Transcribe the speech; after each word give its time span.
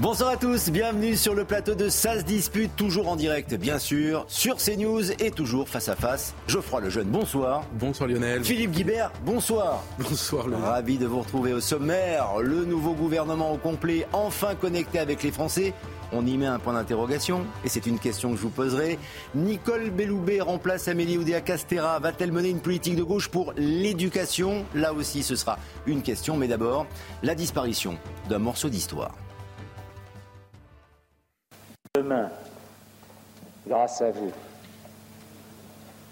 Bonsoir 0.00 0.30
à 0.30 0.36
tous, 0.36 0.70
bienvenue 0.70 1.14
sur 1.14 1.36
le 1.36 1.44
plateau 1.44 1.76
de 1.76 1.88
SAS 1.88 2.24
Dispute, 2.24 2.74
toujours 2.74 3.06
en 3.08 3.14
direct 3.14 3.54
bien 3.54 3.78
sûr, 3.78 4.24
sur 4.26 4.56
CNews 4.56 5.12
et 5.22 5.30
toujours 5.30 5.68
face 5.68 5.88
à 5.88 5.94
face. 5.94 6.34
Geoffroy 6.48 6.80
Lejeune, 6.80 7.06
bonsoir. 7.06 7.62
Bonsoir 7.74 8.08
Lionel. 8.08 8.42
Philippe 8.42 8.72
Guibert, 8.72 9.12
bonsoir. 9.24 9.84
Bonsoir 10.00 10.48
Lionel. 10.48 10.64
Ravi 10.64 10.98
de 10.98 11.06
vous 11.06 11.20
retrouver 11.20 11.52
au 11.52 11.60
sommaire. 11.60 12.38
Le 12.42 12.64
nouveau 12.64 12.94
gouvernement 12.94 13.52
au 13.52 13.56
complet, 13.56 14.04
enfin 14.12 14.56
connecté 14.56 14.98
avec 14.98 15.22
les 15.22 15.30
Français. 15.30 15.72
On 16.10 16.26
y 16.26 16.36
met 16.38 16.46
un 16.46 16.58
point 16.58 16.72
d'interrogation 16.72 17.46
et 17.64 17.68
c'est 17.68 17.86
une 17.86 18.00
question 18.00 18.32
que 18.32 18.36
je 18.36 18.42
vous 18.42 18.50
poserai. 18.50 18.98
Nicole 19.36 19.90
Belloubet 19.90 20.40
remplace 20.40 20.88
Amélie 20.88 21.18
Oudéa 21.18 21.40
Castera. 21.40 22.00
Va-t-elle 22.00 22.32
mener 22.32 22.48
une 22.48 22.60
politique 22.60 22.96
de 22.96 23.04
gauche 23.04 23.28
pour 23.28 23.52
l'éducation? 23.56 24.64
Là 24.74 24.92
aussi, 24.92 25.22
ce 25.22 25.36
sera 25.36 25.56
une 25.86 26.02
question, 26.02 26.36
mais 26.36 26.48
d'abord, 26.48 26.88
la 27.22 27.36
disparition 27.36 27.96
d'un 28.28 28.40
morceau 28.40 28.68
d'histoire. 28.68 29.14
Demain, 31.96 32.28
grâce 33.68 34.02
à 34.02 34.10
vous, 34.10 34.32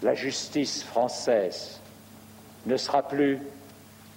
la 0.01 0.13
justice 0.13 0.81
française 0.81 1.81
ne 2.65 2.77
sera 2.77 3.05
plus 3.05 3.41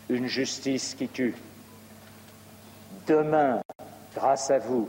une 0.08 0.28
justice 0.28 0.94
qui 0.94 1.08
tue. 1.08 1.34
Demain, 3.08 3.62
grâce 4.14 4.48
à 4.52 4.60
vous, 4.60 4.88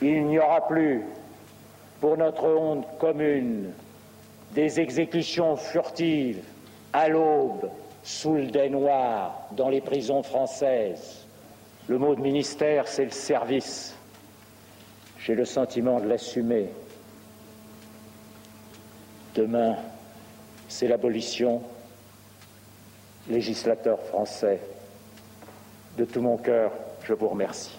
il 0.00 0.24
n'y 0.26 0.38
aura 0.38 0.68
plus, 0.68 1.02
pour 2.00 2.16
notre 2.16 2.44
honte 2.44 2.86
commune, 3.00 3.72
des 4.52 4.78
exécutions 4.78 5.56
furtives 5.56 6.44
à 6.92 7.08
l'aube, 7.08 7.68
sous 8.04 8.34
le 8.34 8.46
dais 8.46 8.68
noir, 8.68 9.48
dans 9.50 9.68
les 9.68 9.80
prisons 9.80 10.22
françaises. 10.22 11.26
Le 11.88 11.98
mot 11.98 12.14
de 12.14 12.20
ministère, 12.20 12.86
c'est 12.86 13.06
le 13.06 13.10
service. 13.10 13.93
J'ai 15.24 15.34
le 15.34 15.46
sentiment 15.46 16.00
de 16.00 16.06
l'assumer. 16.06 16.68
Demain, 19.34 19.76
c'est 20.68 20.86
l'abolition. 20.86 21.62
Législateur 23.30 24.02
français, 24.02 24.60
de 25.96 26.04
tout 26.04 26.20
mon 26.20 26.36
cœur, 26.36 26.72
je 27.04 27.14
vous 27.14 27.28
remercie. 27.28 27.74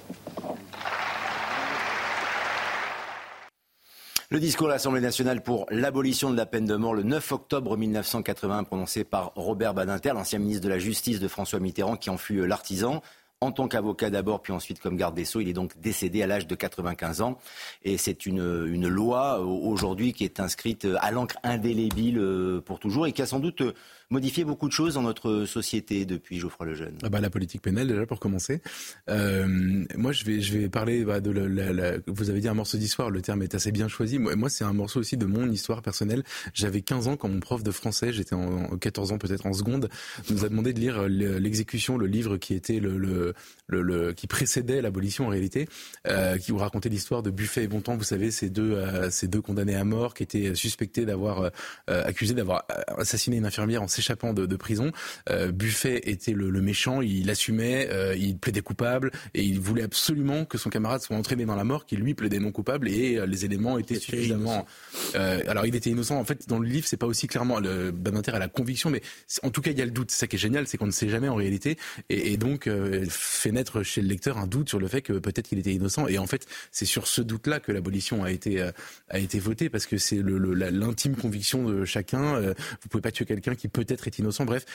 Le 4.31 4.39
discours 4.39 4.65
de 4.65 4.71
l'Assemblée 4.71 5.01
nationale 5.01 5.43
pour 5.43 5.67
l'abolition 5.69 6.31
de 6.31 6.37
la 6.37 6.47
peine 6.47 6.65
de 6.65 6.75
mort 6.75 6.95
le 6.95 7.03
9 7.03 7.31
octobre 7.31 7.77
1980 7.77 8.63
prononcé 8.63 9.03
par 9.03 9.33
Robert 9.35 9.75
Badinter, 9.75 10.13
l'ancien 10.13 10.39
ministre 10.39 10.63
de 10.63 10.69
la 10.69 10.79
Justice 10.79 11.19
de 11.19 11.27
François 11.27 11.59
Mitterrand 11.59 11.95
qui 11.95 12.09
en 12.09 12.17
fut 12.17 12.47
l'artisan 12.47 13.03
en 13.41 13.51
tant 13.51 13.67
qu'avocat 13.67 14.09
d'abord, 14.09 14.41
puis 14.41 14.53
ensuite 14.53 14.79
comme 14.79 14.95
garde 14.95 15.15
des 15.15 15.25
Sceaux. 15.25 15.41
Il 15.41 15.49
est 15.49 15.53
donc 15.53 15.79
décédé 15.79 16.23
à 16.23 16.27
l'âge 16.27 16.47
de 16.47 16.55
95 16.55 17.21
ans. 17.21 17.37
Et 17.83 17.97
c'est 17.97 18.25
une, 18.25 18.65
une 18.67 18.87
loi 18.87 19.39
aujourd'hui 19.39 20.13
qui 20.13 20.23
est 20.23 20.39
inscrite 20.39 20.87
à 20.99 21.11
l'encre 21.11 21.37
indélébile 21.43 22.21
pour 22.65 22.79
toujours 22.79 23.07
et 23.07 23.11
qui 23.11 23.21
a 23.21 23.25
sans 23.25 23.39
doute 23.39 23.61
modifié 24.09 24.43
beaucoup 24.43 24.67
de 24.67 24.73
choses 24.73 24.95
dans 24.95 25.01
notre 25.01 25.45
société 25.45 26.05
depuis 26.05 26.39
Geoffroy 26.39 26.67
Lejeune 26.67 26.97
ah 27.03 27.09
bah, 27.09 27.21
La 27.21 27.29
politique 27.29 27.61
pénale, 27.61 27.87
déjà, 27.87 28.05
pour 28.05 28.19
commencer. 28.19 28.61
Euh, 29.09 29.85
moi, 29.95 30.11
je 30.11 30.25
vais, 30.25 30.41
je 30.41 30.57
vais 30.57 30.69
parler 30.69 31.03
bah, 31.03 31.19
de 31.19 31.31
la, 31.31 31.93
Vous 32.07 32.29
avez 32.29 32.39
dit 32.39 32.47
un 32.47 32.53
morceau 32.53 32.77
d'histoire, 32.77 33.09
le 33.09 33.21
terme 33.21 33.41
est 33.41 33.55
assez 33.55 33.71
bien 33.71 33.87
choisi. 33.87 34.19
Moi, 34.19 34.49
c'est 34.49 34.63
un 34.63 34.73
morceau 34.73 34.99
aussi 34.99 35.17
de 35.17 35.25
mon 35.25 35.49
histoire 35.49 35.81
personnelle. 35.81 36.23
J'avais 36.53 36.81
15 36.81 37.07
ans 37.07 37.17
quand 37.17 37.29
mon 37.29 37.39
prof 37.39 37.63
de 37.63 37.71
français, 37.71 38.13
j'étais 38.13 38.35
en 38.35 38.77
14 38.77 39.11
ans 39.11 39.17
peut-être 39.17 39.45
en 39.45 39.53
seconde, 39.53 39.89
nous 40.29 40.45
a 40.45 40.49
demandé 40.49 40.73
de 40.73 40.79
lire 40.79 41.07
l'exécution, 41.07 41.97
le 41.97 42.07
livre 42.07 42.37
qui 42.37 42.53
était 42.53 42.79
le, 42.79 42.97
le, 42.97 43.33
le, 43.67 44.13
qui 44.13 44.27
précédait 44.27 44.81
l'abolition 44.81 45.27
en 45.27 45.29
réalité, 45.29 45.67
euh, 46.07 46.37
qui 46.37 46.51
vous 46.51 46.57
racontait 46.57 46.89
l'histoire 46.89 47.23
de 47.23 47.29
Buffet 47.29 47.63
et 47.63 47.67
Bontemps. 47.67 47.97
Vous 47.97 48.03
savez, 48.03 48.31
ces 48.31 48.49
deux, 48.49 48.73
euh, 48.73 49.09
ces 49.09 49.27
deux 49.27 49.41
condamnés 49.41 49.75
à 49.75 49.83
mort 49.83 50.13
qui 50.13 50.23
étaient 50.23 50.55
suspectés 50.55 51.05
d'avoir 51.05 51.41
euh, 51.89 52.03
accusés 52.05 52.33
d'avoir 52.33 52.65
assassiné 52.97 53.37
une 53.37 53.45
infirmière 53.45 53.81
en 53.81 53.87
s'échappant 53.95 54.33
de, 54.33 54.45
de, 54.45 54.55
prison. 54.55 54.91
Euh, 55.29 55.51
Buffet 55.51 56.01
était 56.09 56.33
le, 56.33 56.49
le, 56.49 56.61
méchant, 56.61 57.01
il 57.01 57.29
assumait, 57.29 57.87
euh, 57.91 58.15
il 58.15 58.37
plaidait 58.37 58.61
coupable 58.61 59.11
et 59.33 59.43
il 59.43 59.59
voulait 59.59 59.83
absolument 59.83 60.45
que 60.45 60.57
son 60.57 60.69
camarade 60.69 61.01
soit 61.01 61.15
entraîné 61.15 61.45
dans 61.45 61.55
la 61.55 61.63
mort, 61.63 61.85
qui 61.85 61.95
lui 61.95 62.13
plaidait 62.13 62.39
non 62.39 62.51
coupable 62.51 62.89
et 62.89 63.17
euh, 63.17 63.25
les 63.25 63.45
éléments 63.45 63.77
étaient 63.77 63.99
suffisamment. 63.99 64.65
Alors 65.13 65.65
il 65.65 65.75
était 65.75 65.89
innocent. 65.89 66.17
En 66.17 66.25
fait, 66.25 66.47
dans 66.47 66.59
le 66.59 66.67
livre, 66.67 66.87
c'est 66.87 66.97
pas 66.97 67.05
aussi 67.05 67.27
clairement 67.27 67.59
le 67.59 67.91
Badinter 67.91 68.31
a 68.31 68.39
la 68.39 68.47
conviction, 68.47 68.89
mais 68.89 69.01
en 69.43 69.49
tout 69.49 69.61
cas 69.61 69.71
il 69.71 69.77
y 69.77 69.81
a 69.81 69.85
le 69.85 69.91
doute. 69.91 70.11
C'est 70.11 70.19
ça 70.19 70.27
qui 70.27 70.35
est 70.35 70.39
génial, 70.39 70.67
c'est 70.67 70.77
qu'on 70.77 70.87
ne 70.87 70.91
sait 70.91 71.09
jamais 71.09 71.29
en 71.29 71.35
réalité 71.35 71.77
et, 72.09 72.33
et 72.33 72.37
donc 72.37 72.69
fait 73.09 73.51
naître 73.51 73.83
chez 73.83 74.01
le 74.01 74.07
lecteur 74.07 74.37
un 74.37 74.47
doute 74.47 74.69
sur 74.69 74.79
le 74.79 74.87
fait 74.87 75.01
que 75.01 75.13
peut-être 75.13 75.47
qu'il 75.47 75.59
était 75.59 75.73
innocent. 75.73 76.07
Et 76.07 76.17
en 76.17 76.27
fait, 76.27 76.45
c'est 76.71 76.85
sur 76.85 77.07
ce 77.07 77.21
doute-là 77.21 77.59
que 77.59 77.71
l'abolition 77.71 78.23
a 78.23 78.31
été 78.31 78.61
a 79.09 79.19
été 79.19 79.39
votée 79.39 79.69
parce 79.69 79.85
que 79.85 79.97
c'est 79.97 80.21
l'intime 80.21 81.15
conviction 81.15 81.65
de 81.65 81.85
chacun. 81.85 82.39
vous 82.39 82.89
pouvez 82.89 83.01
pas 83.01 83.11
tuer 83.11 83.25
quelqu'un 83.25 83.55
qui 83.55 83.67
peut 83.67 83.84
peut-être 83.85 84.07
est 84.07 84.19
innocent. 84.19 84.45
Bref, 84.45 84.65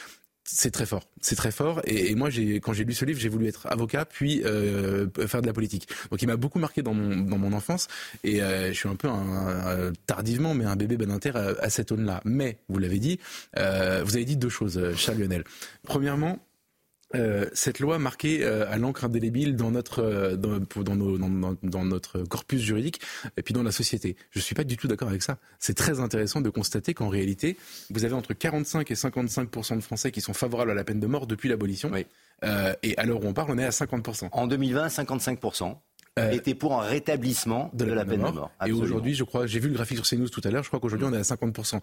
c'est 0.45 0.71
très 0.71 0.87
fort, 0.87 1.05
c'est 1.21 1.37
très 1.37 1.53
fort. 1.53 1.81
Et, 1.85 2.15
moi, 2.15 2.29
quand 2.63 2.73
j'ai 2.73 2.85
lu 2.85 2.95
ce 2.95 3.05
livre, 3.05 3.21
j'ai 3.21 3.29
voulu 3.29 3.47
être 3.47 3.67
avocat, 3.67 4.05
puis 4.05 4.43
euh, 4.45 5.07
faire 5.27 5.43
de 5.43 5.47
la 5.47 5.53
politique. 5.53 5.89
Donc, 6.11 6.23
il 6.23 6.27
m'a 6.27 6.37
beaucoup 6.37 6.59
marqué 6.59 6.83
dans 6.83 6.95
mon, 6.95 7.19
dans 7.19 7.39
mon 7.39 7.53
enfance. 7.53 7.89
Et 8.25 8.43
euh, 8.43 8.69
je 8.69 8.73
suis 8.73 8.89
un 8.89 8.97
peu 8.97 9.09
tardivement, 10.07 10.55
mais 10.55 10.65
un 10.65 10.77
bébé 10.77 10.97
Beninter 10.97 11.33
à, 11.35 11.55
à 11.61 11.71
cette 11.71 11.93
aune-là. 11.93 12.21
Mais 12.25 12.59
vous 12.69 12.79
l'avez 12.79 12.99
dit, 12.99 13.21
euh, 13.59 14.03
vous 14.05 14.17
avez 14.17 14.25
dit 14.25 14.37
deux 14.37 14.49
choses, 14.49 14.81
Charles 14.97 15.19
Lionel. 15.19 15.45
Premièrement, 15.83 16.39
euh, 17.15 17.47
cette 17.53 17.81
loi 17.81 17.99
marquée 17.99 18.45
euh, 18.45 18.71
à 18.71 18.79
l'encre 18.79 19.05
indélébile 19.05 19.57
dans 19.57 19.73
notre 19.73 20.01
euh, 20.01 20.37
dans, 20.37 20.61
dans, 20.83 20.95
nos, 20.95 21.19
dans, 21.19 21.57
dans, 21.63 21.85
notre 21.85 22.23
corpus 22.23 22.61
juridique 22.61 23.01
et 23.37 23.43
puis 23.43 23.53
dans 23.53 23.65
la 23.65 23.73
société. 23.73 24.17
Je 24.31 24.39
suis 24.39 24.55
pas 24.55 24.63
du 24.63 24.77
tout 24.77 24.87
d'accord 24.87 25.09
avec 25.09 25.23
ça. 25.23 25.39
C'est 25.59 25.75
très 25.75 25.99
intéressant 25.99 26.41
de 26.41 26.51
constater 26.51 26.95
qu'en 26.95 27.09
réalité, 27.09 27.57
vous 27.91 28.05
avez 28.05 28.15
entre 28.15 28.33
45 28.33 28.91
et 28.91 28.95
55 28.95 29.77
de 29.77 29.81
Français 29.81 30.13
qui 30.13 30.21
sont 30.21 30.35
favorables 30.35 30.71
à 30.71 30.75
la 30.75 30.85
peine 30.85 31.01
de 31.01 31.07
mort 31.07 31.27
depuis 31.27 31.49
l'abolition. 31.49 31.91
Oui. 31.93 32.07
et 32.83 32.97
à 32.97 33.05
l'heure 33.05 33.25
où 33.25 33.27
on 33.27 33.33
parle, 33.33 33.51
on 33.51 33.59
est 33.59 33.65
à 33.65 33.71
50% 33.71 34.29
En 34.33 34.47
2020, 34.47 34.89
55 34.89 35.41
était 36.33 36.55
pour 36.55 36.81
un 36.81 36.83
rétablissement 36.83 37.71
de 37.73 37.85
la, 37.87 38.05
peine 38.05 38.23
de 38.23 38.31
mort. 38.31 38.53
Et 38.67 38.73
aujourd'hui, 38.73 39.15
je 39.15 39.25
crois, 39.25 39.47
j'ai 39.47 39.59
vu 39.59 39.69
le 39.69 39.75
graphique 39.75 40.05
sur 40.05 40.07
CNews 40.07 40.29
tout 40.29 40.43
à 40.45 40.51
l'heure, 40.51 40.63
je 40.63 40.69
crois 40.69 40.81
qu'aujourd'hui 40.81 41.09
on 41.11 41.13
est 41.13 41.19
à 41.19 41.23
50%. 41.23 41.81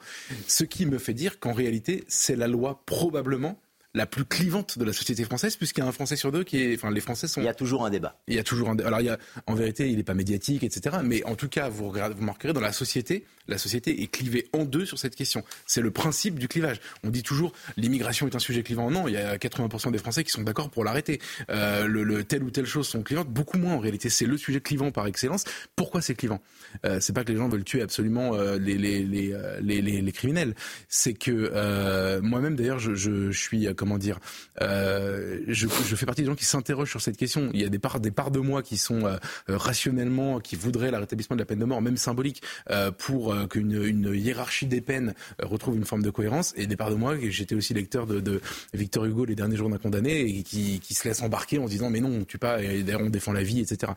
Ce 0.47 0.63
qui 0.63 0.85
me 0.85 0.99
fait 0.99 1.13
dire 1.13 1.39
qu'en 1.39 1.53
réalité, 1.53 2.05
c'est 2.07 2.35
la 2.35 2.47
loi 2.47 2.81
probablement 2.85 3.59
la 3.97 4.05
plus 4.05 4.25
clivante 4.25 4.77
de 4.79 4.85
la 4.85 4.93
société 4.93 5.23
française, 5.25 5.55
puisqu'il 5.55 5.81
y 5.81 5.83
a 5.83 5.87
un 5.87 5.91
Français 5.91 6.15
sur 6.15 6.31
deux 6.31 6.43
qui 6.43 6.61
est. 6.61 6.75
Enfin, 6.75 6.91
les 6.91 7.01
Français 7.01 7.27
sont. 7.27 7.41
Il 7.41 7.45
y 7.45 7.49
a 7.49 7.53
toujours 7.53 7.85
un 7.85 7.89
débat. 7.89 8.17
Il 8.27 8.35
y 8.35 8.39
a 8.39 8.43
toujours 8.43 8.69
un 8.69 8.75
débat. 8.75 8.87
Alors, 8.87 9.01
il 9.01 9.07
y 9.07 9.09
a, 9.09 9.17
en 9.45 9.55
vérité, 9.55 9.89
il 9.89 9.97
n'est 9.97 10.03
pas 10.03 10.13
médiatique, 10.13 10.63
etc. 10.63 10.97
Mais 11.03 11.23
en 11.25 11.35
tout 11.35 11.49
cas, 11.49 11.69
vous, 11.69 11.89
regardez, 11.89 12.15
vous 12.15 12.23
marquerez 12.23 12.53
dans 12.53 12.61
la 12.61 12.71
société, 12.71 13.25
la 13.47 13.57
société 13.57 14.01
est 14.03 14.07
clivée 14.07 14.47
en 14.53 14.65
deux 14.65 14.85
sur 14.85 14.99
cette 14.99 15.15
question. 15.15 15.43
C'est 15.65 15.81
le 15.81 15.91
principe 15.91 16.39
du 16.39 16.47
clivage. 16.47 16.79
On 17.03 17.09
dit 17.09 17.23
toujours 17.23 17.53
l'immigration 17.75 18.27
est 18.27 18.35
un 18.35 18.39
sujet 18.39 18.63
clivant. 18.63 18.89
Non, 18.91 19.07
il 19.07 19.13
y 19.13 19.17
a 19.17 19.37
80% 19.37 19.91
des 19.91 19.97
Français 19.97 20.23
qui 20.23 20.31
sont 20.31 20.43
d'accord 20.43 20.69
pour 20.69 20.83
l'arrêter. 20.83 21.19
Euh, 21.49 21.87
le, 21.87 22.03
le, 22.03 22.23
telle 22.23 22.43
ou 22.43 22.51
telle 22.51 22.65
chose 22.65 22.87
sont 22.87 23.03
clivantes, 23.03 23.29
beaucoup 23.29 23.57
moins 23.57 23.73
en 23.73 23.79
réalité. 23.79 24.09
C'est 24.09 24.25
le 24.25 24.37
sujet 24.37 24.61
clivant 24.61 24.91
par 24.91 25.07
excellence. 25.07 25.43
Pourquoi 25.75 26.01
c'est 26.01 26.15
clivant? 26.15 26.41
Euh, 26.85 26.99
C'est 27.01 27.13
pas 27.13 27.23
que 27.23 27.31
les 27.31 27.37
gens 27.37 27.49
veulent 27.49 27.63
tuer 27.63 27.81
absolument 27.81 28.35
euh, 28.35 28.57
les, 28.59 28.77
les, 28.77 29.03
les, 29.03 29.33
euh, 29.33 29.59
les, 29.61 29.81
les, 29.81 30.11
criminels. 30.11 30.55
C'est 30.87 31.13
que 31.13 31.51
euh, 31.53 32.21
moi-même, 32.21 32.55
d'ailleurs, 32.55 32.79
je, 32.79 32.95
je, 32.95 33.31
je, 33.31 33.39
suis, 33.39 33.67
comment 33.87 33.97
dire, 33.97 34.19
euh, 34.61 35.39
je, 35.47 35.67
fais 35.67 36.05
partie 36.05 36.21
des 36.21 36.27
gens 36.27 36.35
qui 36.35 36.43
s'interrogent 36.43 36.89
sur 36.89 37.01
cette 37.01 37.15
question. 37.15 37.49
Il 37.53 37.61
y 37.61 37.65
a 37.65 37.69
des 37.69 37.79
parts, 37.79 38.01
de 38.01 38.39
moi 38.39 38.61
qui 38.61 38.77
sont 38.77 39.05
euh, 39.05 39.17
rationnellement, 39.47 40.39
qui 40.41 40.57
voudraient 40.57 40.91
la 40.91 40.99
rétablissement 40.99 41.37
de 41.37 41.41
la 41.41 41.45
peine 41.45 41.59
de 41.59 41.65
mort, 41.65 41.81
même 41.81 41.95
symbolique, 41.95 42.41
euh, 42.69 42.91
pour 42.91 43.33
euh, 43.33 43.47
qu'une 43.47 43.81
une 43.81 44.13
hiérarchie 44.13 44.65
des 44.65 44.81
peines 44.81 45.13
euh, 45.41 45.45
retrouve 45.45 45.77
une 45.77 45.85
forme 45.85 46.03
de 46.03 46.09
cohérence. 46.09 46.53
Et 46.57 46.67
des 46.67 46.75
parts 46.75 46.89
de 46.89 46.95
moi, 46.95 47.15
j'étais 47.29 47.55
aussi 47.55 47.73
lecteur 47.73 48.07
de, 48.07 48.41
Victor 48.73 49.05
Hugo, 49.05 49.23
Les 49.23 49.35
derniers 49.35 49.55
jours 49.55 49.69
d'un 49.69 49.77
condamné, 49.77 50.19
et 50.19 50.43
qui, 50.43 50.81
se 50.93 51.07
laisse 51.07 51.21
embarquer 51.21 51.59
en 51.59 51.67
se 51.67 51.71
disant 51.71 51.89
mais 51.89 52.01
non, 52.01 52.09
on 52.09 52.25
tue 52.25 52.39
pas, 52.39 52.61
et 52.61 52.83
on 52.95 53.09
défend 53.09 53.31
la 53.31 53.43
vie, 53.43 53.61
etc. 53.61 53.93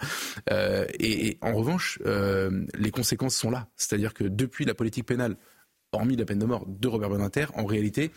Et, 0.99 1.29
et, 1.29 1.39
en 1.41 1.55
revanche, 1.55 1.99
les 2.05 2.91
conséquences 2.91 3.35
sont 3.35 3.51
là. 3.51 3.67
C'est-à-dire 3.77 4.15
que 4.15 4.25
depuis 4.25 4.65
la 4.65 4.75
politique 4.75 5.07
pénale, 5.07 5.37
hormis 5.93 6.17
la 6.17 6.25
peine 6.25 6.39
de 6.39 6.47
mort 6.47 6.67
de 6.67 6.89
Robert 6.89 7.11
Badinter, 7.11 7.47
en 7.55 7.65
réalité, 7.65 8.11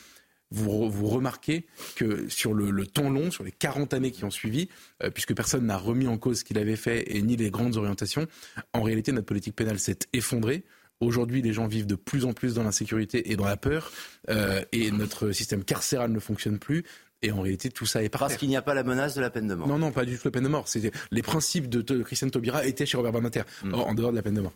vous, 0.54 1.08
remarquez 1.08 1.66
que 1.96 2.30
sur 2.30 2.54
le, 2.54 2.70
le, 2.70 2.86
temps 2.86 3.10
long, 3.10 3.32
sur 3.32 3.44
les 3.44 3.52
40 3.52 3.94
années 3.94 4.12
qui 4.12 4.24
ont 4.24 4.32
suivi, 4.32 4.70
euh, 5.04 5.10
puisque 5.10 5.36
personne 5.36 5.66
n'a 5.66 5.78
remis 5.78 6.08
en 6.08 6.18
cause 6.18 6.40
ce 6.40 6.44
qu'il 6.44 6.60
avait 6.60 6.76
fait 6.76 7.16
et 7.16 7.22
ni 7.22 7.36
les 7.36 7.50
grandes 7.50 7.76
orientations, 7.76 8.28
en 8.74 8.84
réalité, 8.84 9.12
notre 9.12 9.26
politique 9.26 9.56
pénale 9.56 9.80
s'est 9.80 10.00
effondrée. 10.14 10.64
Aujourd'hui, 11.00 11.42
les 11.42 11.54
gens 11.54 11.68
vivent 11.68 11.88
de 11.88 11.96
plus 11.96 12.24
en 12.24 12.34
plus 12.34 12.54
dans 12.54 12.64
l'insécurité 12.64 13.32
et 13.32 13.36
dans 13.36 13.46
la 13.46 13.58
peur, 13.58 13.92
euh, 14.30 14.64
et 14.72 14.92
notre 14.92 15.32
système 15.32 15.64
carcéral 15.64 16.12
ne 16.12 16.20
fonctionne 16.20 16.60
plus. 16.60 16.84
Et 17.24 17.32
en 17.32 17.42
réalité, 17.42 17.70
tout 17.70 17.86
ça 17.86 18.04
est 18.04 18.10
par 18.10 18.20
Parce 18.20 18.36
qu'il 18.36 18.50
n'y 18.50 18.58
a 18.58 18.62
pas 18.62 18.74
la 18.74 18.84
menace 18.84 19.16
de 19.16 19.22
la 19.22 19.30
peine 19.30 19.48
de 19.48 19.56
mort. 19.56 19.68
Non, 19.68 19.78
non, 19.78 19.92
pas 19.92 20.06
du 20.06 20.18
tout 20.18 20.22
la 20.26 20.32
peine 20.32 20.44
de 20.44 20.50
mort. 20.50 20.66
Les 21.12 21.22
principes 21.22 21.70
de, 21.70 21.82
de 21.82 22.04
Christiane 22.04 22.30
Taubira 22.32 22.66
étaient 22.66 22.86
chez 22.86 22.98
Robert 22.98 23.14
Badinter, 23.14 23.44
mm. 23.64 23.74
en 23.74 23.94
dehors 23.94 24.12
de 24.12 24.18
la 24.18 24.22
peine 24.22 24.36
de 24.36 24.42
mort. 24.42 24.54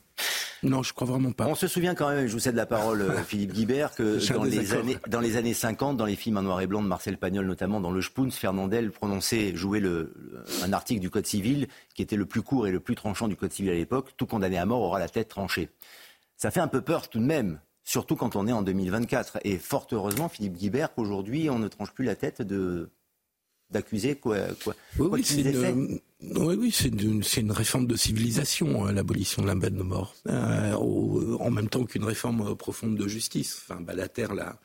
Non, 0.63 0.81
je 0.83 0.93
crois 0.93 1.07
vraiment 1.07 1.31
pas. 1.31 1.45
On 1.47 1.55
se 1.55 1.67
souvient 1.67 1.93
quand 1.93 2.09
même, 2.09 2.27
je 2.27 2.33
vous 2.33 2.39
cède 2.39 2.55
la 2.55 2.65
parole, 2.65 3.01
euh, 3.01 3.17
Philippe 3.27 3.53
Guibert, 3.53 3.93
que 3.93 4.33
dans 4.33 4.43
les, 4.43 4.73
années, 4.73 4.97
dans 5.07 5.19
les 5.19 5.37
années 5.37 5.53
50, 5.53 5.97
dans 5.97 6.05
les 6.05 6.15
films 6.15 6.37
en 6.37 6.41
noir 6.41 6.61
et 6.61 6.67
blanc 6.67 6.81
de 6.81 6.87
Marcel 6.87 7.17
Pagnol, 7.17 7.45
notamment 7.45 7.79
dans 7.79 7.91
Le 7.91 8.01
Spoons, 8.01 8.31
Fernandel 8.31 8.91
prononçait, 8.91 9.55
jouait 9.55 9.79
le, 9.79 10.13
un 10.63 10.73
article 10.73 10.99
du 10.99 11.09
Code 11.09 11.27
civil 11.27 11.67
qui 11.93 12.01
était 12.01 12.15
le 12.15 12.25
plus 12.25 12.41
court 12.41 12.67
et 12.67 12.71
le 12.71 12.79
plus 12.79 12.95
tranchant 12.95 13.27
du 13.27 13.35
Code 13.35 13.53
civil 13.53 13.71
à 13.71 13.75
l'époque. 13.75 14.11
Tout 14.17 14.25
condamné 14.25 14.57
à 14.57 14.65
mort 14.65 14.81
aura 14.81 14.99
la 14.99 15.09
tête 15.09 15.29
tranchée. 15.29 15.69
Ça 16.37 16.51
fait 16.51 16.59
un 16.59 16.67
peu 16.67 16.81
peur 16.81 17.09
tout 17.09 17.19
de 17.19 17.25
même 17.25 17.59
surtout 17.87 18.17
quand 18.17 18.35
on 18.35 18.47
est 18.47 18.51
en 18.51 18.61
2024. 18.61 19.39
Et 19.43 19.57
fort 19.57 19.87
heureusement, 19.91 20.27
Philippe 20.29 20.57
Guibert, 20.57 20.93
qu'aujourd'hui, 20.93 21.49
on 21.49 21.57
ne 21.57 21.67
tranche 21.67 21.91
plus 21.91 22.05
la 22.05 22.15
tête 22.15 22.41
de 22.41 22.89
d'accuser 23.69 24.15
quoi, 24.15 24.37
quoi, 24.63 24.73
oui, 24.97 25.07
oui, 25.11 25.23
c'est 25.25 25.41
une, 25.41 25.99
oui, 26.21 26.71
c'est 26.71 26.87
une, 26.87 27.21
une, 27.35 27.51
réforme 27.51 27.85
de 27.85 27.97
civilisation, 27.97 28.85
hein, 28.85 28.93
l'abolition 28.93 29.41
de 29.41 29.47
la 29.47 29.57
peine 29.57 29.75
de 29.75 29.83
mort, 29.83 30.15
euh, 30.29 30.73
en 30.73 31.51
même 31.51 31.67
temps 31.67 31.83
qu'une 31.83 32.05
réforme 32.05 32.55
profonde 32.55 32.95
de 32.95 33.09
justice. 33.09 33.61
Enfin, 33.61 33.81
Balater 33.81 34.27
l'a 34.33 34.57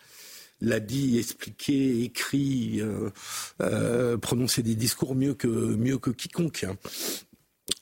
l'a 0.60 0.78
dit, 0.78 1.18
expliqué, 1.18 2.04
écrit, 2.04 2.80
euh, 2.80 3.10
euh, 3.60 4.16
prononcé 4.18 4.62
des 4.62 4.76
discours 4.76 5.16
mieux 5.16 5.34
que 5.34 5.48
mieux 5.48 5.98
que 5.98 6.10
quiconque. 6.10 6.62
Hein. 6.62 6.76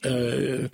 Euh, 0.07 0.69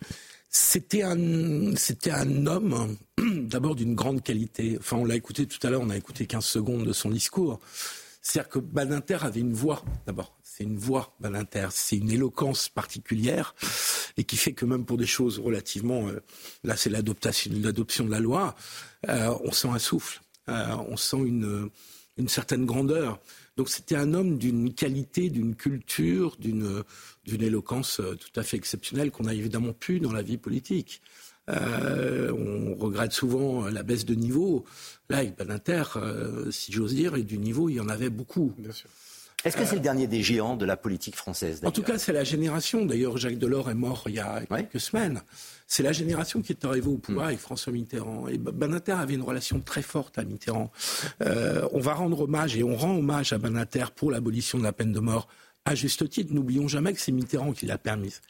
c'était 0.49 1.03
un, 1.03 1.75
c'était 1.77 2.13
un 2.13 2.47
homme, 2.47 2.97
d'abord 3.46 3.75
d'une 3.75 3.94
grande 3.94 4.22
qualité. 4.22 4.76
Enfin, 4.78 4.96
on 4.96 5.04
l'a 5.04 5.16
écouté 5.16 5.46
tout 5.46 5.64
à 5.66 5.70
l'heure, 5.70 5.81
on 5.82 5.90
a 5.90 5.96
écouté 5.96 6.26
15 6.26 6.44
secondes 6.44 6.84
de 6.84 6.93
son 6.93 7.10
discours. 7.10 7.60
C'est-à-dire 8.22 8.48
que 8.48 8.58
Badinter 8.58 9.19
avait 9.22 9.40
une 9.40 9.52
voix, 9.52 9.84
d'abord. 10.04 10.37
C'est 10.43 10.64
une 10.64 10.78
voix, 10.78 11.14
Badinter. 11.20 11.69
C'est 11.70 11.96
une 11.96 12.10
éloquence 12.10 12.69
particulière 12.69 13.54
et 14.16 14.25
qui 14.25 14.37
fait 14.37 14.52
que 14.52 14.64
même 14.64 14.84
pour 14.84 14.96
des 14.96 15.06
choses 15.06 15.38
relativement, 15.38 16.08
euh, 16.08 16.20
là, 16.64 16.76
c'est 16.76 16.90
l'adoption, 16.90 18.04
de 18.04 18.10
la 18.10 18.19
loi, 18.19 18.56
euh, 19.08 19.32
on 19.44 19.52
sent 19.52 19.69
un 19.69 19.78
souffle, 19.78 20.22
euh, 20.48 20.75
on 20.88 20.96
sent 20.96 21.19
une, 21.19 21.70
une 22.16 22.28
certaine 22.28 22.66
grandeur. 22.66 23.20
Donc 23.56 23.69
c'était 23.69 23.96
un 23.96 24.12
homme 24.12 24.38
d'une 24.38 24.75
qualité, 24.75 25.31
d'une 25.31 25.54
culture, 25.54 26.37
d'une 26.38 26.82
d'une 27.25 27.43
éloquence 27.43 28.00
tout 28.20 28.40
à 28.40 28.44
fait 28.44 28.56
exceptionnelle 28.56 29.10
qu'on 29.10 29.25
a 29.25 29.34
évidemment 29.34 29.72
pu 29.72 29.98
dans 29.98 30.12
la 30.12 30.22
vie 30.22 30.37
politique. 30.37 31.00
Euh, 31.50 32.32
on 32.32 32.75
regrette 32.75 33.12
souvent 33.12 33.69
la 33.69 33.82
baisse 33.82 34.04
de 34.04 34.14
niveau. 34.14 34.64
Là, 35.08 35.19
avec 35.19 35.37
Badinter, 35.37 35.84
euh, 35.96 36.50
si 36.50 36.72
j'ose 36.72 36.94
dire, 36.94 37.14
et 37.14 37.22
du 37.22 37.38
niveau, 37.38 37.69
il 37.69 37.76
y 37.76 37.81
en 37.81 37.88
avait 37.88 38.10
beaucoup. 38.10 38.52
Bien 38.58 38.72
sûr. 38.72 38.90
Est-ce 39.44 39.56
que 39.56 39.64
c'est 39.64 39.76
le 39.76 39.81
dernier 39.81 40.08
des 40.08 40.22
géants 40.22 40.56
de 40.56 40.64
la 40.64 40.76
politique 40.76 41.14
française 41.14 41.60
En 41.64 41.70
tout 41.70 41.84
cas, 41.84 41.98
c'est 41.98 42.12
la 42.12 42.25
génération. 42.25 42.84
D'ailleurs, 42.84 43.16
Jacques 43.16 43.38
Delors 43.38 43.70
est 43.70 43.75
mort 43.75 44.02
il 44.06 44.14
y 44.14 44.19
a 44.19 44.43
quelques 44.44 44.81
semaines. 44.81 45.22
C'est 45.69 45.84
la 45.84 45.93
génération 45.93 46.43
qui 46.43 46.52
est 46.52 46.64
arrivée 46.64 46.88
au 46.88 46.96
pouvoir 46.96 47.26
hmm. 47.26 47.28
avec 47.28 47.38
François 47.38 47.72
Mitterrand. 47.72 48.26
Et 48.26 48.38
Banater 48.38 48.93
avait 48.93 49.14
une 49.14 49.22
relation 49.22 49.60
très 49.60 49.82
forte 49.82 50.19
à 50.19 50.25
Mitterrand. 50.25 50.72
Euh, 51.22 51.69
on 51.70 51.78
va 51.78 51.94
rendre 51.94 52.22
hommage, 52.22 52.56
et 52.56 52.64
on 52.64 52.75
rend 52.75 52.96
hommage 52.96 53.32
à 53.32 53.38
Banater 53.38 53.84
pour 53.94 54.10
l'abolition 54.10 54.58
de 54.58 54.64
la 54.64 54.72
peine 54.72 54.93
de 54.93 55.00
mort, 55.00 55.28
à 55.64 55.76
juste 55.76 56.08
titre. 56.08 56.34
N'oublions 56.34 56.66
jamais 56.66 56.93
que 56.93 57.00
c'est 57.00 57.12
Mitterrand 57.12 57.52
qui 57.52 57.66
l'a 57.66 57.78
permise. 57.78 58.22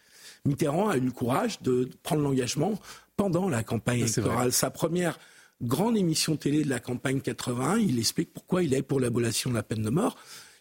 Mitterrand 0.46 0.88
a 0.88 0.96
eu 0.96 1.00
le 1.00 1.10
courage 1.10 1.60
de 1.62 1.88
prendre 2.02 2.22
l'engagement 2.22 2.78
pendant 3.16 3.48
la 3.48 3.62
campagne 3.62 4.00
électorale. 4.00 4.52
Sa 4.52 4.70
première 4.70 5.18
grande 5.62 5.96
émission 5.96 6.36
télé 6.36 6.64
de 6.64 6.70
la 6.70 6.80
campagne 6.80 7.20
81, 7.20 7.78
il 7.78 7.98
explique 7.98 8.32
pourquoi 8.32 8.62
il 8.62 8.74
est 8.74 8.82
pour 8.82 9.00
l'abolition 9.00 9.50
de 9.50 9.54
la 9.54 9.62
peine 9.62 9.82
de 9.82 9.90
mort. 9.90 10.16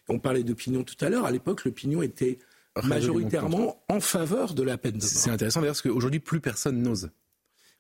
On 0.07 0.19
parlait 0.19 0.43
d'opinion 0.43 0.83
tout 0.83 0.95
à 1.03 1.09
l'heure. 1.09 1.25
À 1.25 1.31
l'époque, 1.31 1.65
l'opinion 1.65 2.01
était 2.01 2.39
majoritairement 2.83 3.83
en 3.89 3.99
faveur 3.99 4.53
de 4.53 4.63
la 4.63 4.77
peine 4.77 4.93
de 4.93 4.97
mort. 4.97 5.07
C'est 5.07 5.29
intéressant 5.29 5.61
d'ailleurs 5.61 5.73
parce 5.73 5.81
qu'aujourd'hui, 5.81 6.19
plus 6.19 6.39
personne 6.39 6.81
n'ose. 6.81 7.09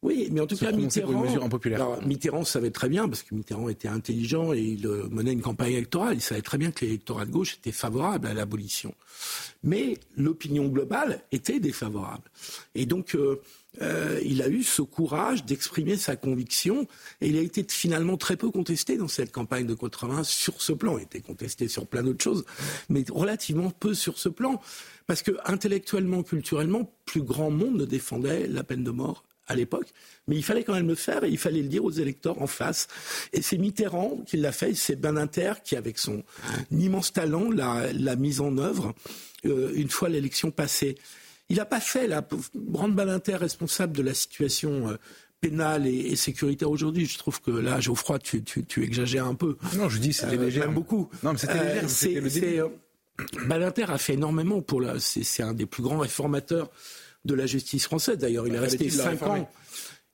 Oui, 0.05 0.29
mais 0.31 0.39
en 0.39 0.45
tout 0.45 0.55
cas, 0.55 0.71
Mitterrand, 0.71 1.99
Mitterrand 2.05 2.45
savait 2.45 2.69
très 2.69 2.89
bien, 2.89 3.09
parce 3.09 3.23
que 3.23 3.33
Mitterrand 3.33 3.69
était 3.69 3.87
intelligent 3.87 4.53
et 4.53 4.59
il 4.59 4.85
euh, 4.85 5.07
menait 5.09 5.33
une 5.33 5.41
campagne 5.41 5.73
électorale, 5.73 6.13
il 6.13 6.21
savait 6.21 6.43
très 6.43 6.59
bien 6.59 6.69
que 6.69 6.85
l'électorat 6.85 7.25
de 7.25 7.31
gauche 7.31 7.55
était 7.55 7.71
favorable 7.71 8.27
à 8.27 8.35
l'abolition. 8.35 8.93
Mais 9.63 9.97
l'opinion 10.15 10.67
globale 10.67 11.23
était 11.31 11.59
défavorable. 11.59 12.29
Et 12.75 12.85
donc, 12.85 13.15
euh, 13.15 13.41
euh, 13.81 14.21
il 14.23 14.43
a 14.43 14.47
eu 14.47 14.61
ce 14.61 14.83
courage 14.83 15.43
d'exprimer 15.43 15.97
sa 15.97 16.15
conviction 16.15 16.85
et 17.19 17.29
il 17.29 17.37
a 17.37 17.41
été 17.41 17.65
finalement 17.67 18.15
très 18.15 18.37
peu 18.37 18.51
contesté 18.51 18.97
dans 18.97 19.07
cette 19.07 19.31
campagne 19.31 19.65
de 19.65 19.73
80 19.73 20.23
sur 20.23 20.61
ce 20.61 20.71
plan. 20.71 20.99
Il 20.99 21.03
été 21.05 21.21
contesté 21.21 21.67
sur 21.67 21.87
plein 21.87 22.03
d'autres 22.03 22.23
choses, 22.23 22.45
mais 22.89 23.03
relativement 23.09 23.71
peu 23.71 23.95
sur 23.95 24.19
ce 24.19 24.29
plan. 24.29 24.61
Parce 25.07 25.23
que 25.23 25.31
intellectuellement, 25.45 26.21
culturellement, 26.21 26.93
plus 27.05 27.23
grand 27.23 27.49
monde 27.49 27.77
ne 27.77 27.85
défendait 27.85 28.45
la 28.45 28.63
peine 28.63 28.83
de 28.83 28.91
mort 28.91 29.23
à 29.47 29.55
l'époque, 29.55 29.87
mais 30.27 30.35
il 30.35 30.43
fallait 30.43 30.63
quand 30.63 30.73
même 30.73 30.87
le 30.87 30.95
faire 30.95 31.23
et 31.23 31.29
il 31.29 31.37
fallait 31.37 31.61
le 31.61 31.67
dire 31.67 31.83
aux 31.83 31.91
électeurs 31.91 32.41
en 32.41 32.47
face. 32.47 32.87
Et 33.33 33.41
c'est 33.41 33.57
Mitterrand 33.57 34.23
qui 34.25 34.37
l'a 34.37 34.51
fait, 34.51 34.73
c'est 34.73 34.95
Beninter 34.95 35.53
qui, 35.63 35.75
avec 35.75 35.97
son 35.99 36.23
immense 36.71 37.13
talent, 37.13 37.49
l'a 37.51 38.15
mise 38.15 38.41
en 38.41 38.57
œuvre 38.57 38.93
euh, 39.45 39.71
une 39.75 39.89
fois 39.89 40.09
l'élection 40.09 40.51
passée. 40.51 40.95
Il 41.49 41.57
n'a 41.57 41.65
pas 41.65 41.79
fait 41.79 42.07
la 42.07 42.27
grande 42.55 42.95
Balinter 42.95 43.35
responsable 43.35 43.95
de 43.95 44.01
la 44.01 44.13
situation 44.13 44.89
euh, 44.89 44.95
pénale 45.41 45.85
et, 45.85 46.15
sécuritaire 46.15 46.71
aujourd'hui. 46.71 47.05
Je 47.05 47.17
trouve 47.17 47.39
que 47.41 47.51
là, 47.51 47.79
Geoffroy, 47.79 48.19
tu, 48.19 48.43
tu, 48.43 48.83
exagères 48.83 49.25
un 49.25 49.35
peu. 49.35 49.57
Non, 49.77 49.89
je 49.89 49.99
dis 49.99 50.13
c'était 50.13 50.37
euh, 50.37 50.67
beaucoup. 50.67 51.09
Non, 51.23 51.33
mais 51.33 51.87
c'était. 51.87 52.59
Euh, 52.59 52.67
Balinter 53.47 53.85
a 53.89 53.97
fait 53.97 54.13
énormément 54.13 54.61
pour 54.61 54.81
la. 54.81 54.99
C'est 54.99 55.43
un 55.43 55.53
des 55.53 55.65
plus 55.65 55.83
grands 55.83 55.99
réformateurs 55.99 56.69
de 57.25 57.33
la 57.33 57.45
justice 57.45 57.85
française. 57.85 58.17
D'ailleurs, 58.17 58.47
il 58.47 58.55
est 58.55 58.59
resté 58.59 58.89
cinq 58.89 59.21
ans. 59.23 59.49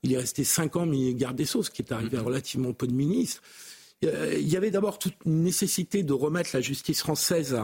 Il 0.04 0.14
est 0.14 0.18
resté 0.18 0.44
cinq 0.44 0.76
ans 0.76 0.86
mais 0.86 1.14
garde 1.14 1.36
des 1.36 1.46
Sceaux, 1.46 1.62
ce 1.62 1.70
qui 1.70 1.84
est 1.84 1.92
arrivé 1.92 2.18
à 2.18 2.22
relativement 2.22 2.74
peu 2.74 2.88
de 2.88 2.94
ministres. 2.94 3.42
Euh, 4.04 4.36
il 4.40 4.50
y 4.50 4.58
avait 4.58 4.72
d'abord 4.72 4.98
toute 4.98 5.14
une 5.26 5.44
nécessité 5.44 6.02
de 6.02 6.14
remettre 6.14 6.50
la 6.54 6.62
justice 6.62 7.02
française 7.02 7.60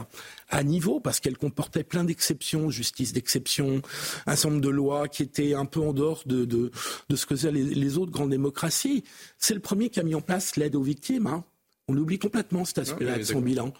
à, 0.49 0.63
niveau 0.63 0.99
parce 0.99 1.19
qu'elle 1.19 1.37
comportait 1.37 1.83
plein 1.83 2.03
d'exceptions, 2.03 2.69
justice 2.69 3.11
d'exception, 3.11 3.81
un 4.27 4.35
certain 4.35 4.49
nombre 4.49 4.61
de 4.61 4.69
lois 4.69 5.07
qui 5.07 5.23
étaient 5.23 5.55
un 5.55 5.65
peu 5.65 5.79
en 5.79 5.93
dehors 5.93 6.21
de, 6.27 6.45
de, 6.45 6.71
de 7.09 7.15
ce 7.15 7.25
que 7.25 7.35
faisaient 7.35 7.51
les, 7.51 7.97
autres 7.97 8.11
grandes 8.11 8.29
démocraties. 8.29 9.03
C'est 9.39 9.55
le 9.55 9.59
premier 9.61 9.89
qui 9.89 9.99
a 9.99 10.03
mis 10.03 10.13
en 10.13 10.21
place 10.21 10.57
l'aide 10.57 10.75
aux 10.75 10.83
victimes. 10.83 11.25
Hein. 11.25 11.43
On 11.87 11.93
l'oublie 11.93 12.19
complètement 12.19 12.65
cet 12.65 12.77
aspect-là 12.79 13.17
de 13.17 13.23
son 13.23 13.41
bilan. 13.41 13.73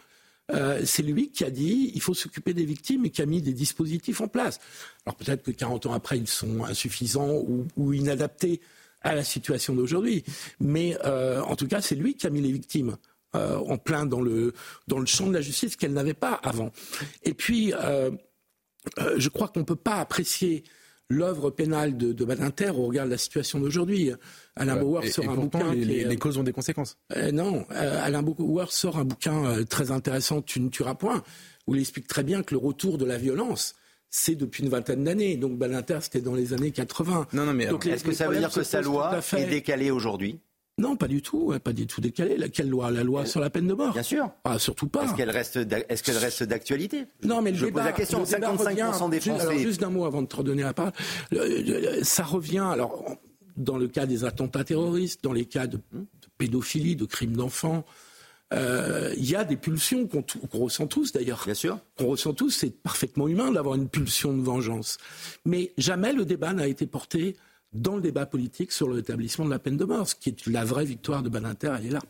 Euh, 0.52 0.82
c'est 0.86 1.04
lui 1.04 1.30
qui 1.30 1.44
a 1.44 1.50
dit 1.50 1.92
il 1.94 2.02
faut 2.02 2.14
s'occuper 2.14 2.54
des 2.54 2.66
victimes 2.66 3.06
et 3.06 3.10
qui 3.10 3.22
a 3.22 3.26
mis 3.26 3.42
des 3.42 3.54
dispositifs 3.54 4.22
en 4.22 4.28
place. 4.28 4.60
Alors 5.06 5.16
peut-être 5.16 5.44
que 5.44 5.52
40 5.52 5.88
ans 5.88 5.94
après, 5.94 6.18
ils 6.18 6.28
sont 6.28 6.64
insuffisants 6.64 7.44
ou, 7.76 7.94
inadaptés 7.94 8.62
à 9.02 9.16
la 9.16 9.24
situation 9.24 9.74
d'aujourd'hui. 9.74 10.24
Mais 10.60 10.98
euh, 11.06 11.42
en 11.42 11.56
tout 11.56 11.68
cas, 11.68 11.82
c'est 11.82 11.96
lui 11.96 12.16
qui 12.16 12.28
a 12.28 12.30
mis 12.30 12.42
les 12.42 12.52
victimes 12.52 12.98
euh, 13.36 13.58
en 13.58 13.78
plein 13.78 14.06
dans 14.06 14.22
le, 14.22 14.54
dans 14.88 15.00
le 15.00 15.06
champ 15.06 15.28
de 15.28 15.34
la 15.34 15.42
justice 15.42 15.76
qu'elle 15.76 15.94
n'avait 15.94 16.14
pas 16.14 16.40
avant. 16.44 16.72
Et 17.24 17.34
puis, 17.34 17.74
je 19.18 19.30
crois 19.30 19.50
qu'on 19.50 19.62
ne 19.62 19.66
peut 19.66 19.76
pas 19.76 19.96
apprécier 19.96 20.64
l'œuvre 21.10 21.50
pénale 21.50 21.98
de, 21.98 22.12
de 22.12 22.26
Badinter 22.26 22.70
au 22.70 22.88
regard 22.88 23.06
de 23.06 23.12
la 23.12 23.18
situation 23.18 23.60
d'aujourd'hui. 23.60 24.12
Alain 24.56 24.76
Bauer 24.76 25.06
sort 25.08 25.30
un 25.30 25.36
bouquin. 25.36 25.74
Les, 25.74 26.04
les, 26.04 26.18
causes 26.18 26.38
ont 26.38 26.44
des 26.44 26.54
conséquences. 26.54 26.98
non, 27.32 27.66
Alain 27.70 28.22
Bauer 28.22 28.72
sort 28.72 28.98
un 28.98 29.06
bouquin 29.06 29.64
très 29.66 29.92
intéressant, 29.92 30.42
Tu 30.42 30.60
ne 30.60 30.70
tueras 30.70 30.96
point, 30.96 31.24
où 31.66 31.76
il 31.76 31.82
explique 31.82 32.08
très 32.08 32.24
bien 32.24 32.44
que 32.44 32.54
le 32.54 32.60
retour 32.60 32.98
de 32.98 33.06
la 33.06 33.18
violence, 33.18 33.76
c'est 34.10 34.36
depuis 34.36 34.64
une 34.64 34.70
vingtaine 34.70 35.04
d'années. 35.04 35.38
Donc 35.38 35.58
Balinter, 35.58 36.00
c'était 36.02 36.22
dans 36.22 36.36
les 36.36 36.54
années 36.54 36.72
80. 36.72 37.28
Non, 37.34 37.46
non, 37.46 37.54
mais 37.54 37.66
est-ce 37.66 38.04
que 38.04 38.12
ça 38.12 38.28
veut 38.28 38.38
dire 38.38 38.52
que 38.52 38.64
sa 38.64 38.82
loi 38.82 39.20
est 39.38 39.46
décalée 39.46 39.92
aujourd'hui? 39.92 40.40
Non, 40.78 40.96
pas 40.96 41.08
du 41.08 41.22
tout, 41.22 41.54
pas 41.64 41.74
du 41.74 41.88
tout 41.88 42.02
décalée. 42.02 42.38
Laquelle 42.38 42.70
loi? 42.70 42.92
La 42.92 43.04
loi 43.04 43.26
sur 43.26 43.40
la 43.40 43.50
peine 43.50 43.68
de 43.68 43.74
mort? 43.74 43.94
Bien 43.94 44.04
sûr. 44.04 44.30
Ah, 44.44 44.60
surtout 44.60 44.88
pas. 44.88 45.06
Est-ce 45.06 45.16
qu'elle 45.16 45.32
reste, 45.32 45.58
est-ce 45.90 46.04
qu'elle 46.04 46.18
reste 46.18 46.44
d'actualité? 46.44 47.06
Non, 47.24 47.42
mais 47.42 47.52
le 47.52 47.58
Je 47.58 47.66
débat, 47.66 47.82
pose 47.82 47.86
la 47.86 47.94
question. 47.94 48.24
55% 48.24 49.10
des 49.10 49.20
Français. 49.20 49.42
Alors, 49.42 49.58
juste 49.58 49.82
d'un 49.82 49.90
mot 49.90 50.06
avant 50.06 50.22
de 50.22 50.28
te 50.28 50.36
redonner 50.36 50.64
la 50.64 50.74
parole. 50.74 50.92
Ça 52.04 52.24
revient. 52.24 52.60
Alors, 52.72 53.18
dans 53.56 53.78
le 53.78 53.88
cas 53.88 54.06
des 54.06 54.24
attentats 54.24 54.64
terroristes, 54.64 55.24
dans 55.24 55.34
les 55.34 55.46
cas 55.46 55.66
de, 55.68 55.78
de 55.78 56.06
pédophilie, 56.38 56.96
de 56.96 57.06
crimes 57.06 57.36
d'enfants, 57.36 57.84
euh, 58.54 59.14
il 59.18 59.30
y 59.30 59.36
a 59.36 59.44
des 59.44 59.58
pulsions 59.58 60.08
qu'on 60.08 60.24
ressent 60.60 60.88
tous 60.88 61.12
d'ailleurs. 61.12 61.42
Bien 61.44 61.54
sûr. 61.54 61.80
Qu'on 61.98 62.08
ressent 62.08 62.34
tous, 62.34 62.52
c'est 62.52 62.70
parfaitement 62.70 63.28
humain 63.28 63.52
d'avoir 63.52 63.76
une 63.76 63.90
pulsion 63.90 64.36
de 64.36 64.42
vengeance. 64.42 64.98
Mais 65.44 65.74
jamais 65.78 66.14
le 66.14 66.24
débat 66.24 66.54
n'a 66.54 66.68
été 66.68 66.86
porté 66.86 67.36
dans 67.74 67.96
le 67.96 68.02
débat 68.02 68.26
politique 68.26 68.72
sur 68.72 68.88
le 68.88 68.96
rétablissement 68.96 69.46
de 69.46 69.50
la 69.50 69.60
peine 69.60 69.78
de 69.78 69.86
mort, 69.86 70.08
ce 70.08 70.16
qui 70.16 70.30
est 70.30 70.48
la 70.48 70.64
vraie 70.64 70.86
victoire 70.86 71.24
de 71.24 71.30
Baninter, 71.30 71.76
elle 71.78 71.86
est 71.88 71.92
là. 71.92 72.02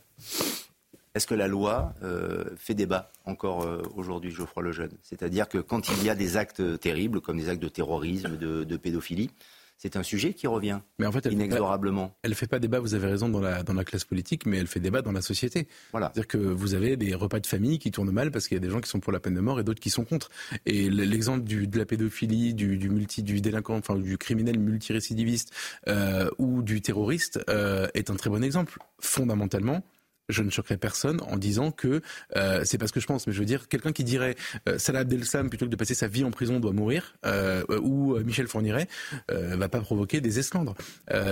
Est-ce 1.15 1.25
que 1.25 1.33
la 1.33 1.47
loi 1.47 1.93
euh, 2.03 2.45
fait 2.57 2.75
débat 2.75 3.11
encore 3.25 3.63
euh, 3.63 3.81
aujourd'hui, 3.95 4.29
Geoffroy 4.29 4.63
Lejeune? 4.63 4.91
C'est-à-dire 5.01 5.49
que 5.49 5.57
quand 5.57 5.89
il 5.89 6.03
y 6.03 6.09
a 6.09 6.15
des 6.15 6.37
actes 6.37 6.79
terribles, 6.79 7.21
comme 7.21 7.37
des 7.37 7.49
actes 7.49 7.61
de 7.61 7.69
terrorisme, 7.69 8.37
de 8.37 8.77
pédophilie, 8.77 9.31
c'est 9.77 9.96
un 9.96 10.03
sujet 10.03 10.34
qui 10.34 10.48
revient 10.48 10.79
mais 10.98 11.05
en 11.05 11.12
fait, 11.12 11.25
inexorablement. 11.25 12.15
Elle 12.24 12.31
ne 12.31 12.36
fait 12.36 12.48
pas 12.48 12.60
débat, 12.60 12.79
vous 12.79 12.96
avez 12.96 13.07
raison, 13.07 13.29
dans 13.29 13.39
la, 13.39 13.63
dans 13.63 13.74
la 13.74 13.84
classe 13.84 14.05
politique, 14.05 14.46
mais 14.46 14.57
elle 14.57 14.67
fait 14.67 14.79
débat 14.79 15.01
dans 15.01 15.12
la 15.12 15.22
société. 15.22 15.67
Voilà. 15.91 16.12
C'est-à-dire 16.13 16.27
que 16.27 16.38
vous 16.38 16.74
avez 16.74 16.98
des 16.98 17.13
repas 17.13 17.39
de 17.39 17.48
famille 17.48 17.77
qui 17.77 17.91
tournent 17.91 18.12
mal 18.12 18.31
parce 18.31 18.48
qu'il 18.48 18.55
y 18.55 18.60
a 18.60 18.62
des 18.62 18.69
gens 18.69 18.81
qui 18.81 18.89
sont 18.89 19.00
pour 19.00 19.13
la 19.13 19.19
peine 19.19 19.36
de 19.36 19.39
mort 19.39 19.60
et 19.60 19.63
d'autres 19.63 19.79
qui 19.79 19.89
sont 19.89 20.03
contre. 20.03 20.29
Et 20.65 20.89
l'exemple 20.89 21.43
de 21.43 21.77
la 21.77 21.86
pédophilie, 21.86 22.53
du, 22.53 22.77
du, 22.77 22.89
multi, 22.89 23.22
du 23.24 23.39
délinquant, 23.41 23.77
enfin 23.77 23.96
du 23.96 24.17
criminel 24.17 24.60
multirécidiviste 24.60 25.53
euh, 25.88 26.29
ou 26.38 26.63
du 26.63 26.81
terroriste 26.81 27.39
euh, 27.50 27.88
est 27.93 28.10
un 28.10 28.15
très 28.15 28.29
bon 28.29 28.43
exemple. 28.43 28.79
Fondamentalement, 29.00 29.84
je 30.29 30.43
ne 30.43 30.50
choquerai 30.50 30.77
personne 30.77 31.22
en 31.22 31.38
disant 31.38 31.72
que 31.72 32.01
euh, 32.36 32.62
c'est 32.65 32.77
pas 32.77 32.88
ce 32.88 32.93
que 32.93 33.00
je 33.00 33.07
pense, 33.07 33.27
mais 33.27 33.34
je 33.34 33.39
veux 33.39 33.46
dire 33.46 33.67
quelqu'un 33.67 33.91
qui 33.91 34.03
dirait 34.03 34.36
euh, 34.67 34.77
Salah 34.77 35.00
Abdel-Sam 35.00 35.50
plutôt 35.50 35.65
que 35.65 35.72
de 35.72 35.75
passer 35.75 35.93
sa 35.93 36.07
vie 36.07 36.24
en 36.24 36.31
prison 36.31 36.60
doit 36.60 36.74
mourir, 36.74 37.15
euh, 37.25 37.63
ou 37.81 38.15
euh, 38.15 38.24
Michel 38.24 38.48
Fourniret 38.48 38.88
euh, 39.31 39.55
va 39.55 39.69
pas 39.69 39.81
provoquer 39.81 40.22
des 40.22 40.39
esclandres. 40.39 40.75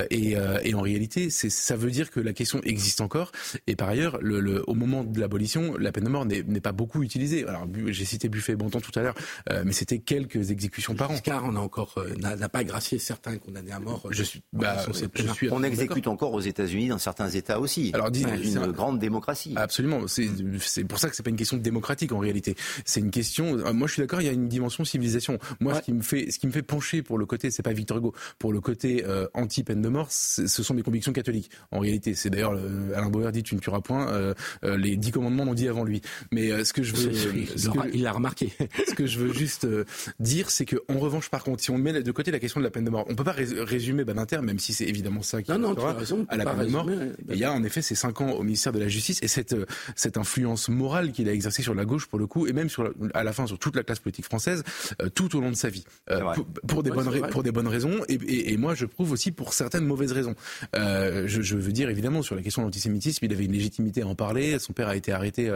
Et, 0.10 0.36
et, 0.64 0.74
en 0.74 0.82
réalité, 0.82 1.30
c'est 1.30 1.50
ça 1.50 1.76
veut 1.76 1.92
dire 1.92 2.12
que 2.12 2.20
la 2.20 2.34
question 2.34 2.60
existe 2.64 3.02
encore. 3.02 3.32
Et 3.68 3.76
par 3.76 3.90
ailleurs, 3.90 4.18
le, 4.22 4.40
le, 4.40 4.64
au 4.68 4.74
moment 4.74 5.04
de 5.04 5.20
l'abolition, 5.20 5.78
la 5.78 5.92
peine 5.92 6.04
de 6.04 6.10
mort 6.10 6.26
n'est 6.26 6.62
pas 6.62 6.72
beaucoup 6.72 7.04
utilisée. 7.04 7.46
Alors 7.48 7.68
j'ai 7.88 8.06
cité 8.06 8.30
Buffet 8.30 8.56
Bontemps 8.56 8.82
tout 8.82 8.98
à 8.98 9.02
l'heure, 9.02 9.16
mais 9.64 9.72
c'était 9.72 10.00
quelques 10.00 10.52
exécutions 10.52 10.96
par 10.96 11.12
an. 11.12 11.18
Car 11.24 11.46
on 11.46 11.56
a 11.56 11.60
encore 11.60 11.96
n'a 12.18 12.50
pas 12.50 12.64
gracié 12.64 13.00
certains 13.00 13.38
condamnés 13.38 13.72
à 13.72 13.80
mort. 13.80 14.08
Je 14.10 14.24
suis, 14.24 14.42
bah, 14.54 14.86
je 15.16 15.28
suis 15.34 15.50
on 15.52 15.64
exécute 15.64 16.08
encore 16.08 16.34
aux 16.34 16.42
États-Unis 16.42 16.90
dans 16.90 16.98
certains 16.98 17.30
États 17.30 17.60
aussi. 17.60 17.92
Alors, 17.94 18.12
dis, 18.12 18.26
une 18.92 19.00
démocratie. 19.00 19.54
Absolument. 19.56 20.02
C'est 20.08 20.84
pour 20.84 21.00
ça 21.00 21.10
que 21.10 21.16
c'est 21.16 21.24
pas 21.24 21.30
une 21.30 21.36
question 21.36 21.58
démocratique 21.58 22.12
en 22.12 22.20
réalité. 22.20 22.56
C'est 22.86 23.00
une 23.00 23.12
question. 23.12 23.58
Euh, 23.58 23.74
moi, 23.74 23.88
je 23.88 23.94
suis 23.94 24.02
d'accord. 24.02 24.22
Il 24.22 24.26
y 24.26 24.30
a 24.30 24.34
une 24.34 24.48
dimension 24.48 24.86
civilisation. 24.86 25.40
Moi, 25.60 25.76
ce 25.76 25.82
qui 25.82 25.94
me 25.94 26.02
fait, 26.02 26.32
ce 26.32 26.40
qui 26.40 26.48
me 26.48 26.52
fait 26.52 26.62
pencher 26.62 27.02
pour 27.02 27.18
le 27.18 27.26
côté, 27.26 27.52
c'est 27.52 27.64
pas 27.64 27.74
Victor 27.74 27.98
Hugo, 27.98 28.14
pour 28.40 28.54
le 28.54 28.62
côté 28.62 29.04
euh, 29.06 29.28
anti 29.34 29.64
peine 29.64 29.82
de 29.82 29.90
mort, 29.90 30.08
ce 30.12 30.48
sont 30.48 30.74
mes 30.74 30.82
convictions 30.82 31.14
catholiques. 31.14 31.50
En 31.72 31.80
réalité, 31.80 32.16
c'est 32.16 32.30
d'ailleurs 32.30 32.54
euh, 32.54 32.94
Alain 32.96 33.10
Bauer 33.10 33.32
dit 33.32 33.44
tu 33.44 33.56
ne 33.56 33.60
tueras 33.60 33.82
point. 33.82 34.34
les 34.64 34.98
dix 34.98 35.12
commandements 35.12 35.46
l'ont 35.46 35.54
dit 35.54 35.68
avant 35.68 35.84
lui. 35.84 36.02
Mais 36.32 36.64
ce 36.64 36.74
que 36.74 36.84
je 36.84 36.96
veux, 36.96 37.12
il 37.94 38.04
l'a 38.04 38.12
remarqué. 38.12 38.52
ce 38.88 38.94
que 38.94 39.06
je 39.06 39.20
veux 39.20 39.34
juste 39.34 39.68
dire, 40.20 40.50
c'est 40.50 40.66
que 40.66 40.78
en 40.90 41.00
revanche, 41.00 41.30
par 41.30 41.44
contre, 41.44 41.64
si 41.64 41.72
on 41.72 41.78
met 41.78 42.02
de 42.02 42.12
côté 42.12 42.32
la 42.32 42.40
question 42.40 42.60
de 42.60 42.66
la 42.66 42.72
peine 42.72 42.86
de 42.86 42.90
mort, 42.90 43.06
on 43.10 43.16
peut 43.16 43.24
pas 43.24 43.36
résumer 43.36 44.04
Badinter, 44.04 44.42
même 44.42 44.60
si 44.60 44.74
c'est 44.74 44.86
évidemment 44.86 45.22
ça 45.22 45.42
qui 45.42 45.52
non, 45.52 45.60
non, 45.60 45.74
raison, 45.74 46.26
à 46.30 46.38
la 46.38 46.46
peine 46.46 46.66
de 46.66 46.72
mort. 46.72 46.90
Il 47.30 47.38
y 47.38 47.44
a 47.44 47.52
en 47.52 47.64
effet 47.64 47.82
ces 47.82 47.96
cinq 47.96 48.22
ans 48.22 48.32
au 48.32 48.44
ministère 48.44 48.74
de 48.76 48.80
la 48.80 48.88
Justice 48.88 49.20
et 49.22 49.28
cette, 49.28 49.54
euh, 49.54 49.66
cette 49.96 50.18
influence 50.18 50.70
morale 50.70 51.12
qu'il 51.12 51.28
a 51.30 51.34
exercée 51.34 51.62
sur 51.62 51.74
la 51.74 51.86
gauche, 51.86 52.08
pour 52.08 52.20
le 52.20 52.28
coup, 52.28 52.48
et 52.48 52.54
même 52.54 52.70
sur 52.70 52.94
à 53.14 53.24
la 53.24 53.34
fin 53.34 53.48
sur 53.48 53.58
toute 53.58 53.76
la 53.76 53.84
classe 53.84 54.00
politique 54.00 54.26
française, 54.26 54.64
euh, 55.02 55.10
tout 55.10 55.36
au 55.36 55.42
long 55.42 55.50
de 55.50 55.56
sa 55.56 55.70
vie, 55.70 55.86
euh, 56.10 56.22
pour, 56.68 56.84
des 56.84 56.92
bonnes, 56.92 57.28
pour 57.30 57.44
des 57.44 57.52
bonnes 57.52 57.68
raisons, 57.68 58.02
et, 58.08 58.54
et, 58.54 58.58
moi 58.58 58.76
je 58.76 58.86
prouve 58.86 59.12
aussi 59.12 59.32
pour 59.32 59.54
certaines 59.54 59.86
mauvaises 59.86 60.12
raisons. 60.12 60.36
Je, 60.74 61.42
je, 61.42 61.58
veux 61.58 61.72
dire 61.72 61.90
évidemment 61.90 62.22
sur 62.22 62.36
la 62.36 62.42
question 62.42 62.62
de 62.62 62.68
l'antisémitisme, 62.68 63.26
il 63.26 63.34
avait 63.34 63.46
une 63.46 63.54
légitimité 63.54 64.02
à 64.02 64.08
en 64.08 64.16
parler. 64.16 64.60
Son 64.60 64.74
père 64.74 64.88
a 64.88 64.96
été 64.96 65.12
arrêté 65.12 65.54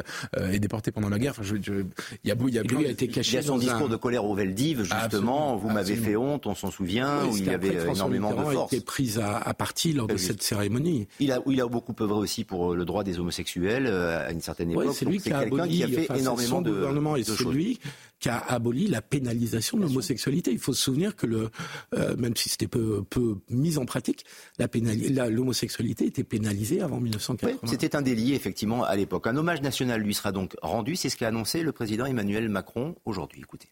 et 0.52 0.60
déporté 0.60 0.92
pendant 0.92 1.10
la 1.10 1.20
guerre. 1.20 1.36
Enfin, 1.38 1.44
il 1.56 2.30
y 2.30 2.32
a, 2.32 2.36
il 2.48 2.54
y 2.54 2.60
a, 2.60 2.64
il 2.64 2.86
a 2.86 2.90
été 2.90 3.08
caché. 3.08 3.34
Il 3.34 3.36
y 3.36 3.38
a 3.38 3.42
son 3.42 3.58
discours 3.58 3.90
de 3.90 3.96
colère 3.96 4.26
au 4.26 4.34
Veldiv, 4.34 4.84
justement. 4.84 5.56
vous 5.58 5.70
m'avez 5.70 5.96
fait 5.96 6.16
honte, 6.16 6.48
on 6.48 6.56
s'en 6.56 6.72
souvient, 6.72 7.26
où 7.26 7.38
il 7.38 7.46
y 7.46 7.50
avait 7.50 7.76
énormément 7.90 8.34
de 8.34 8.44
force. 8.44 8.74
A 8.74 8.76
été 8.76 8.86
prise 8.86 9.20
à, 9.20 9.38
à 9.38 9.54
partie 9.54 9.94
lors 9.94 10.08
de 10.08 10.18
cette 10.18 10.42
cérémonie. 10.42 11.08
Il 11.20 11.32
a, 11.32 11.42
il 11.48 11.62
a 11.62 11.68
beaucoup 11.68 11.96
œuvré 12.00 12.18
aussi 12.18 12.44
pour 12.44 12.76
le 12.76 12.86
droit 12.86 13.04
des 13.04 13.09
homosexuels 13.18 13.88
euh, 13.88 14.28
à 14.28 14.32
une 14.32 14.42
certaine 14.42 14.72
époque. 14.72 14.94
c'est 14.94 15.06
lui 15.06 15.20
qui 15.20 15.32
a 15.32 15.40
aboli, 15.40 15.78
qui 15.78 15.84
a 15.84 15.88
fait 15.88 16.20
énormément 16.20 16.62
de 16.62 16.72
gouvernement 16.72 17.16
et 17.16 17.24
c'est 17.24 17.44
lui 17.46 17.80
qui 18.20 18.30
a 18.30 18.38
aboli 18.38 18.88
la 18.88 19.02
pénalisation 19.02 19.78
de 19.78 19.84
l'homosexualité. 19.84 20.52
Il 20.52 20.60
faut 20.60 20.74
se 20.74 20.82
souvenir 20.82 21.16
que 21.16 21.26
le, 21.26 21.50
euh, 21.96 22.16
même 22.18 22.36
si 22.36 22.50
c'était 22.50 22.68
peu, 22.68 23.04
peu 23.10 23.38
mis 23.50 23.78
en 23.78 23.86
pratique, 23.86 24.26
l'homosexualité 24.60 26.06
était 26.06 26.24
pénalisée 26.24 26.82
avant 26.82 27.00
1980. 27.00 27.60
c'était 27.66 27.96
un 27.96 28.02
délit 28.02 28.34
effectivement 28.34 28.84
à 28.84 28.96
l'époque. 28.96 29.28
Un 29.28 29.38
hommage 29.38 29.62
national 29.62 30.02
lui 30.02 30.14
sera 30.14 30.32
donc 30.32 30.56
rendu. 30.62 30.96
C'est 30.96 31.10
ce 31.10 31.16
qu'a 31.16 31.30
annoncé 31.30 31.64
le 31.64 31.72
président 31.72 32.06
Emmanuel 32.06 32.50
Macron 32.50 32.96
aujourd'hui. 33.06 33.42
Écoutez. 33.42 33.70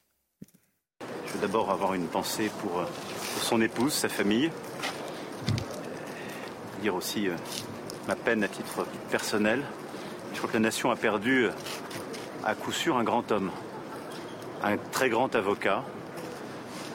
Je 1.27 1.33
veux 1.33 1.41
d'abord 1.41 1.69
avoir 1.69 1.93
une 1.93 2.07
pensée 2.07 2.49
pour, 2.61 2.71
pour, 2.71 3.43
son 3.43 3.61
épouse, 3.61 3.91
sa 3.91 4.07
famille. 4.07 4.49
Dire 6.81 6.95
aussi 6.95 7.27
ma 8.07 8.15
peine 8.15 8.43
à 8.43 8.47
titre 8.47 8.85
personnel. 9.11 9.61
Je 10.33 10.37
crois 10.37 10.49
que 10.49 10.55
la 10.55 10.61
nation 10.61 10.91
a 10.91 10.95
perdu 10.95 11.47
à 12.45 12.55
coup 12.55 12.71
sûr 12.71 12.97
un 12.97 13.03
grand 13.03 13.31
homme, 13.31 13.51
un 14.63 14.77
très 14.77 15.09
grand 15.09 15.35
avocat, 15.35 15.83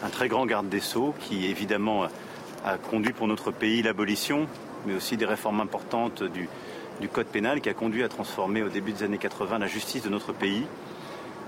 un 0.02 0.08
très 0.08 0.28
grand 0.28 0.46
garde 0.46 0.68
des 0.68 0.80
sceaux 0.80 1.14
qui 1.20 1.46
évidemment 1.46 2.06
a 2.64 2.78
conduit 2.78 3.12
pour 3.12 3.28
notre 3.28 3.50
pays 3.50 3.82
l'abolition, 3.82 4.46
mais 4.86 4.94
aussi 4.94 5.16
des 5.16 5.26
réformes 5.26 5.60
importantes 5.60 6.22
du, 6.22 6.48
code 7.12 7.26
pénal 7.26 7.60
qui 7.60 7.68
a 7.68 7.74
conduit 7.74 8.04
à 8.04 8.08
transformer 8.08 8.62
au 8.62 8.68
début 8.68 8.92
des 8.92 9.02
années 9.02 9.18
80 9.18 9.58
la 9.58 9.66
justice 9.66 10.02
de 10.02 10.08
notre 10.08 10.32
pays. 10.32 10.66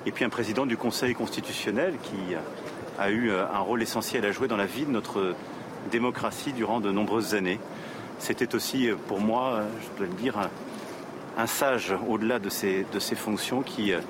Et 0.04 0.12
puis 0.12 0.25
un 0.25 0.28
président 0.28 0.66
du 0.66 0.76
Conseil 0.76 1.14
constitutionnel 1.14 1.94
qui 2.02 2.35
a 2.99 3.11
eu 3.11 3.30
un 3.30 3.59
rôle 3.61 3.80
essentiel 3.80 4.26
à 4.26 4.33
jouer 4.33 4.49
dans 4.49 4.56
la 4.56 4.66
vie 4.66 4.85
de 4.85 4.90
notre 4.90 5.35
démocratie 5.90 6.52
durant 6.52 6.80
de 6.80 6.90
nombreuses 6.90 7.35
années. 7.35 7.61
C'était 8.18 8.54
aussi 8.54 8.88
euh, 8.88 8.97
pour 9.09 9.21
moi, 9.21 9.54
euh, 9.54 9.68
je 9.83 9.99
dois 9.99 10.06
le 10.06 10.21
dire, 10.21 10.50
un, 11.37 11.47
sage 11.47 11.94
au-delà 12.09 12.38
de 12.38 12.49
ses, 12.49 12.87
de 12.92 12.99
ses 12.99 13.16
fonctions 13.16 13.62
qui 13.62 13.92
euh, 13.92 14.00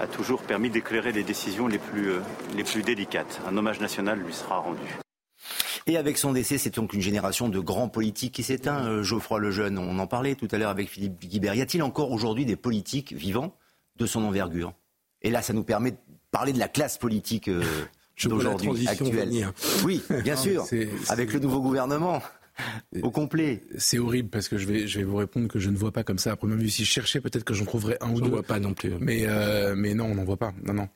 a 0.00 0.06
toujours 0.06 0.42
permis 0.42 0.70
d'éclairer 0.70 1.12
les 1.12 1.22
décisions 1.22 1.66
les 1.66 1.78
plus, 1.78 2.12
les 2.56 2.64
plus 2.64 2.82
délicates. 2.82 3.40
Un 3.48 3.56
hommage 3.56 3.80
national 3.80 4.20
lui 4.20 4.32
sera 4.32 4.58
rendu. 4.58 4.98
Et 5.86 5.96
avec 5.96 6.18
son 6.18 6.32
décès, 6.32 6.58
c'est 6.58 6.74
donc 6.74 6.92
une 6.92 7.00
génération 7.00 7.48
de 7.48 7.58
grands 7.58 7.88
politiques 7.88 8.34
qui 8.34 8.42
s'éteint. 8.42 9.02
Geoffroy 9.02 9.38
Lejeune, 9.38 9.78
on 9.78 9.98
en 9.98 10.06
parlait 10.06 10.34
tout 10.34 10.48
à 10.50 10.58
l'heure 10.58 10.70
avec 10.70 10.88
Philippe 10.88 11.18
Guibert. 11.20 11.54
Y 11.54 11.62
a-t-il 11.62 11.82
encore 11.82 12.12
aujourd'hui 12.12 12.44
des 12.44 12.56
politiques 12.56 13.14
vivants 13.14 13.56
de 13.96 14.04
son 14.04 14.22
envergure? 14.24 14.74
Et 15.22 15.30
là, 15.30 15.40
ça 15.40 15.54
nous 15.54 15.64
permet 15.64 15.92
de 15.92 15.96
parler 16.30 16.52
de 16.52 16.58
la 16.58 16.68
classe 16.68 16.98
politique 16.98 17.48
d'aujourd'hui, 18.26 18.86
actuelle. 18.86 19.52
Oui, 19.84 20.02
bien 20.22 20.36
sûr, 20.36 20.66
avec 21.08 21.32
le 21.32 21.40
nouveau 21.40 21.60
gouvernement. 21.60 22.20
Au 23.02 23.10
complet. 23.10 23.62
C'est 23.76 23.98
horrible 23.98 24.28
parce 24.30 24.48
que 24.48 24.58
je 24.58 24.66
vais, 24.66 24.86
je 24.86 24.98
vais 24.98 25.04
vous 25.04 25.16
répondre 25.16 25.48
que 25.48 25.58
je 25.58 25.70
ne 25.70 25.76
vois 25.76 25.92
pas 25.92 26.04
comme 26.04 26.18
ça. 26.18 26.32
À 26.32 26.36
première 26.36 26.58
vue, 26.58 26.70
si 26.70 26.84
je 26.84 26.90
cherchais, 26.90 27.20
peut-être 27.20 27.44
que 27.44 27.54
j'en 27.54 27.64
trouverais 27.64 27.98
un 28.00 28.10
ou 28.10 28.14
deux. 28.14 28.18
Je 28.18 28.24
ne 28.24 28.30
vois 28.30 28.42
pas 28.42 28.58
non 28.58 28.74
plus. 28.74 28.92
Mais, 29.00 29.24
euh, 29.26 29.74
mais 29.76 29.94
non, 29.94 30.06
on 30.06 30.14
n'en 30.14 30.24
voit 30.24 30.36
pas. 30.36 30.52
Non, 30.64 30.74
non. 30.74 30.88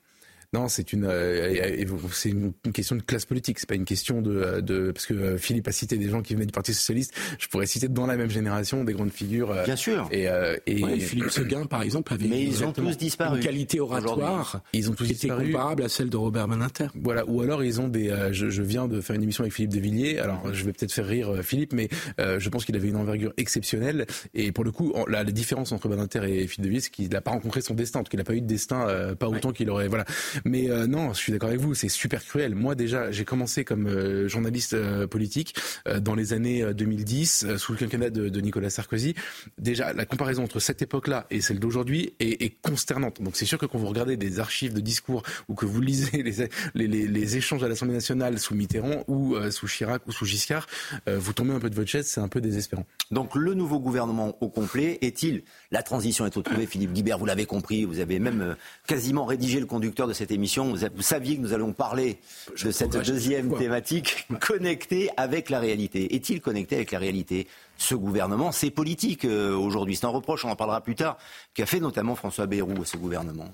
Non, 0.55 0.69
c'est 0.69 0.93
une, 0.93 1.07
euh, 1.07 1.83
c'est 2.13 2.29
une, 2.29 2.53
question 2.75 2.95
de 2.95 3.01
classe 3.01 3.25
politique. 3.25 3.59
C'est 3.59 3.69
pas 3.69 3.75
une 3.75 3.87
question 3.87 4.21
de, 4.21 4.61
de, 4.61 4.91
parce 4.91 5.07
que 5.07 5.15
euh, 5.15 5.39
Philippe 5.39 5.67
a 5.67 5.73
cité 5.73 5.97
des 5.97 6.11
gens 6.11 6.21
qui 6.21 6.35
venaient 6.35 6.45
du 6.45 6.53
Parti 6.53 6.75
socialiste. 6.75 7.15
Je 7.39 7.49
pourrais 7.49 7.65
citer 7.65 7.89
dans 7.89 8.07
la 8.07 8.19
même 8.19 8.29
génération 8.29 8.85
des 8.85 8.93
grandes 8.93 9.13
figures. 9.13 9.51
Euh, 9.51 9.65
Bien 9.65 9.77
sûr. 9.77 10.07
Et, 10.11 10.29
et 10.67 11.01
Philippe 11.01 11.31
Seguin, 11.31 11.65
par 11.65 11.81
exemple, 11.81 12.13
avait. 12.13 12.29
Mais 12.29 12.43
ils 12.43 12.63
ont 12.65 12.73
tous 12.73 12.99
disparu. 12.99 13.39
Une 13.39 13.45
qualité 13.45 13.81
oratoire. 13.81 14.61
Ils 14.75 14.91
ont 14.91 14.95
tous 14.95 15.07
qui 15.07 15.15
disparu. 15.15 15.45
Était 15.45 15.53
comparable 15.53 15.85
à 15.85 15.89
celle 15.89 16.11
de 16.11 16.19
Robert 16.19 16.47
Beninter. 16.49 16.89
Voilà. 16.97 17.25
Ou 17.27 17.41
alors 17.41 17.65
ils 17.65 17.81
ont 17.81 17.89
des. 17.89 18.15
Je, 18.33 18.51
je, 18.51 18.63
viens 18.63 18.89
de 18.89 19.01
faire 19.01 19.17
une 19.17 19.23
émission 19.23 19.45
avec 19.45 19.55
Philippe 19.55 19.73
de 19.73 19.81
Villiers. 19.81 20.19
Alors 20.19 20.53
je 20.53 20.65
vais 20.67 20.73
peut-être 20.75 20.93
faire 20.93 21.07
rire 21.07 21.33
Philippe, 21.43 21.73
mais 21.73 21.89
je 22.19 22.49
pense 22.51 22.67
qu'il 22.67 22.77
avait 22.77 22.89
une 22.89 22.97
envergure 22.97 23.33
exceptionnelle. 23.39 24.07
Et 24.35 24.53
pour 24.53 24.65
le 24.65 24.71
coup, 24.71 24.93
la, 25.09 25.25
la 25.25 25.33
différence 25.33 25.73
entre 25.73 25.89
Beninter 25.89 26.25
et 26.25 26.47
Philippe 26.47 26.61
de 26.61 26.69
Villiers, 26.69 26.81
c'est 26.81 26.91
qu'il 26.91 27.09
n'a 27.09 27.23
pas 27.23 27.31
rencontré 27.31 27.63
son 27.63 27.73
destin, 27.73 28.03
qu'il 28.03 28.19
n'a 28.19 28.25
pas 28.25 28.35
eu 28.35 28.43
de 28.43 28.47
destin, 28.47 29.15
pas 29.19 29.29
autant 29.29 29.53
qu'il 29.53 29.71
aurait. 29.71 29.89
Voilà. 29.89 30.05
Mais 30.45 30.69
non 30.87 31.13
je 31.13 31.19
suis 31.19 31.33
d'accord 31.33 31.49
avec 31.49 31.61
vous, 31.61 31.75
c'est 31.75 31.89
super 31.89 32.25
cruel. 32.25 32.55
Moi 32.55 32.75
déjà, 32.75 33.11
j'ai 33.11 33.25
commencé 33.25 33.65
comme 33.65 33.87
euh, 33.87 34.29
journaliste 34.29 34.75
euh, 34.75 35.07
politique 35.07 35.55
euh, 35.89 36.01
dans 36.01 36.15
les 36.15 36.33
années 36.33 36.73
2010 36.75 37.57
sous 37.57 37.73
le 37.73 37.79
quinquennat 37.79 38.11
de, 38.11 38.41
Nicolas 38.41 38.71
Sarkozy. 38.71 39.15
Déjà, 39.59 39.93
la 39.93 40.05
comparaison 40.05 40.45
entre 40.45 40.59
cette 40.59 40.83
époque-là 40.83 41.27
et 41.31 41.41
celle 41.41 41.61
d'aujourd'hui 41.61 42.15
est, 42.19 42.61
consternante. 42.61 43.23
Donc 43.23 43.37
c'est 43.37 43.45
sûr 43.45 43.59
que 43.59 43.67
quand 43.67 43.79
vous 43.79 43.87
regardez 43.87 44.17
des 44.17 44.41
archives 44.41 44.75
de 44.75 44.81
discours 44.81 45.23
ou 45.49 45.55
que 45.55 45.65
vous 45.65 45.81
lisez 45.81 46.23
les, 46.75 46.87
les, 46.87 47.37
échanges 47.37 47.63
à 47.63 47.69
l'Assemblée 47.69 47.95
nationale 47.95 48.39
sous 48.39 48.55
Mitterrand 48.55 49.05
ou 49.07 49.37
sous 49.51 49.67
Chirac 49.67 50.07
ou 50.07 50.13
sous 50.13 50.27
Giscard, 50.27 50.67
vous 51.07 51.33
tombez 51.33 51.53
un 51.53 51.61
peu 51.61 51.71
de 51.71 51.75
votre 51.75 51.89
chaise, 51.89 52.07
c'est 52.07 52.21
un 52.21 52.29
peu 52.29 52.41
désespérant. 52.41 52.85
Donc 53.11 53.35
le 53.35 53.55
nouveau 53.55 53.79
gouvernement 53.79 54.37
au 54.41 54.49
complet 54.49 54.99
est-il 55.03 55.43
La 55.73 55.83
transition 55.83 56.27
est 56.27 56.35
retrouvée, 56.35 56.67
Philippe 56.67 56.93
Guibert, 56.93 57.19
vous 57.19 57.25
l'avez 57.25 57.47
compris, 57.47 57.87
vous 57.87 57.99
avez 57.99 58.19
même 58.19 58.57
quasiment 58.87 59.25
rédigé 59.25 59.59
le 59.59 59.65
conducteur 59.65 60.07
de 60.07 60.13
cette 60.13 60.31
émission. 60.31 60.71
Vous, 60.71 60.87
vous 60.95 61.03
saviez 61.03 61.37
que 61.37 61.41
nous 61.41 61.55
allons 61.55 61.73
parler 61.73 62.19
de 62.63 62.71
cette 62.71 62.97
deuxième 62.99 63.57
thématique 63.57 64.27
connectée 64.41 65.09
avec 65.17 65.49
la 65.49 65.61
réalité. 65.61 66.15
Est-il 66.15 66.43
connecté 66.43 66.77
avec 66.77 66.93
la 66.93 66.99
réalité 66.99 67.49
ce 67.79 67.95
gouvernement, 67.95 68.53
c'est 68.53 68.71
politique 68.71 69.25
euh, 69.25 69.57
aujourd'hui. 69.57 69.97
C'est 69.97 70.07
un 70.07 70.11
reproche, 70.11 70.45
on 70.45 70.51
en 70.51 70.57
parlera 70.57 70.83
plus 70.83 70.95
tard, 70.95 71.19
qu'a 71.55 71.67
fait 71.67 71.81
notamment 71.81 72.15
François 72.15 72.47
Bayrou 72.47 72.81
à 72.81 72.85
ce 72.85 72.97
gouvernement. 72.97 73.53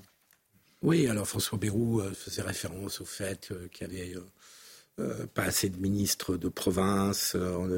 Oui, 0.81 1.07
alors 1.07 1.27
François 1.27 1.57
Bayrou 1.57 2.01
euh, 2.01 2.11
faisait 2.13 2.43
référence 2.43 3.01
au 3.01 3.05
fait 3.05 3.49
euh, 3.51 3.67
qu'il 3.71 3.87
y 3.87 4.01
avait 4.01 4.15
pas 5.33 5.43
assez 5.43 5.69
de 5.69 5.77
ministres 5.77 6.35
de 6.35 6.49
province, 6.49 7.33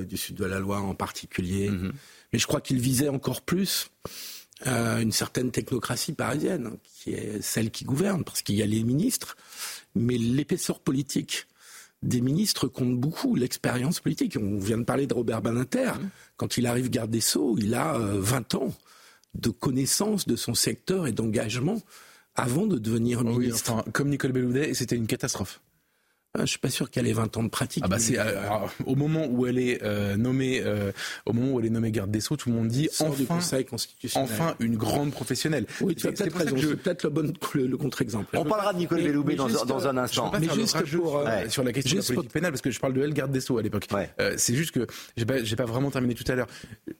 du 0.07 0.17
sud 0.17 0.38
de 0.38 0.45
la 0.45 0.60
Loire 0.60 0.83
en 0.83 0.95
particulier. 0.95 1.69
Mm-hmm. 1.69 1.91
Mais 2.32 2.40
je 2.40 2.48
crois 2.48 2.62
qu'il 2.62 2.80
visait 2.80 3.10
encore 3.10 3.42
plus 3.42 3.90
une 4.66 5.12
certaine 5.12 5.50
technocratie 5.50 6.14
parisienne, 6.14 6.78
qui 7.02 7.12
est 7.14 7.42
celle 7.42 7.72
qui 7.72 7.84
gouverne, 7.84 8.24
parce 8.24 8.44
qu'il 8.44 8.56
y 8.56 8.62
a 8.62 8.68
les 8.68 8.84
ministres, 8.84 9.36
mais 9.96 10.18
l'épaisseur 10.18 10.80
politique 10.80 11.48
des 12.04 12.22
ministres 12.22 12.68
compte 12.68 13.00
beaucoup. 13.00 13.36
L'expérience 13.36 14.00
politique. 14.00 14.38
On 14.40 14.60
vient 14.60 14.78
de 14.78 14.84
parler 14.84 15.08
de 15.08 15.14
Robert 15.14 15.42
Badinter. 15.42 15.94
Mmh. 15.94 16.10
Quand 16.38 16.58
il 16.58 16.66
arrive 16.66 16.90
garde 16.90 17.12
des 17.12 17.22
Sceaux, 17.22 17.56
il 17.60 17.74
a 17.76 17.98
20 17.98 18.56
ans 18.56 18.74
de 19.36 19.50
connaissance 19.50 20.28
de 20.28 20.36
son 20.36 20.54
secteur 20.54 21.08
et 21.08 21.12
d'engagement 21.12 21.82
avant 22.36 22.66
de 22.66 22.78
devenir 22.78 23.24
ministre. 23.24 23.84
comme 23.94 24.10
Nicole 24.10 24.32
Belloudet, 24.32 24.74
c'était 24.74 24.96
une 24.96 25.08
catastrophe. 25.08 25.62
Ah, 26.34 26.46
je 26.46 26.52
suis 26.52 26.60
pas 26.60 26.70
sûr 26.70 26.90
qu'elle 26.90 27.08
ait 27.08 27.14
20 27.14 27.36
ans 27.36 27.44
de 27.44 27.50
pratique. 27.50 27.84
Ah 27.86 27.90
bah 27.90 28.00
c'est 28.00 28.18
euh, 28.18 28.26
au 28.86 28.96
moment 28.96 29.26
où 29.30 29.48
elle 29.48 29.60
est 29.60 29.84
euh, 29.84 30.16
nommée, 30.16 30.62
euh, 30.64 30.94
au 31.26 31.34
moment 31.34 31.54
où 31.54 31.60
elle 31.60 31.66
est 31.66 31.72
nommée 31.72 31.92
garde 31.92 32.10
des 32.10 32.22
sceaux, 32.22 32.38
tout 32.38 32.50
le 32.50 32.56
monde 32.56 32.70
dit 32.70 32.88
enfin, 33.02 33.40
enfin 34.16 34.56
une 34.60 34.78
grande 34.78 35.12
professionnelle. 35.12 35.66
Oui, 35.82 35.94
tu 35.94 36.08
as 36.08 36.14
peut-être 36.14 36.38
raison. 36.38 36.56
C'est 36.58 36.78
peut-être 36.78 37.04
le, 37.04 37.10
bon, 37.10 37.34
le, 37.54 37.78
contre-exemple. 37.78 38.38
On 38.38 38.46
parlera 38.46 38.72
de 38.72 38.78
Nicole 38.78 39.04
Belloubet 39.04 39.36
dans, 39.36 39.50
dans, 39.50 39.88
un 39.88 39.98
instant. 39.98 40.32
mais 40.40 40.48
juste 40.54 40.82
pour, 40.96 41.22
sur 41.50 41.64
la 41.66 41.74
question 41.74 41.98
de 41.98 42.02
la 42.02 42.08
politique 42.08 42.32
pénale, 42.32 42.52
parce 42.52 42.62
que 42.62 42.72
je 42.72 42.80
parle 42.80 42.94
de 42.94 43.02
elle 43.02 43.14
garde 43.14 43.34
des 43.34 43.42
sceaux 43.42 43.58
à 43.58 43.62
l'époque. 43.62 43.88
c'est 44.38 44.56
juste 44.56 44.72
que 44.72 44.88
j'ai 45.18 45.26
pas, 45.26 45.42
pas 45.58 45.66
vraiment 45.66 45.92
terminé 45.92 46.16
tout 46.16 46.30
à 46.32 46.36
l'heure. 46.36 46.48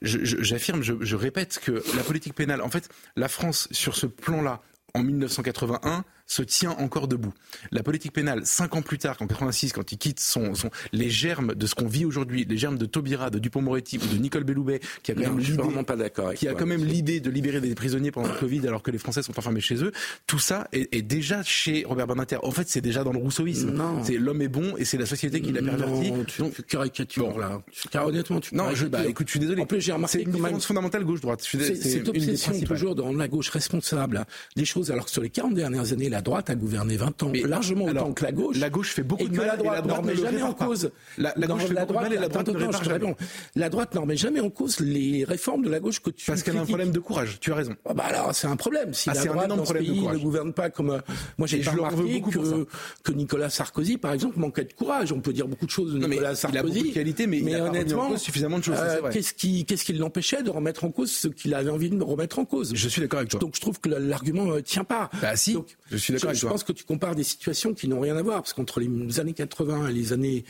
J'affirme, 0.02 0.82
je, 0.82 0.92
je 1.00 1.16
répète 1.16 1.58
que 1.64 1.82
la 1.96 2.02
politique 2.02 2.34
pénale, 2.34 2.60
en 2.60 2.68
fait, 2.68 2.90
la 3.16 3.28
France 3.28 3.68
sur 3.70 3.96
ce 3.96 4.06
plan-là, 4.06 4.60
en 4.94 5.02
1981 5.02 6.04
se 6.32 6.42
tient 6.42 6.70
encore 6.70 7.08
debout. 7.08 7.34
La 7.72 7.82
politique 7.82 8.12
pénale, 8.12 8.40
cinq 8.44 8.74
ans 8.74 8.80
plus 8.80 8.96
tard, 8.96 9.16
en 9.20 9.26
86, 9.26 9.72
quand 9.74 9.92
il 9.92 9.98
quitte 9.98 10.18
son, 10.18 10.54
son 10.54 10.70
les 10.92 11.10
germes 11.10 11.54
de 11.54 11.66
ce 11.66 11.74
qu'on 11.74 11.86
vit 11.86 12.06
aujourd'hui, 12.06 12.46
les 12.48 12.56
germes 12.56 12.78
de 12.78 12.86
Taubira, 12.86 13.28
de 13.28 13.38
Dupont-Moretti 13.38 13.98
ou 13.98 14.14
de 14.14 14.18
Nicole 14.18 14.44
Belloubet, 14.44 14.80
qui 15.02 15.12
a 15.12 15.14
quand 15.14 15.20
même 15.20 15.38
l'idée, 15.38 15.82
pas 15.86 15.96
d'accord 15.96 16.32
qui 16.32 16.48
a 16.48 16.54
quand 16.54 16.66
même 16.66 16.84
l'idée 16.84 17.20
de 17.20 17.30
libérer 17.30 17.60
des 17.60 17.74
prisonniers 17.74 18.10
pendant 18.10 18.32
le 18.32 18.38
Covid 18.38 18.66
alors 18.66 18.82
que 18.82 18.90
les 18.90 18.98
Français 18.98 19.22
sont 19.22 19.38
enfermés 19.38 19.60
chez 19.60 19.84
eux. 19.84 19.92
Tout 20.26 20.38
ça 20.38 20.68
est, 20.72 21.02
déjà 21.02 21.42
chez 21.42 21.84
Robert 21.86 22.06
Badinter. 22.06 22.38
En 22.42 22.50
fait, 22.50 22.68
c'est 22.68 22.80
déjà 22.80 23.04
dans 23.04 23.12
le 23.12 23.18
rousseauisme. 23.18 23.78
C'est 24.02 24.16
l'homme 24.16 24.40
est 24.40 24.48
bon 24.48 24.74
et 24.78 24.86
c'est 24.86 24.98
la 24.98 25.06
société 25.06 25.42
qui 25.42 25.52
l'a 25.52 25.60
perverti. 25.60 26.12
Non, 26.12 26.24
tu, 26.24 26.42
tu 26.42 26.62
caricatures 26.62 27.38
là. 27.38 27.60
Car 27.90 28.06
honnêtement, 28.06 28.40
tu 28.40 28.54
non, 28.54 28.74
je, 28.74 28.86
bah, 28.86 29.04
écoute, 29.06 29.26
je 29.26 29.32
suis 29.32 29.40
désolé. 29.40 29.60
En 29.60 29.66
plus, 29.66 29.80
j'ai 29.80 29.92
remarqué 29.92 30.18
c'est 30.18 30.24
une 30.24 30.30
différence 30.30 30.64
fondamentale 30.64 31.04
gauche-droite. 31.04 31.40
C'est 31.42 31.74
cette 31.74 32.08
obsession 32.08 32.58
toujours 32.60 32.94
de 32.94 33.02
rendre 33.02 33.18
la 33.18 33.28
gauche 33.28 33.50
responsable 33.50 34.24
des 34.56 34.64
choses, 34.64 34.90
alors 34.90 35.04
que 35.04 35.10
sur 35.10 35.22
les 35.22 35.30
40 35.30 35.54
dernières 35.54 35.92
années, 35.92 36.08
la 36.08 36.21
droite 36.22 36.48
a 36.48 36.54
gouverné 36.54 36.96
20 36.96 37.22
ans, 37.22 37.30
mais, 37.32 37.42
largement 37.42 37.86
alors, 37.86 38.04
autant 38.04 38.14
que 38.14 38.24
la 38.24 38.32
gauche. 38.32 38.58
La 38.58 38.70
gauche 38.70 38.92
fait 38.94 39.02
beaucoup 39.02 39.28
de 39.28 39.36
mal 39.36 39.46
la 39.46 39.56
droite, 39.56 39.86
n'en 39.86 40.02
met 40.02 40.16
jamais 40.16 40.42
en 40.42 40.54
cause. 40.54 40.90
La, 41.18 41.32
gauche 41.34 41.64
fait 41.64 41.74
beaucoup 41.74 41.92
de 41.92 41.98
mal 41.98 42.12
et 42.12 42.16
la 42.16 42.28
droite 42.28 42.48
ne 42.48 42.56
répare 42.56 42.84
jamais. 42.84 43.16
La 43.54 43.68
droite 43.68 43.94
n'en 43.94 44.06
met 44.06 44.16
jamais 44.16 44.40
en 44.40 44.50
cause 44.50 44.80
les 44.80 45.24
réformes 45.24 45.64
de 45.64 45.70
la 45.70 45.80
gauche 45.80 46.00
que 46.00 46.10
tu 46.10 46.26
Parce 46.26 46.42
qu'elle 46.42 46.56
a 46.56 46.62
un 46.62 46.66
problème 46.66 46.90
de 46.90 46.98
courage, 46.98 47.38
tu 47.40 47.52
as 47.52 47.56
raison. 47.56 47.74
Ah 47.84 47.94
bah 47.94 48.04
alors 48.04 48.34
c'est 48.34 48.46
un 48.46 48.56
problème. 48.56 48.94
Si 48.94 49.10
ah, 49.10 49.14
la 49.14 49.24
droite 49.24 49.48
dans 49.48 49.64
ce 49.64 49.72
pays 49.72 50.06
ne 50.06 50.18
gouverne 50.18 50.52
pas 50.52 50.70
comme... 50.70 50.90
Euh, 50.90 51.00
moi 51.38 51.46
j'ai 51.46 51.62
remarqué 51.62 52.22
que, 52.22 52.66
que 53.02 53.12
Nicolas 53.12 53.50
Sarkozy, 53.50 53.98
par 53.98 54.12
exemple, 54.12 54.38
manquait 54.38 54.64
de 54.64 54.72
courage. 54.72 55.12
On 55.12 55.20
peut 55.20 55.32
dire 55.32 55.48
beaucoup 55.48 55.66
de 55.66 55.70
choses 55.70 55.94
de 55.94 55.98
Nicolas 55.98 56.34
Sarkozy. 56.34 56.54
Il 56.54 56.58
a 56.58 56.62
beaucoup 56.62 56.88
de 56.88 56.94
qualités, 56.94 57.26
mais, 57.26 57.60
honnêtement, 57.60 58.16
suffisamment 58.16 58.58
de 58.58 58.64
choses. 58.64 58.78
Euh, 58.78 59.10
qu'est-ce 59.10 59.34
qui, 59.34 59.64
qu'est-ce 59.64 59.84
qui 59.84 59.92
l'empêchait 59.92 60.42
de 60.42 60.50
remettre 60.50 60.84
en 60.84 60.90
cause 60.90 61.10
ce 61.10 61.28
qu'il 61.28 61.54
avait 61.54 61.70
envie 61.70 61.90
de 61.90 62.02
remettre 62.02 62.38
en 62.38 62.44
cause? 62.44 62.72
Je 62.74 62.88
suis 62.88 63.00
d'accord 63.00 63.18
avec 63.18 63.30
toi. 63.30 63.40
Donc 63.40 63.54
je 63.56 63.60
trouve 63.60 63.80
que 63.80 63.88
l'argument 63.88 64.44
ne 64.44 64.58
euh, 64.58 64.62
tient 64.62 64.84
pas. 64.84 65.10
Bah 65.20 65.36
si, 65.36 65.56
je 65.90 65.96
suis 65.96 66.11
d'accord. 66.12 66.34
Je 66.34 66.46
pense 66.46 66.64
que 66.64 66.72
tu 66.72 66.84
compares 66.84 67.14
des 67.14 67.24
situations 67.24 67.74
qui 67.74 67.88
n'ont 67.88 68.00
rien 68.00 68.16
à 68.16 68.22
voir, 68.22 68.42
parce 68.42 68.52
qu'entre 68.52 68.80
les 68.80 69.20
années 69.20 69.32
80 69.32 69.88
et 69.88 69.92
les 69.92 70.12
années 70.12 70.44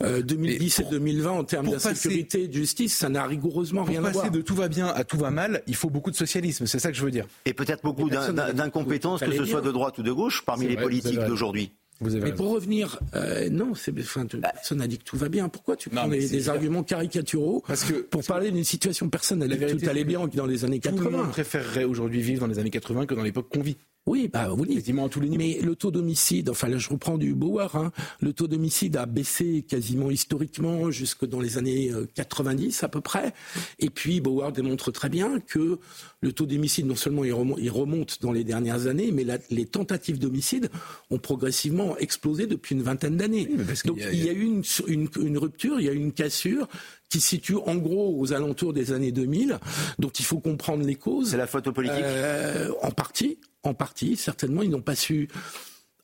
2010 0.00 0.80
et 0.80 0.84
2020, 0.90 1.30
en 1.30 1.44
termes 1.44 1.70
d'insécurité 1.70 2.44
et 2.44 2.48
de 2.48 2.52
justice, 2.52 2.96
ça 2.96 3.08
n'a 3.08 3.24
rigoureusement 3.24 3.84
rien 3.84 3.98
à 3.98 4.10
voir. 4.10 4.12
Pour 4.12 4.22
passer 4.22 4.34
de 4.34 4.42
tout 4.42 4.54
va 4.54 4.68
bien 4.68 4.88
à 4.88 5.04
tout 5.04 5.18
va 5.18 5.30
mal, 5.30 5.62
il 5.66 5.74
faut 5.74 5.90
beaucoup 5.90 6.10
de 6.10 6.16
socialisme, 6.16 6.66
c'est 6.66 6.78
ça 6.78 6.90
que 6.90 6.96
je 6.96 7.04
veux 7.04 7.10
dire. 7.10 7.26
Et 7.44 7.54
peut-être 7.54 7.82
beaucoup 7.82 8.08
d'incompétence, 8.10 9.20
que 9.20 9.32
ce 9.32 9.44
soit 9.44 9.60
de 9.62 9.72
droite 9.72 9.98
ou 9.98 10.02
de 10.02 10.12
gauche, 10.12 10.44
parmi 10.44 10.68
les 10.68 10.76
politiques 10.76 11.20
d'aujourd'hui. 11.20 11.72
Mais 12.00 12.32
pour 12.32 12.50
revenir, 12.50 13.00
euh, 13.14 13.48
non, 13.50 13.74
c'est, 13.74 13.92
enfin, 13.98 14.24
bah. 14.34 14.52
personne 14.54 14.78
n'a 14.78 14.86
dit 14.86 14.98
que 14.98 15.04
tout 15.04 15.16
va 15.16 15.28
bien. 15.28 15.48
Pourquoi 15.48 15.76
tu 15.76 15.90
prends 15.90 16.06
des, 16.06 16.48
arguments 16.48 16.84
caricaturaux 16.84 17.64
parce 17.66 17.84
que, 17.84 17.94
pour 17.94 18.22
parler 18.24 18.50
d'une 18.50 18.64
situation 18.64 19.08
Personne 19.08 19.40
n'a 19.40 19.48
dit 19.48 19.58
que 19.58 19.72
tout 19.72 19.90
allait 19.90 20.04
bien 20.04 20.26
dans 20.28 20.46
les 20.46 20.64
années 20.64 20.78
80. 20.78 21.02
Tout 21.02 21.10
le 21.10 21.16
monde 21.16 21.30
préférerait 21.30 21.84
aujourd'hui 21.84 22.22
vivre 22.22 22.40
dans 22.42 22.46
les 22.46 22.58
années 22.58 22.70
80 22.70 23.06
que 23.06 23.14
dans 23.14 23.22
l'époque 23.22 23.48
qu'on 23.52 23.62
vit. 23.62 23.76
Oui, 24.08 24.28
bah 24.32 24.48
oui. 24.56 24.78
À 24.78 25.08
tous 25.08 25.20
les 25.20 25.28
niveaux. 25.28 25.44
Mais 25.44 25.60
le 25.60 25.76
taux 25.76 25.90
d'homicide, 25.90 26.48
enfin 26.48 26.68
là 26.68 26.78
je 26.78 26.88
reprends 26.88 27.18
du 27.18 27.34
Bauer, 27.34 27.76
hein, 27.76 27.92
le 28.20 28.32
taux 28.32 28.48
d'homicide 28.48 28.96
a 28.96 29.04
baissé 29.04 29.64
quasiment 29.68 30.10
historiquement 30.10 30.90
jusque 30.90 31.26
dans 31.26 31.40
les 31.40 31.58
années 31.58 31.92
90 32.14 32.82
euh, 32.82 32.86
à 32.86 32.88
peu 32.88 33.02
près. 33.02 33.34
Et 33.78 33.90
puis 33.90 34.20
Bauer 34.20 34.50
démontre 34.52 34.90
très 34.90 35.10
bien 35.10 35.40
que 35.40 35.78
le 36.20 36.32
taux 36.32 36.46
d'homicide, 36.46 36.86
non 36.86 36.96
seulement 36.96 37.24
il 37.24 37.70
remonte, 37.70 38.22
dans 38.22 38.32
les 38.32 38.44
dernières 38.44 38.86
années, 38.86 39.12
mais 39.12 39.26
les 39.50 39.66
tentatives 39.66 40.18
d'homicide 40.18 40.70
ont 41.10 41.18
progressivement 41.18 41.96
explosé 41.98 42.46
depuis 42.46 42.74
une 42.74 42.82
vingtaine 42.82 43.16
d'années. 43.16 43.48
Donc 43.84 43.98
il 44.12 44.24
y 44.24 44.28
a, 44.28 44.32
eu 44.32 44.42
une, 44.42 44.62
une, 44.86 45.08
une 45.20 45.38
rupture, 45.38 45.80
il 45.80 45.86
y 45.86 45.88
a 45.88 45.92
eu 45.92 45.96
une 45.96 46.12
cassure 46.12 46.66
qui 47.08 47.20
se 47.20 47.28
situe 47.28 47.56
en 47.56 47.76
gros 47.76 48.18
aux 48.18 48.32
alentours 48.32 48.72
des 48.72 48.92
années 48.92 49.12
2000, 49.12 49.58
dont 49.98 50.10
il 50.10 50.24
faut 50.24 50.40
comprendre 50.40 50.84
les 50.84 50.94
causes. 50.94 51.30
C'est 51.30 51.36
la 51.36 51.46
faute 51.46 51.70
politique 51.70 52.02
euh, 52.02 52.70
En 52.82 52.90
partie, 52.90 53.38
en 53.62 53.74
partie, 53.74 54.16
certainement, 54.16 54.62
ils 54.62 54.70
n'ont 54.70 54.82
pas 54.82 54.94
su 54.94 55.28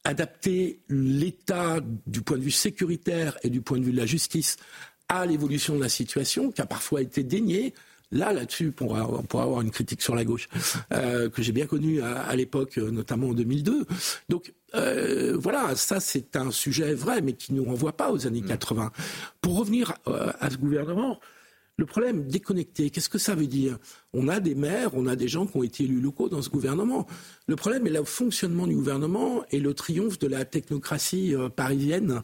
adapter 0.05 0.81
l'État 0.89 1.81
du 2.07 2.23
point 2.23 2.37
de 2.37 2.43
vue 2.43 2.51
sécuritaire 2.51 3.37
et 3.43 3.51
du 3.51 3.63
point 3.63 3.79
de 3.79 3.85
vue 3.85 3.93
de 3.93 3.97
la 3.97 4.07
justice 4.07 4.57
à 5.09 5.27
l'évolution 5.27 5.77
de 5.77 5.83
la 5.83 5.89
situation, 5.89 6.51
qui 6.51 6.61
a 6.61 6.67
parfois 6.67 7.03
été 7.03 7.23
déniée. 7.23 7.75
Là, 8.15 8.33
là-dessus, 8.33 8.73
on 8.81 9.23
pourra 9.23 9.43
avoir 9.43 9.61
une 9.61 9.71
critique 9.71 10.01
sur 10.01 10.15
la 10.15 10.25
gauche, 10.25 10.49
euh, 10.93 11.29
que 11.29 11.43
j'ai 11.43 11.53
bien 11.53 11.67
connue 11.67 12.01
à, 12.01 12.35
l'époque, 12.37 12.77
notamment 12.77 13.29
en 13.29 13.35
2002. 13.35 13.85
Donc, 14.29 14.55
euh, 14.75 15.37
voilà, 15.37 15.75
ça 15.77 16.01
c'est 16.01 16.37
un 16.37 16.51
sujet 16.51 16.95
vrai, 16.95 17.21
mais 17.23 17.35
qui 17.35 17.53
ne 17.53 17.59
nous 17.59 17.65
renvoie 17.65 17.93
pas 17.93 18.13
aux 18.13 18.27
années 18.27 18.43
80. 18.43 18.85
Mm. 18.85 18.91
Pour 19.41 19.59
revenir 19.59 19.95
euh, 20.09 20.33
à 20.41 20.51
ce 20.51 20.57
gouvernement, 20.57 21.21
le 21.77 21.87
problème, 21.87 22.29
déconnecté, 22.29 22.91
qu'est-ce 22.91 23.09
que 23.09 23.19
ça 23.19 23.35
veut 23.35 23.49
dire? 23.49 23.79
On 24.13 24.29
a 24.29 24.39
des 24.39 24.55
maires, 24.55 24.91
on 24.95 25.09
a 25.09 25.17
des 25.17 25.27
gens 25.27 25.45
qui 25.45 25.57
ont 25.57 25.65
été 25.65 25.85
élus 25.85 26.01
locaux 26.01 26.29
dans 26.29 26.41
ce 26.41 26.49
gouvernement. 26.49 27.07
Le 27.49 27.57
problème 27.57 27.85
est 27.89 27.91
le 27.91 28.05
fonctionnement 28.05 28.69
du 28.69 28.77
gouvernement 28.77 29.45
et 29.51 29.59
le 29.59 29.75
triomphe 29.75 30.21
de 30.21 30.29
la 30.29 30.45
technocratie 30.45 31.35
euh, 31.35 31.49
parisienne 31.49 32.23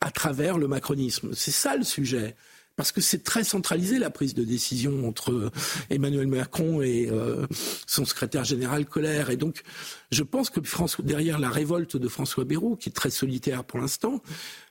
à 0.00 0.12
travers 0.12 0.56
le 0.56 0.68
macronisme. 0.68 1.30
C'est 1.34 1.50
ça 1.50 1.76
le 1.76 1.82
sujet 1.82 2.36
parce 2.82 2.90
que 2.90 3.00
c'est 3.00 3.22
très 3.22 3.44
centralisé 3.44 4.00
la 4.00 4.10
prise 4.10 4.34
de 4.34 4.42
décision 4.42 5.06
entre 5.06 5.52
Emmanuel 5.88 6.26
Macron 6.26 6.82
et 6.82 7.08
euh, 7.12 7.46
son 7.86 8.04
secrétaire 8.04 8.42
général 8.42 8.86
Colère. 8.86 9.30
Et 9.30 9.36
donc, 9.36 9.62
je 10.10 10.24
pense 10.24 10.50
que 10.50 10.58
derrière 11.00 11.38
la 11.38 11.48
révolte 11.48 11.96
de 11.96 12.08
François 12.08 12.44
Bayrou, 12.44 12.74
qui 12.74 12.88
est 12.88 12.92
très 12.92 13.10
solitaire 13.10 13.62
pour 13.62 13.78
l'instant, 13.78 14.20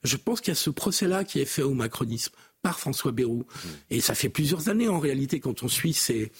je 0.04 0.18
pense 0.18 0.42
qu'il 0.42 0.52
y 0.52 0.58
a 0.58 0.60
ce 0.60 0.70
procès-là 0.70 1.24
qui 1.24 1.40
est 1.40 1.46
fait 1.46 1.62
au 1.62 1.74
macronisme 1.74 2.34
par 2.62 2.82
François 2.82 3.14
Bayrou. 3.14 3.46
Et 3.90 4.02
ça 4.02 4.14
fait 4.14 4.28
plusieurs 4.28 4.68
années, 4.68 4.90
en 4.90 5.00
réalité, 5.00 5.40
quand 5.40 5.64
on 5.64 5.70
suit 5.70 5.94
ces, 5.94 6.34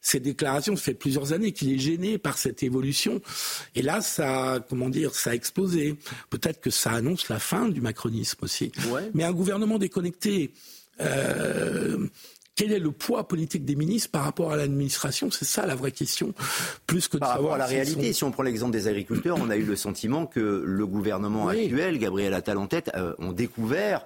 ces 0.00 0.20
déclarations, 0.20 0.76
ça 0.76 0.82
fait 0.82 0.94
plusieurs 0.94 1.34
années 1.34 1.52
qu'il 1.52 1.70
est 1.72 1.78
gêné 1.78 2.16
par 2.16 2.38
cette 2.38 2.62
évolution. 2.62 3.20
Et 3.74 3.82
là, 3.82 4.00
ça, 4.00 4.64
comment 4.68 4.88
dire, 4.88 5.14
ça 5.14 5.30
a 5.30 5.34
explosé. 5.34 5.96
Peut-être 6.30 6.62
que 6.62 6.70
ça 6.70 6.92
annonce 6.92 7.28
la 7.28 7.38
fin 7.38 7.68
du 7.68 7.82
macronisme 7.82 8.38
aussi. 8.42 8.72
Mais 9.12 9.24
un 9.24 9.32
gouvernement 9.32 9.78
déconnecté, 9.78 10.52
euh, 11.00 12.06
quel 12.58 12.72
est 12.72 12.80
le 12.80 12.90
poids 12.90 13.28
politique 13.28 13.64
des 13.64 13.76
ministres 13.76 14.10
par 14.10 14.24
rapport 14.24 14.50
à 14.50 14.56
l'administration? 14.56 15.30
C'est 15.30 15.44
ça 15.44 15.64
la 15.64 15.76
vraie 15.76 15.92
question, 15.92 16.34
plus 16.86 17.06
que 17.06 17.16
de 17.16 17.20
par 17.20 17.30
rapport 17.30 17.54
à 17.54 17.58
la 17.58 17.66
réalité. 17.66 18.12
Si 18.12 18.24
on 18.24 18.32
prend 18.32 18.42
l'exemple 18.42 18.72
des 18.72 18.88
agriculteurs, 18.88 19.38
on 19.40 19.48
a 19.48 19.56
eu 19.56 19.62
le 19.62 19.76
sentiment 19.76 20.26
que 20.26 20.64
le 20.66 20.86
gouvernement 20.86 21.48
actuel, 21.48 21.98
Gabriel 21.98 22.34
Attal 22.34 22.58
en 22.58 22.66
tête, 22.66 22.90
euh, 22.96 23.14
ont 23.18 23.30
découvert 23.30 24.04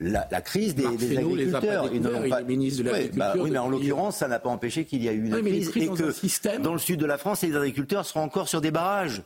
la, 0.00 0.24
crise 0.40 0.74
des, 0.74 0.84
agriculteurs. 0.84 1.36
Les, 1.36 2.00
pas... 2.00 2.42
de 2.42 2.82
l'agriculture. 2.82 3.18
Bah 3.18 3.34
oui, 3.38 3.50
mais 3.52 3.58
en 3.58 3.68
l'occurrence, 3.68 4.16
ça 4.16 4.26
n'a 4.26 4.40
pas 4.40 4.50
empêché 4.50 4.84
qu'il 4.84 5.02
y 5.02 5.08
a 5.08 5.12
eu 5.12 5.24
une 5.26 5.40
crise 5.40 5.70
et 5.76 5.86
que 5.86 6.58
dans 6.58 6.72
le 6.72 6.80
sud 6.80 6.98
de 6.98 7.06
la 7.06 7.18
France, 7.18 7.42
les 7.42 7.54
agriculteurs 7.54 8.04
seront 8.04 8.22
encore 8.22 8.48
sur 8.48 8.60
des 8.60 8.72
barrages 8.72 9.22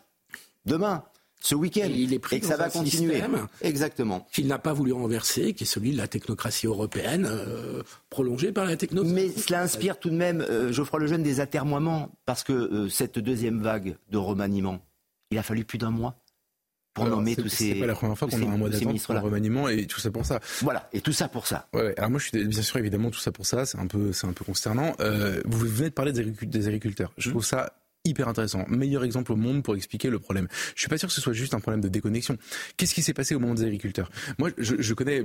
demain 0.67 1.05
ce 1.41 1.55
week-end 1.55 1.89
et, 1.89 2.19
que 2.41 2.47
ça 2.47 2.57
va 2.57 2.69
continuer. 2.69 3.23
Exactement. 3.61 4.27
Qu'il 4.33 4.47
n'a 4.47 4.59
pas 4.59 4.73
voulu 4.73 4.93
renverser, 4.93 5.55
qui 5.55 5.65
est 5.65 5.67
celui 5.67 5.93
de 5.93 5.99
la 5.99 6.09
technocratie 6.09 6.67
européenne, 6.67 7.27
euh, 7.31 7.83
prolongée 8.11 8.53
par 8.53 8.65
la 8.65 8.77
technocratie. 8.77 9.15
Mais 9.15 9.29
cela 9.31 9.63
inspire 9.63 9.99
tout 9.99 10.11
de 10.11 10.17
même, 10.17 10.41
euh, 10.41 10.73
Geoffroy 10.73 11.01
Lejeune, 11.01 11.23
des 11.23 11.41
atermoiements, 11.41 12.11
parce 12.25 12.43
que 12.43 12.53
euh, 12.53 12.89
cette 12.89 13.19
deuxième 13.19 13.61
vague 13.61 13.97
de 14.11 14.19
remaniement, 14.19 14.81
il 15.31 15.39
a 15.39 15.43
fallu 15.43 15.65
plus 15.65 15.79
d'un 15.79 15.91
mois 15.91 16.17
pour 16.97 17.07
nommer 17.07 17.37
tous 17.37 17.49
ces. 17.49 17.75
C'est 17.75 17.81
pas 17.81 17.87
la 17.87 17.95
première 17.95 18.19
fois 18.19 18.29
qu'on 18.29 18.43
a 18.43 18.53
un 18.53 18.57
mois 18.57 18.71
d'attente 18.71 19.03
pour 19.03 19.15
le 19.15 19.21
remaniement 19.21 19.69
et 19.69 19.87
tout 19.87 20.01
ça 20.01 20.11
pour 20.11 20.25
ça. 20.25 20.41
Voilà, 20.63 20.89
et 20.93 21.01
tout 21.01 21.13
ça 21.13 21.29
pour 21.29 21.47
ça. 21.47 21.69
Ouais, 21.73 21.95
alors 21.99 22.11
moi 22.11 22.19
je 22.19 22.29
suis 22.29 22.45
bien 22.45 22.63
sûr 22.63 22.79
évidemment 22.79 23.11
tout 23.11 23.21
ça 23.21 23.33
pour 23.33 23.47
ça, 23.47 23.67
c'est 23.67 23.79
un 23.79 23.87
peu, 23.87 24.13
c'est 24.13 24.27
un 24.27 24.33
peu 24.33 24.45
consternant. 24.45 24.95
Euh, 25.01 25.41
vous 25.45 25.59
venez 25.59 25.91
de 25.91 25.95
parler 25.95 26.13
des 26.13 26.67
agriculteurs. 26.67 27.13
Je 27.19 27.29
mmh. 27.29 27.33
trouve 27.33 27.45
ça 27.45 27.73
hyper 28.07 28.29
intéressant. 28.29 28.65
Meilleur 28.69 29.05
exemple 29.05 29.33
au 29.33 29.37
monde 29.37 29.63
pour 29.63 29.77
expliquer 29.77 30.11
le 30.11 30.19
problème. 30.19 30.49
Je 30.75 30.81
suis 30.81 30.89
pas 30.89 30.99
sûr 30.99 31.09
que 31.09 31.15
ce 31.15 31.21
soit 31.21 31.33
juste 31.33 31.55
un 31.55 31.61
problème 31.61 31.81
de 31.81 31.89
déconnexion. 31.89 32.37
Qu'est-ce 32.77 32.95
qui 32.95 33.03
s'est 33.03 33.15
passé 33.15 33.35
au 33.35 33.41
moment 33.41 33.55
des 33.55 33.65
agriculteurs? 33.65 34.11
Moi, 34.39 34.51
je, 34.59 34.95
connais 34.95 35.25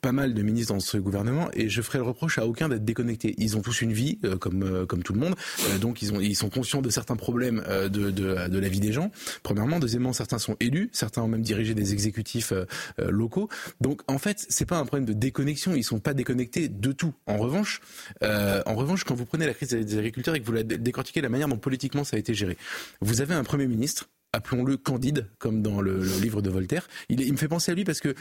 pas 0.00 0.12
mal 0.12 0.34
de 0.34 0.42
ministres 0.42 0.74
dans 0.74 0.80
ce 0.80 0.96
gouvernement 0.96 1.48
et 1.52 1.68
je 1.68 1.82
ferai 1.82 1.98
le 1.98 2.04
reproche 2.04 2.38
à 2.38 2.46
aucun 2.46 2.68
d'être 2.68 2.84
déconnectés. 2.84 3.34
Ils 3.38 3.56
ont 3.56 3.62
tous 3.62 3.82
une 3.82 3.92
vie, 3.92 4.18
euh, 4.24 4.36
comme 4.36 4.62
euh, 4.62 4.86
comme 4.86 5.02
tout 5.02 5.12
le 5.12 5.20
monde, 5.20 5.34
euh, 5.68 5.78
donc 5.78 6.02
ils 6.02 6.12
ont 6.12 6.20
ils 6.20 6.34
sont 6.34 6.48
conscients 6.48 6.82
de 6.82 6.90
certains 6.90 7.16
problèmes 7.16 7.62
de, 7.68 7.88
de, 7.88 8.48
de 8.48 8.58
la 8.58 8.68
vie 8.68 8.80
des 8.80 8.92
gens. 8.92 9.10
Premièrement, 9.42 9.78
deuxièmement, 9.78 10.12
certains 10.12 10.38
sont 10.38 10.56
élus, 10.60 10.90
certains 10.92 11.22
ont 11.22 11.28
même 11.28 11.42
dirigé 11.42 11.74
des 11.74 11.92
exécutifs 11.92 12.52
locaux. 12.98 13.48
Donc 13.80 14.02
en 14.08 14.18
fait, 14.18 14.44
c'est 14.48 14.66
pas 14.66 14.78
un 14.78 14.84
problème 14.84 15.06
de 15.06 15.12
déconnexion. 15.12 15.74
Ils 15.74 15.84
sont 15.84 16.00
pas 16.00 16.14
déconnectés 16.14 16.68
de 16.68 16.92
tout. 16.92 17.14
En 17.26 17.36
revanche, 17.36 17.80
en 18.22 18.74
revanche, 18.74 19.04
quand 19.04 19.14
vous 19.14 19.26
prenez 19.26 19.46
la 19.46 19.54
crise 19.54 19.70
des 19.70 19.98
agriculteurs 19.98 20.34
et 20.34 20.40
que 20.40 20.46
vous 20.46 20.52
la 20.52 20.62
décortiquez 20.62 21.20
la 21.20 21.28
manière 21.28 21.48
dont 21.48 21.58
politiquement 21.58 22.04
ça 22.06 22.16
a 22.16 22.18
été 22.18 22.32
géré, 22.34 22.56
vous 23.00 23.20
avez 23.20 23.34
un 23.34 23.44
premier 23.44 23.66
ministre 23.66 24.08
appelons-le 24.36 24.76
Candide, 24.76 25.28
comme 25.38 25.62
dans 25.62 25.80
le, 25.80 25.98
livre 26.20 26.42
de 26.42 26.50
Voltaire. 26.50 26.86
Il, 27.08 27.32
me 27.32 27.38
fait 27.38 27.48
penser 27.48 27.72
à 27.72 27.74
lui 27.74 27.84
parce 27.84 28.00
que 28.00 28.14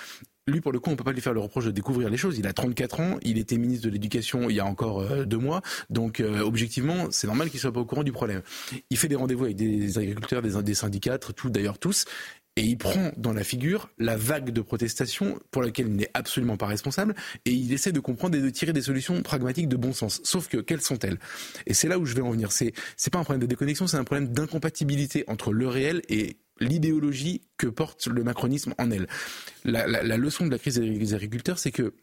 lui, 0.47 0.61
pour 0.61 0.71
le 0.71 0.79
coup, 0.79 0.89
on 0.89 0.95
peut 0.95 1.03
pas 1.03 1.11
lui 1.11 1.21
faire 1.21 1.33
le 1.33 1.39
reproche 1.39 1.65
de 1.65 1.71
découvrir 1.71 2.09
les 2.09 2.17
choses. 2.17 2.37
Il 2.37 2.47
a 2.47 2.53
34 2.53 2.99
ans, 2.99 3.17
il 3.21 3.37
était 3.37 3.57
ministre 3.57 3.85
de 3.85 3.91
l'Éducation 3.91 4.49
il 4.49 4.55
y 4.55 4.59
a 4.59 4.65
encore 4.65 5.01
euh, 5.01 5.25
deux 5.25 5.37
mois, 5.37 5.61
donc 5.89 6.19
euh, 6.19 6.39
objectivement, 6.39 7.07
c'est 7.11 7.27
normal 7.27 7.49
qu'il 7.49 7.59
soit 7.59 7.73
pas 7.73 7.81
au 7.81 7.85
courant 7.85 8.03
du 8.03 8.11
problème. 8.11 8.41
Il 8.89 8.97
fait 8.97 9.07
des 9.07 9.15
rendez-vous 9.15 9.45
avec 9.45 9.55
des 9.55 9.97
agriculteurs, 9.97 10.41
des, 10.41 10.61
des 10.61 10.73
syndicats, 10.73 11.17
tout 11.17 11.49
d'ailleurs 11.49 11.79
tous, 11.79 12.05
et 12.55 12.61
il 12.61 12.77
prend 12.77 13.11
dans 13.17 13.33
la 13.33 13.43
figure 13.43 13.89
la 13.97 14.15
vague 14.15 14.51
de 14.51 14.61
protestation 14.61 15.39
pour 15.51 15.61
laquelle 15.61 15.87
il 15.87 15.95
n'est 15.95 16.11
absolument 16.13 16.57
pas 16.57 16.67
responsable 16.67 17.15
et 17.45 17.51
il 17.51 17.73
essaie 17.73 17.91
de 17.91 17.99
comprendre 17.99 18.37
et 18.37 18.41
de 18.41 18.49
tirer 18.49 18.73
des 18.73 18.81
solutions 18.81 19.21
pragmatiques 19.21 19.67
de 19.67 19.75
bon 19.75 19.93
sens. 19.93 20.21
Sauf 20.23 20.47
que 20.47 20.57
quelles 20.57 20.81
sont-elles? 20.81 21.19
Et 21.65 21.73
c'est 21.73 21.87
là 21.87 21.99
où 21.99 22.05
je 22.05 22.15
vais 22.15 22.21
en 22.21 22.31
venir. 22.31 22.51
C'est 22.51 22.73
c'est 22.95 23.11
pas 23.11 23.19
un 23.19 23.23
problème 23.23 23.41
de 23.41 23.47
déconnexion, 23.47 23.87
c'est 23.87 23.97
un 23.97 24.03
problème 24.03 24.29
d'incompatibilité 24.29 25.25
entre 25.27 25.51
le 25.51 25.67
réel 25.67 26.01
et 26.09 26.37
l'idéologie 26.61 27.41
que 27.57 27.67
porte 27.67 28.07
le 28.07 28.23
macronisme 28.23 28.73
en 28.77 28.89
elle. 28.89 29.07
La, 29.65 29.87
la, 29.87 30.03
la 30.03 30.17
leçon 30.17 30.45
de 30.45 30.51
la 30.51 30.57
crise 30.57 30.75
des 30.75 31.13
agriculteurs, 31.13 31.59
c'est 31.59 31.71
que 31.71 31.93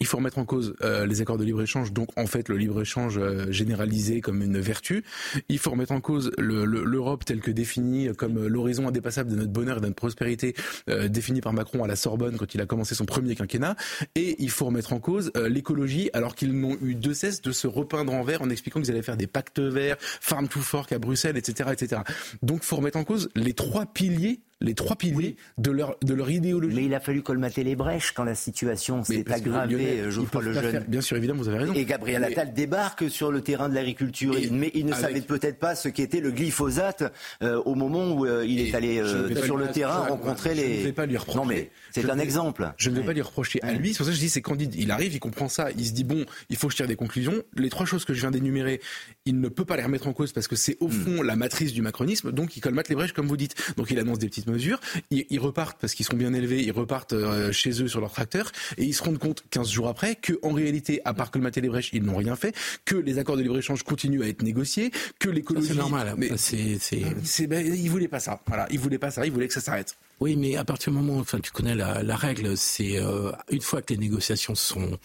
il 0.00 0.06
faut 0.06 0.16
remettre 0.16 0.38
en 0.38 0.44
cause 0.44 0.74
euh, 0.82 1.06
les 1.06 1.20
accords 1.20 1.38
de 1.38 1.44
libre-échange, 1.44 1.92
donc 1.92 2.08
en 2.16 2.26
fait 2.26 2.48
le 2.48 2.56
libre-échange 2.56 3.18
euh, 3.18 3.50
généralisé 3.50 4.20
comme 4.20 4.42
une 4.42 4.58
vertu. 4.58 5.04
Il 5.48 5.58
faut 5.58 5.70
remettre 5.70 5.92
en 5.92 6.00
cause 6.00 6.30
l'Europe 6.38 7.24
telle 7.24 7.40
que 7.40 7.50
définie 7.50 8.08
comme 8.16 8.46
l'horizon 8.46 8.88
indépassable 8.88 9.30
de 9.30 9.36
notre 9.36 9.52
bonheur 9.52 9.78
et 9.78 9.80
de 9.80 9.86
notre 9.86 9.96
prospérité, 9.96 10.54
euh, 10.88 11.08
définie 11.08 11.40
par 11.40 11.52
Macron 11.52 11.84
à 11.84 11.86
la 11.86 11.96
Sorbonne 11.96 12.36
quand 12.36 12.54
il 12.54 12.60
a 12.60 12.66
commencé 12.66 12.94
son 12.94 13.06
premier 13.06 13.34
quinquennat. 13.34 13.76
Et 14.14 14.36
il 14.38 14.50
faut 14.50 14.66
remettre 14.66 14.92
en 14.92 15.00
cause 15.00 15.32
l'écologie, 15.48 16.10
alors 16.12 16.34
qu'ils 16.34 16.58
n'ont 16.58 16.76
eu 16.82 16.94
de 16.94 17.12
cesse 17.12 17.42
de 17.42 17.52
se 17.52 17.66
repeindre 17.66 18.12
en 18.12 18.22
vert 18.22 18.42
en 18.42 18.50
expliquant 18.50 18.80
qu'ils 18.80 18.90
allaient 18.90 19.02
faire 19.02 19.16
des 19.16 19.26
pactes 19.26 19.60
verts, 19.60 19.96
farm 20.00 20.48
to 20.48 20.60
fork 20.60 20.92
à 20.92 20.98
Bruxelles, 20.98 21.36
etc., 21.36 21.70
etc. 21.72 22.02
Donc, 22.42 22.60
il 22.62 22.66
faut 22.66 22.76
remettre 22.76 22.98
en 22.98 23.04
cause 23.04 23.28
les 23.34 23.52
trois 23.52 23.86
piliers 23.86 24.40
les 24.60 24.74
trois 24.74 24.96
piliers 24.96 25.36
de, 25.56 25.70
leur, 25.70 25.96
de 26.02 26.14
leur 26.14 26.30
idéologie. 26.30 26.74
Mais 26.74 26.84
il 26.84 26.94
a 26.94 27.00
fallu 27.00 27.22
colmater 27.22 27.64
les 27.64 27.76
brèches 27.76 28.12
quand 28.12 28.24
la 28.24 28.34
situation 28.34 29.04
s'est 29.04 29.30
aggravée, 29.30 30.10
je 30.10 30.20
crois, 30.20 30.42
le 30.42 30.52
jeune. 30.52 30.84
bien 30.88 31.00
sûr, 31.00 31.16
évidemment, 31.16 31.42
vous 31.42 31.48
avez 31.48 31.58
raison. 31.58 31.74
Et 31.74 31.84
Gabriel 31.84 32.24
Attal 32.24 32.52
débarque 32.52 33.10
sur 33.10 33.30
le 33.30 33.40
terrain 33.40 33.68
de 33.68 33.74
l'agriculture, 33.74 34.34
mais 34.50 34.70
il 34.74 34.86
ne 34.86 34.94
savait 34.94 35.20
peut-être 35.20 35.58
pas 35.58 35.74
ce 35.74 35.88
qu'était 35.88 36.20
le 36.20 36.30
glyphosate 36.30 37.12
euh, 37.42 37.60
au 37.64 37.74
moment 37.74 38.12
où 38.12 38.26
euh, 38.26 38.44
il 38.46 38.60
est 38.60 38.74
allé 38.74 38.98
euh, 38.98 39.34
sur 39.42 39.56
le 39.56 39.68
terrain 39.68 40.08
rencontrer 40.08 40.54
les... 40.54 40.74
Je 40.74 40.80
ne 40.80 40.84
vais 40.86 40.92
pas 40.92 41.06
lui 41.06 41.16
reprocher. 41.16 41.38
Non, 41.38 41.44
mais 41.44 41.70
c'est 41.92 42.08
un 42.10 42.18
exemple. 42.18 42.72
Je 42.76 42.90
ne 42.90 42.96
vais 42.96 43.02
pas 43.06 43.12
lui 43.12 43.22
reprocher 43.22 43.60
à 43.62 43.72
lui. 43.72 43.92
C'est 43.92 43.98
pour 43.98 44.06
ça 44.06 44.12
que 44.12 44.16
je 44.16 44.20
dis 44.20 44.28
c'est 44.28 44.42
candide. 44.42 44.74
Il 44.76 44.90
arrive, 44.90 45.14
il 45.14 45.20
comprend 45.20 45.48
ça, 45.48 45.68
il 45.76 45.86
se 45.86 45.92
dit 45.92 46.04
bon, 46.04 46.24
il 46.50 46.56
faut 46.56 46.66
que 46.66 46.72
je 46.72 46.78
tire 46.78 46.86
des 46.86 46.96
conclusions. 46.96 47.42
Les 47.56 47.70
trois 47.70 47.86
choses 47.86 48.04
que 48.04 48.14
je 48.14 48.20
viens 48.20 48.30
d'énumérer, 48.30 48.80
il 49.24 49.40
ne 49.40 49.48
peut 49.48 49.64
pas 49.64 49.76
les 49.76 49.82
remettre 49.82 50.08
en 50.08 50.12
cause 50.12 50.32
parce 50.32 50.48
que 50.48 50.56
c'est 50.56 50.76
au 50.80 50.88
hmm. 50.88 50.92
fond 50.92 51.22
la 51.22 51.36
matrice 51.36 51.72
du 51.72 51.82
macronisme. 51.82 52.32
Donc 52.32 52.56
il 52.56 52.60
colmate 52.60 52.88
les 52.88 52.94
brèches 52.94 53.12
comme 53.12 53.26
vous 53.26 53.36
dites. 53.36 53.54
Donc 53.76 53.90
il 53.90 53.98
annonce 53.98 54.18
des 54.18 54.28
petites 54.28 54.47
mesures. 54.48 54.80
Ils, 55.10 55.38
repartent 55.38 55.80
parce 55.80 55.94
qu'ils 55.94 56.06
sont 56.06 56.16
bien 56.16 56.32
élevés. 56.34 56.62
Ils 56.62 56.72
repartent 56.72 57.12
euh, 57.12 57.52
chez 57.52 57.82
eux 57.82 57.88
sur 57.88 58.00
leur 58.00 58.12
tracteur 58.12 58.50
et 58.76 58.84
ils 58.84 58.94
se 58.94 59.02
rendent 59.02 59.18
compte 59.18 59.44
15 59.50 59.70
jours 59.70 59.88
après 59.88 60.16
que 60.16 60.38
en 60.42 60.52
réalité, 60.52 61.00
à 61.04 61.14
part 61.14 61.30
colmater 61.30 61.60
les 61.60 61.68
brèches, 61.68 61.90
ils 61.92 62.02
n'ont 62.02 62.16
rien 62.16 62.36
fait. 62.36 62.54
Que 62.84 62.96
les 62.96 63.18
accords 63.18 63.36
de 63.36 63.42
libre 63.42 63.58
échange 63.58 63.82
continuent 63.82 64.22
à 64.22 64.28
être 64.28 64.42
négociés. 64.42 64.90
Que 65.18 65.28
l'écologie. 65.28 65.68
C'est 65.68 65.74
normal. 65.74 66.14
Mais 66.16 66.30
c'est, 66.36 66.78
c'est... 66.80 67.46
Ben, 67.46 67.64
il 67.66 67.90
voulait 67.90 68.08
pas 68.08 68.20
ça. 68.20 68.40
Voilà, 68.46 68.66
il 68.70 68.78
voulait 68.78 68.98
pas 68.98 69.10
ça. 69.10 69.24
Il 69.24 69.32
voulait 69.32 69.48
que 69.48 69.54
ça 69.54 69.60
s'arrête. 69.60 69.96
Oui, 70.20 70.36
mais 70.36 70.56
à 70.56 70.64
partir 70.64 70.92
du 70.92 70.98
moment, 70.98 71.18
enfin, 71.20 71.38
tu 71.38 71.52
connais 71.52 71.74
la, 71.74 72.02
la 72.02 72.16
règle, 72.16 72.56
c'est 72.56 72.98
euh, 72.98 73.30
une 73.50 73.60
fois 73.60 73.82
que 73.82 73.92
les 73.92 73.98
négociations 73.98 74.54
sont 74.54 74.98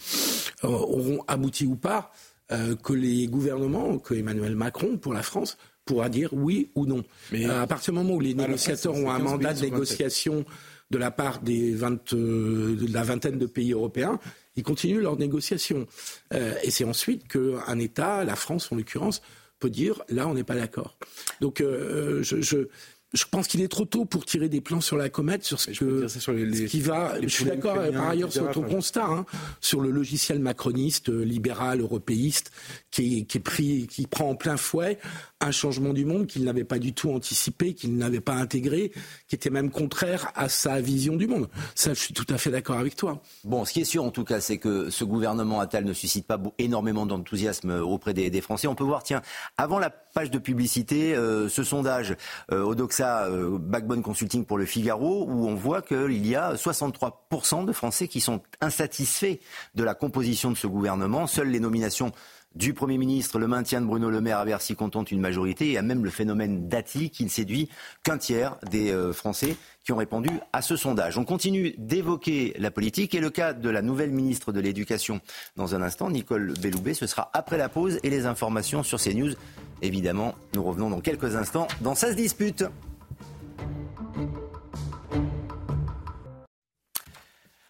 euh, 0.64 0.68
auront 0.68 1.22
abouti 1.28 1.66
ou 1.66 1.76
pas, 1.76 2.10
euh, 2.50 2.74
que 2.74 2.92
les 2.92 3.26
gouvernements, 3.28 3.98
que 3.98 4.14
Emmanuel 4.14 4.56
Macron 4.56 4.96
pour 4.96 5.14
la 5.14 5.22
France 5.22 5.56
pourra 5.84 6.08
dire 6.08 6.30
oui 6.32 6.70
ou 6.74 6.86
non. 6.86 7.04
Mais 7.32 7.44
à 7.44 7.66
partir 7.66 7.92
du 7.92 7.98
moment 7.98 8.14
où 8.14 8.20
les 8.20 8.34
négociateurs 8.34 8.94
ont 8.94 9.10
un 9.10 9.18
mandat 9.18 9.54
de 9.54 9.60
négociation 9.60 10.44
de 10.90 10.98
la 10.98 11.10
part 11.10 11.40
des 11.40 11.74
20, 11.74 12.14
de 12.14 12.92
la 12.92 13.02
vingtaine 13.02 13.38
de 13.38 13.46
pays 13.46 13.72
européens, 13.72 14.18
ils 14.56 14.62
continuent 14.62 15.00
leurs 15.00 15.18
négociations. 15.18 15.86
et 16.32 16.70
c'est 16.70 16.84
ensuite 16.84 17.26
qu'un 17.28 17.78
État, 17.78 18.24
la 18.24 18.36
France 18.36 18.70
en 18.70 18.76
l'occurrence, 18.76 19.22
peut 19.60 19.70
dire 19.70 20.02
là 20.08 20.28
on 20.28 20.34
n'est 20.34 20.44
pas 20.44 20.56
d'accord. 20.56 20.96
Donc 21.40 21.60
je, 21.60 22.22
je 22.22 22.68
je 23.14 23.24
pense 23.30 23.46
qu'il 23.46 23.62
est 23.62 23.68
trop 23.68 23.84
tôt 23.84 24.04
pour 24.04 24.26
tirer 24.26 24.48
des 24.48 24.60
plans 24.60 24.80
sur 24.80 24.96
la 24.96 25.08
comète, 25.08 25.44
sur 25.44 25.60
ce, 25.60 25.70
que, 25.70 26.08
sur 26.08 26.32
les, 26.32 26.66
qui 26.66 26.80
va. 26.80 27.14
je 27.22 27.28
suis 27.28 27.44
d'accord 27.44 27.76
par 27.76 28.08
ailleurs 28.08 28.32
sur 28.32 28.50
ton 28.50 28.62
constat, 28.62 29.06
hein, 29.06 29.24
sur 29.60 29.80
le 29.80 29.90
logiciel 29.90 30.40
macroniste, 30.40 31.08
euh, 31.08 31.22
libéral, 31.22 31.80
européiste, 31.80 32.50
qui, 32.90 33.24
qui, 33.26 33.38
est 33.38 33.40
pris, 33.40 33.86
qui 33.86 34.06
prend 34.08 34.30
en 34.30 34.34
plein 34.34 34.56
fouet 34.56 34.98
un 35.44 35.50
changement 35.50 35.92
du 35.92 36.04
monde 36.04 36.26
qu'il 36.26 36.44
n'avait 36.44 36.64
pas 36.64 36.78
du 36.78 36.92
tout 36.92 37.10
anticipé, 37.10 37.74
qu'il 37.74 37.96
n'avait 37.96 38.20
pas 38.20 38.34
intégré, 38.34 38.92
qui 39.28 39.34
était 39.34 39.50
même 39.50 39.70
contraire 39.70 40.32
à 40.34 40.48
sa 40.48 40.80
vision 40.80 41.16
du 41.16 41.26
monde. 41.26 41.48
Ça, 41.74 41.94
je 41.94 42.00
suis 42.00 42.14
tout 42.14 42.26
à 42.28 42.38
fait 42.38 42.50
d'accord 42.50 42.78
avec 42.78 42.96
toi. 42.96 43.20
Bon, 43.44 43.64
ce 43.64 43.72
qui 43.72 43.80
est 43.80 43.84
sûr 43.84 44.04
en 44.04 44.10
tout 44.10 44.24
cas, 44.24 44.40
c'est 44.40 44.58
que 44.58 44.90
ce 44.90 45.04
gouvernement 45.04 45.60
Attal 45.60 45.84
ne 45.84 45.92
suscite 45.92 46.26
pas 46.26 46.40
énormément 46.58 47.06
d'enthousiasme 47.06 47.70
auprès 47.70 48.14
des, 48.14 48.40
Français. 48.40 48.66
On 48.66 48.74
peut 48.74 48.84
voir, 48.84 49.02
tiens, 49.02 49.22
avant 49.56 49.78
la 49.78 49.90
page 49.90 50.30
de 50.30 50.38
publicité, 50.38 51.14
euh, 51.14 51.48
ce 51.48 51.62
sondage 51.62 52.16
euh, 52.52 52.62
Odoxa 52.62 53.26
euh, 53.26 53.58
Backbone 53.58 54.02
Consulting 54.02 54.44
pour 54.44 54.58
le 54.58 54.66
Figaro, 54.66 55.24
où 55.28 55.48
on 55.48 55.54
voit 55.54 55.82
qu'il 55.82 56.26
y 56.26 56.36
a 56.36 56.54
63% 56.54 57.64
de 57.64 57.72
Français 57.72 58.08
qui 58.08 58.20
sont 58.20 58.42
insatisfaits 58.60 59.38
de 59.74 59.84
la 59.84 59.94
composition 59.94 60.50
de 60.50 60.56
ce 60.56 60.66
gouvernement. 60.66 61.26
Seules 61.26 61.48
les 61.48 61.60
nominations 61.60 62.12
du 62.54 62.74
Premier 62.74 62.98
ministre, 62.98 63.38
le 63.38 63.46
maintien 63.46 63.80
de 63.80 63.86
Bruno 63.86 64.10
Le 64.10 64.20
Maire 64.20 64.38
à 64.38 64.44
Bercy 64.44 64.76
contentent 64.76 65.10
une 65.10 65.20
majorité. 65.20 65.72
Y 65.72 65.76
a 65.76 65.82
même 65.82 66.04
le 66.04 66.10
phénomène 66.10 66.68
Dati 66.68 67.10
qui 67.10 67.24
ne 67.24 67.28
séduit 67.28 67.68
qu'un 68.02 68.18
tiers 68.18 68.56
des 68.70 68.92
euh, 68.92 69.12
Français 69.12 69.56
qui 69.84 69.92
ont 69.92 69.96
répondu 69.96 70.30
à 70.52 70.62
ce 70.62 70.76
sondage. 70.76 71.18
On 71.18 71.24
continue 71.24 71.74
d'évoquer 71.78 72.54
la 72.58 72.70
politique 72.70 73.14
et 73.14 73.20
le 73.20 73.30
cas 73.30 73.52
de 73.52 73.68
la 73.68 73.82
nouvelle 73.82 74.10
ministre 74.10 74.52
de 74.52 74.60
l'Éducation 74.60 75.20
dans 75.56 75.74
un 75.74 75.82
instant, 75.82 76.10
Nicole 76.10 76.54
Belloubet. 76.60 76.94
Ce 76.94 77.06
sera 77.06 77.30
après 77.34 77.58
la 77.58 77.68
pause 77.68 77.98
et 78.02 78.10
les 78.10 78.26
informations 78.26 78.82
sur 78.82 79.00
CNews. 79.00 79.34
Évidemment, 79.82 80.34
nous 80.54 80.62
revenons 80.62 80.90
dans 80.90 81.00
quelques 81.00 81.36
instants 81.36 81.66
dans 81.80 81.94
Ça 81.94 82.12
dispute. 82.14 82.64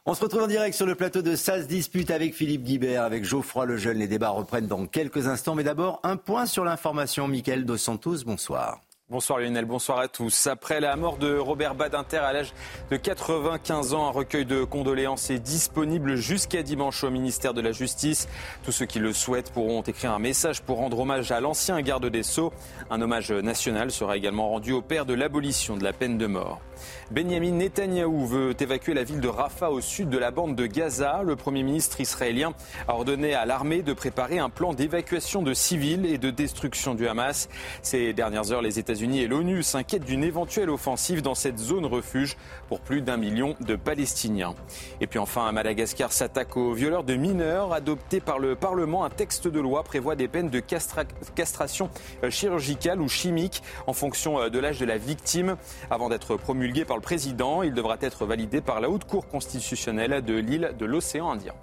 On 0.06 0.12
se 0.12 0.20
retrouve 0.20 0.42
en 0.42 0.46
direct 0.46 0.76
sur 0.76 0.84
le 0.84 0.94
plateau 0.94 1.22
de 1.22 1.34
SAS 1.34 1.66
Dispute 1.66 2.10
avec 2.10 2.34
Philippe 2.34 2.62
Guibert, 2.62 3.04
avec 3.04 3.24
Geoffroy 3.24 3.64
Lejeune. 3.64 3.96
Les 3.96 4.06
débats 4.06 4.28
reprennent 4.28 4.66
dans 4.66 4.84
quelques 4.84 5.28
instants. 5.28 5.54
Mais 5.54 5.64
d'abord, 5.64 6.00
un 6.02 6.18
point 6.18 6.44
sur 6.44 6.62
l'information. 6.62 7.26
Michael 7.26 7.64
Dos 7.64 7.78
Santos, 7.78 8.18
bonsoir. 8.26 8.83
Bonsoir 9.10 9.38
Lionel, 9.38 9.66
bonsoir 9.66 9.98
à 9.98 10.08
tous. 10.08 10.46
Après 10.46 10.80
la 10.80 10.96
mort 10.96 11.18
de 11.18 11.36
Robert 11.36 11.74
Badinter 11.74 12.16
à 12.16 12.32
l'âge 12.32 12.54
de 12.90 12.96
95 12.96 13.92
ans, 13.92 14.06
un 14.06 14.10
recueil 14.10 14.46
de 14.46 14.64
condoléances 14.64 15.28
est 15.28 15.40
disponible 15.40 16.16
jusqu'à 16.16 16.62
dimanche 16.62 17.04
au 17.04 17.10
ministère 17.10 17.52
de 17.52 17.60
la 17.60 17.70
Justice. 17.70 18.28
Tous 18.62 18.72
ceux 18.72 18.86
qui 18.86 19.00
le 19.00 19.12
souhaitent 19.12 19.52
pourront 19.52 19.82
écrire 19.82 20.12
un 20.12 20.18
message 20.18 20.62
pour 20.62 20.78
rendre 20.78 21.00
hommage 21.00 21.32
à 21.32 21.40
l'ancien 21.40 21.82
garde 21.82 22.06
des 22.06 22.22
Sceaux. 22.22 22.50
Un 22.88 23.02
hommage 23.02 23.30
national 23.30 23.90
sera 23.90 24.16
également 24.16 24.48
rendu 24.48 24.72
au 24.72 24.80
père 24.80 25.04
de 25.04 25.12
l'abolition 25.12 25.76
de 25.76 25.84
la 25.84 25.92
peine 25.92 26.16
de 26.16 26.26
mort. 26.26 26.62
Benjamin 27.10 27.52
Netanyahou 27.52 28.26
veut 28.26 28.54
évacuer 28.58 28.94
la 28.94 29.04
ville 29.04 29.20
de 29.20 29.28
Rafah 29.28 29.70
au 29.70 29.82
sud 29.82 30.08
de 30.08 30.18
la 30.18 30.30
bande 30.30 30.56
de 30.56 30.66
Gaza. 30.66 31.22
Le 31.22 31.36
Premier 31.36 31.62
ministre 31.62 32.00
israélien 32.00 32.54
a 32.88 32.94
ordonné 32.94 33.34
à 33.34 33.44
l'armée 33.44 33.82
de 33.82 33.92
préparer 33.92 34.38
un 34.38 34.48
plan 34.48 34.72
d'évacuation 34.72 35.42
de 35.42 35.52
civils 35.52 36.06
et 36.06 36.16
de 36.16 36.30
destruction 36.30 36.94
du 36.94 37.06
Hamas. 37.06 37.50
Ces 37.82 38.14
dernières 38.14 38.50
heures, 38.50 38.62
les 38.62 38.78
États-Unis 38.94 39.22
et 39.22 39.26
l'ONU 39.26 39.64
s'inquiètent 39.64 40.04
d'une 40.04 40.22
éventuelle 40.22 40.70
offensive 40.70 41.20
dans 41.20 41.34
cette 41.34 41.58
zone 41.58 41.84
refuge 41.84 42.36
pour 42.68 42.78
plus 42.78 43.02
d'un 43.02 43.16
million 43.16 43.56
de 43.58 43.74
Palestiniens. 43.74 44.54
Et 45.00 45.08
puis 45.08 45.18
enfin, 45.18 45.50
Madagascar 45.50 46.12
s'attaque 46.12 46.56
aux 46.56 46.74
violeurs 46.74 47.02
de 47.02 47.16
mineurs. 47.16 47.72
Adopté 47.72 48.20
par 48.20 48.38
le 48.38 48.54
Parlement, 48.54 49.04
un 49.04 49.10
texte 49.10 49.48
de 49.48 49.58
loi 49.58 49.82
prévoit 49.82 50.14
des 50.14 50.28
peines 50.28 50.48
de 50.48 50.60
castration 50.60 51.90
euh, 52.22 52.30
chirurgicale 52.30 53.00
ou 53.00 53.08
chimique 53.08 53.64
en 53.88 53.94
fonction 53.94 54.38
euh, 54.38 54.48
de 54.48 54.60
l'âge 54.60 54.78
de 54.78 54.86
la 54.86 54.96
victime 54.96 55.56
avant 55.90 56.08
d'être 56.08 56.36
promulgué 56.36 56.84
par 56.84 56.96
le 56.96 57.02
président. 57.02 57.64
Il 57.64 57.74
devra 57.74 57.96
être 58.00 58.26
validé 58.26 58.60
par 58.60 58.80
la 58.80 58.90
Haute 58.90 59.06
Cour 59.06 59.26
constitutionnelle 59.26 60.24
de 60.24 60.34
l'île 60.34 60.72
de 60.78 60.86
l'océan 60.86 61.32
Indien. 61.32 61.54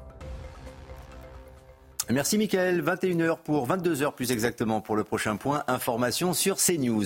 Merci 2.12 2.38
Mickaël. 2.38 2.84
21h 2.84 3.38
pour 3.44 3.68
22h 3.68 4.14
plus 4.14 4.32
exactement 4.32 4.82
pour 4.82 4.96
le 4.96 5.04
prochain 5.04 5.38
point. 5.38 5.64
Information 5.68 6.34
sur 6.34 6.58
CNews. 6.58 7.06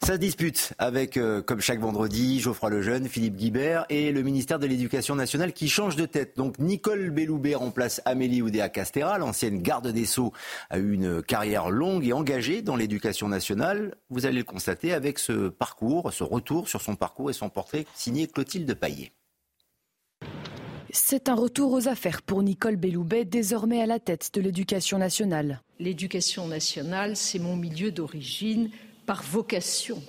Ça 0.00 0.14
se 0.14 0.18
dispute 0.18 0.72
avec, 0.78 1.16
euh, 1.16 1.42
comme 1.42 1.60
chaque 1.60 1.80
vendredi, 1.80 2.40
Geoffroy 2.40 2.70
Lejeune, 2.70 3.08
Philippe 3.08 3.36
Guibert 3.36 3.84
et 3.88 4.10
le 4.10 4.22
ministère 4.22 4.58
de 4.58 4.66
l'Éducation 4.66 5.14
nationale 5.14 5.52
qui 5.52 5.68
change 5.68 5.96
de 5.96 6.06
tête. 6.06 6.36
Donc 6.36 6.58
Nicole 6.58 7.10
Belloubet 7.10 7.54
remplace 7.54 8.00
Amélie 8.04 8.42
Oudéa 8.42 8.68
Castera. 8.68 9.18
L'ancienne 9.18 9.60
garde 9.60 9.88
des 9.88 10.06
Sceaux 10.06 10.32
a 10.70 10.78
eu 10.78 10.92
une 10.92 11.22
carrière 11.22 11.70
longue 11.70 12.06
et 12.06 12.12
engagée 12.12 12.62
dans 12.62 12.76
l'éducation 12.76 13.28
nationale. 13.28 13.94
Vous 14.08 14.24
allez 14.24 14.38
le 14.38 14.44
constater 14.44 14.92
avec 14.92 15.18
ce 15.18 15.48
parcours, 15.48 16.12
ce 16.12 16.24
retour 16.24 16.68
sur 16.68 16.80
son 16.80 16.96
parcours 16.96 17.30
et 17.30 17.34
son 17.34 17.50
portrait 17.50 17.86
signé 17.94 18.26
Clotilde 18.26 18.74
Paillet. 18.74 19.12
C'est 20.94 21.30
un 21.30 21.34
retour 21.34 21.72
aux 21.72 21.88
affaires 21.88 22.20
pour 22.20 22.42
Nicole 22.42 22.76
Belloubet, 22.76 23.24
désormais 23.24 23.80
à 23.80 23.86
la 23.86 23.98
tête 23.98 24.28
de 24.34 24.42
l'éducation 24.42 24.98
nationale. 24.98 25.62
L'éducation 25.80 26.46
nationale, 26.46 27.16
c'est 27.16 27.38
mon 27.38 27.56
milieu 27.56 27.90
d'origine 27.90 28.68
par 29.06 29.22
vocation, 29.22 30.02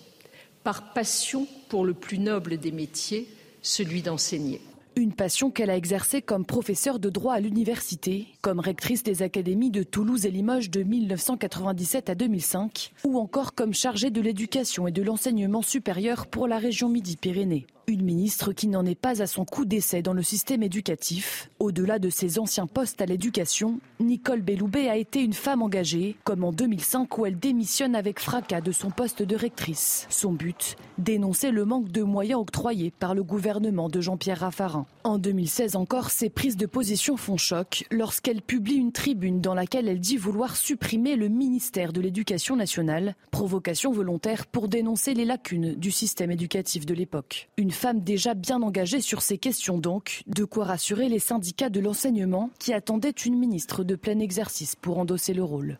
par 0.65 0.91
passion 0.91 1.47
pour 1.69 1.85
le 1.85 1.93
plus 1.93 2.19
noble 2.19 2.57
des 2.57 2.73
métiers, 2.73 3.29
celui 3.61 4.01
d'enseigner. 4.01 4.59
Une 4.97 5.13
passion 5.13 5.51
qu'elle 5.51 5.69
a 5.69 5.77
exercée 5.77 6.21
comme 6.21 6.45
professeure 6.45 6.99
de 6.99 7.09
droit 7.09 7.35
à 7.35 7.39
l'université, 7.39 8.27
comme 8.41 8.59
rectrice 8.59 9.03
des 9.03 9.21
académies 9.21 9.71
de 9.71 9.83
Toulouse 9.83 10.25
et 10.25 10.31
Limoges 10.31 10.69
de 10.69 10.83
1997 10.83 12.09
à 12.09 12.15
2005, 12.15 12.91
ou 13.05 13.17
encore 13.17 13.55
comme 13.55 13.73
chargée 13.73 14.09
de 14.09 14.19
l'éducation 14.19 14.85
et 14.85 14.91
de 14.91 15.01
l'enseignement 15.01 15.61
supérieur 15.61 16.27
pour 16.27 16.49
la 16.49 16.57
région 16.57 16.89
Midi-Pyrénées. 16.89 17.67
Une 17.85 18.03
ministre 18.03 18.53
qui 18.53 18.67
n'en 18.67 18.85
est 18.85 18.95
pas 18.95 19.21
à 19.21 19.27
son 19.27 19.43
coup 19.43 19.65
d'essai 19.65 20.01
dans 20.01 20.13
le 20.13 20.23
système 20.23 20.63
éducatif. 20.63 21.49
Au-delà 21.59 21.99
de 21.99 22.09
ses 22.09 22.39
anciens 22.39 22.65
postes 22.65 23.01
à 23.01 23.05
l'éducation, 23.05 23.79
Nicole 23.99 24.41
Belloubet 24.41 24.87
a 24.87 24.95
été 24.95 25.21
une 25.21 25.33
femme 25.33 25.61
engagée, 25.61 26.15
comme 26.23 26.45
en 26.45 26.53
2005 26.53 27.17
où 27.17 27.25
elle 27.25 27.37
démissionne 27.37 27.95
avec 27.95 28.21
fracas 28.21 28.61
de 28.61 28.71
son 28.71 28.89
poste 28.89 29.21
de 29.21 29.35
rectrice. 29.35 30.07
Son 30.09 30.31
but 30.31 30.77
Dénoncer 30.97 31.51
le 31.51 31.65
manque 31.65 31.89
de 31.89 32.03
moyens 32.03 32.39
octroyés 32.39 32.93
par 32.97 33.15
le 33.15 33.23
gouvernement 33.23 33.89
de 33.89 33.99
Jean-Pierre 33.99 34.39
Raffarin. 34.39 34.85
En 35.03 35.17
2016 35.17 35.75
encore, 35.75 36.09
ses 36.09 36.29
prises 36.29 36.55
de 36.55 36.65
position 36.65 37.17
font 37.17 37.35
choc 37.35 37.85
lorsqu'elle 37.91 38.41
publie 38.41 38.75
une 38.75 38.93
tribune 38.93 39.41
dans 39.41 39.53
laquelle 39.53 39.89
elle 39.89 39.99
dit 39.99 40.15
vouloir 40.15 40.55
supprimer 40.55 41.17
le 41.17 41.27
ministère 41.27 41.91
de 41.91 41.99
l'Éducation 41.99 42.55
nationale, 42.55 43.15
provocation 43.31 43.91
volontaire 43.91 44.45
pour 44.45 44.69
dénoncer 44.69 45.13
les 45.13 45.25
lacunes 45.25 45.75
du 45.75 45.91
système 45.91 46.31
éducatif 46.31 46.85
de 46.85 46.93
l'époque. 46.93 47.49
Femme 47.73 48.01
déjà 48.01 48.33
bien 48.33 48.61
engagée 48.61 49.01
sur 49.01 49.21
ces 49.21 49.37
questions 49.37 49.77
donc, 49.77 50.23
de 50.27 50.45
quoi 50.45 50.65
rassurer 50.65 51.09
les 51.09 51.19
syndicats 51.19 51.69
de 51.69 51.79
l'enseignement 51.79 52.49
qui 52.59 52.73
attendaient 52.73 53.09
une 53.11 53.37
ministre 53.37 53.83
de 53.83 53.95
plein 53.95 54.19
exercice 54.19 54.75
pour 54.75 54.97
endosser 54.97 55.33
le 55.33 55.43
rôle. 55.43 55.77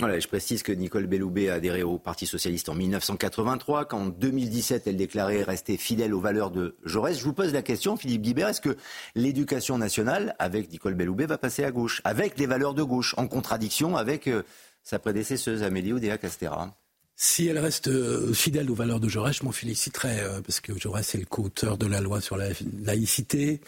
Voilà, 0.00 0.18
je 0.18 0.26
précise 0.26 0.64
que 0.64 0.72
Nicole 0.72 1.06
Belloubet 1.06 1.48
a 1.48 1.54
adhéré 1.54 1.84
au 1.84 1.98
Parti 1.98 2.26
socialiste 2.26 2.68
en 2.68 2.74
1983, 2.74 3.84
qu'en 3.84 4.06
2017, 4.06 4.88
elle 4.88 4.96
déclarait 4.96 5.44
rester 5.44 5.76
fidèle 5.76 6.12
aux 6.12 6.20
valeurs 6.20 6.50
de 6.50 6.76
Jaurès. 6.84 7.16
Je 7.16 7.24
vous 7.24 7.32
pose 7.32 7.52
la 7.52 7.62
question, 7.62 7.96
Philippe 7.96 8.22
Guibert, 8.22 8.48
est-ce 8.48 8.60
que 8.60 8.76
l'éducation 9.14 9.78
nationale, 9.78 10.34
avec 10.40 10.70
Nicole 10.72 10.94
Belloubet, 10.94 11.26
va 11.26 11.38
passer 11.38 11.62
à 11.62 11.70
gauche, 11.70 12.02
avec 12.02 12.38
les 12.40 12.46
valeurs 12.46 12.74
de 12.74 12.82
gauche, 12.82 13.14
en 13.18 13.28
contradiction 13.28 13.96
avec 13.96 14.26
euh, 14.26 14.42
sa 14.82 14.98
prédécesseuse 14.98 15.62
Amélie 15.62 15.92
Oudéa 15.92 16.18
Castera 16.18 16.74
si 17.16 17.46
elle 17.46 17.58
reste 17.58 17.88
euh, 17.88 18.32
fidèle 18.32 18.70
aux 18.70 18.74
valeurs 18.74 19.00
de 19.00 19.08
Jaurès, 19.08 19.36
je 19.36 19.44
m'en 19.44 19.52
féliciterais, 19.52 20.20
euh, 20.20 20.40
parce 20.40 20.60
que 20.60 20.76
Jaurès 20.78 21.14
est 21.14 21.18
le 21.18 21.26
co-auteur 21.26 21.78
de 21.78 21.86
la 21.86 22.00
loi 22.00 22.20
sur 22.20 22.36
la 22.36 22.48
laïcité. 22.82 23.60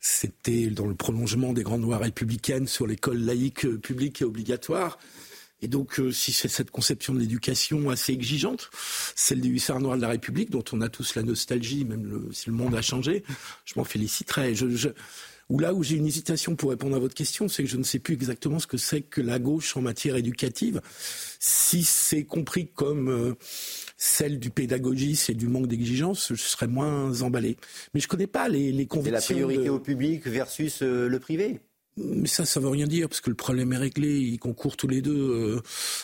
C'était 0.00 0.66
dans 0.66 0.86
le 0.86 0.94
prolongement 0.94 1.52
des 1.52 1.62
grandes 1.62 1.82
lois 1.82 1.98
républicaines 1.98 2.66
sur 2.66 2.86
l'école 2.86 3.18
laïque 3.18 3.66
publique 3.78 4.22
et 4.22 4.24
obligatoire. 4.24 4.98
Et 5.60 5.68
donc, 5.68 5.98
euh, 5.98 6.12
si 6.12 6.32
c'est 6.32 6.48
cette 6.48 6.70
conception 6.70 7.14
de 7.14 7.20
l'éducation 7.20 7.90
assez 7.90 8.12
exigeante, 8.12 8.70
celle 9.14 9.40
des 9.40 9.48
hussards 9.48 9.80
noirs 9.80 9.96
de 9.96 10.02
la 10.02 10.08
République, 10.08 10.50
dont 10.50 10.64
on 10.72 10.80
a 10.80 10.88
tous 10.88 11.14
la 11.14 11.22
nostalgie, 11.22 11.84
même 11.84 12.28
si 12.32 12.48
le 12.50 12.56
monde 12.56 12.74
a 12.74 12.82
changé, 12.82 13.24
je 13.64 13.74
m'en 13.76 13.84
féliciterais. 13.84 14.54
Je, 14.54 14.88
Ou 15.48 15.58
là 15.58 15.72
où 15.72 15.82
j'ai 15.82 15.96
une 15.96 16.06
hésitation 16.06 16.56
pour 16.56 16.70
répondre 16.70 16.94
à 16.94 16.98
votre 16.98 17.14
question, 17.14 17.48
c'est 17.48 17.62
que 17.62 17.68
je 17.68 17.78
ne 17.78 17.82
sais 17.82 17.98
plus 17.98 18.14
exactement 18.14 18.58
ce 18.58 18.66
que 18.66 18.76
c'est 18.76 19.00
que 19.00 19.20
la 19.22 19.38
gauche 19.38 19.76
en 19.76 19.80
matière 19.80 20.16
éducative. 20.16 20.82
Si 21.40 21.84
c'est 21.84 22.24
compris 22.24 22.68
comme 22.74 23.08
euh, 23.08 23.34
celle 23.96 24.38
du 24.38 24.50
pédagogisme 24.50 25.32
et 25.32 25.34
du 25.34 25.48
manque 25.48 25.66
d'exigence, 25.66 26.34
je 26.34 26.42
serais 26.42 26.66
moins 26.66 27.22
emballé. 27.22 27.56
Mais 27.94 28.00
je 28.00 28.06
ne 28.06 28.10
connais 28.10 28.26
pas 28.26 28.48
les, 28.48 28.72
les 28.72 28.86
convictions. 28.86 29.20
C'est 29.20 29.34
la 29.34 29.40
priorité 29.40 29.70
au 29.70 29.78
public 29.78 30.26
versus 30.26 30.82
euh, 30.82 31.08
le 31.08 31.18
privé 31.18 31.60
mais 31.98 32.28
ça, 32.28 32.44
ça 32.44 32.60
veut 32.60 32.68
rien 32.68 32.86
dire, 32.86 33.08
parce 33.08 33.20
que 33.20 33.30
le 33.30 33.36
problème 33.36 33.72
est 33.72 33.78
réglé. 33.78 34.18
Ils 34.18 34.38
concourent 34.38 34.76
tous 34.76 34.86
les 34.86 35.02
deux 35.02 35.60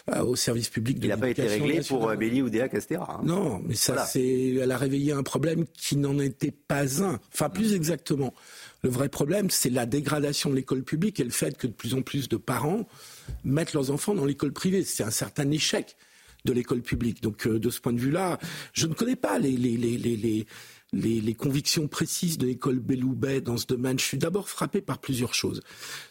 euh, 0.08 0.22
au 0.22 0.36
service 0.36 0.68
public 0.68 0.98
de 0.98 1.06
Il 1.06 1.08
n'a 1.08 1.16
pas 1.16 1.30
été 1.30 1.42
réglé 1.42 1.80
pour 1.86 2.12
Béli 2.16 2.42
ou 2.42 2.50
Déa 2.50 2.68
Castera. 2.68 3.18
Hein. 3.18 3.22
Non, 3.24 3.62
mais 3.64 3.74
ça, 3.74 4.04
c'est, 4.04 4.54
elle 4.54 4.72
a 4.72 4.76
réveillé 4.76 5.12
un 5.12 5.22
problème 5.22 5.64
qui 5.72 5.96
n'en 5.96 6.18
était 6.18 6.50
pas 6.50 7.02
un. 7.02 7.20
Enfin, 7.32 7.48
plus 7.48 7.74
exactement. 7.74 8.34
Le 8.84 8.90
vrai 8.90 9.08
problème, 9.08 9.48
c'est 9.48 9.70
la 9.70 9.86
dégradation 9.86 10.50
de 10.50 10.56
l'école 10.56 10.82
publique 10.82 11.18
et 11.18 11.24
le 11.24 11.30
fait 11.30 11.56
que 11.56 11.66
de 11.66 11.72
plus 11.72 11.94
en 11.94 12.02
plus 12.02 12.28
de 12.28 12.36
parents 12.36 12.86
mettent 13.42 13.72
leurs 13.72 13.90
enfants 13.90 14.14
dans 14.14 14.26
l'école 14.26 14.52
privée. 14.52 14.84
C'est 14.84 15.02
un 15.02 15.10
certain 15.10 15.50
échec 15.50 15.96
de 16.44 16.52
l'école 16.52 16.82
publique. 16.82 17.22
Donc, 17.22 17.46
euh, 17.46 17.58
de 17.58 17.70
ce 17.70 17.80
point 17.80 17.94
de 17.94 17.98
vue-là, 17.98 18.38
je 18.74 18.86
ne 18.86 18.92
connais 18.92 19.16
pas 19.16 19.38
les, 19.38 19.52
les, 19.52 19.78
les, 19.78 19.96
les 19.96 20.46
les, 20.94 21.34
convictions 21.34 21.88
précises 21.88 22.38
de 22.38 22.46
l'école 22.46 22.78
Belloubet 22.78 23.40
dans 23.40 23.56
ce 23.56 23.66
domaine, 23.66 23.98
je 23.98 24.04
suis 24.04 24.18
d'abord 24.18 24.48
frappé 24.48 24.80
par 24.80 24.98
plusieurs 24.98 25.34
choses. 25.34 25.62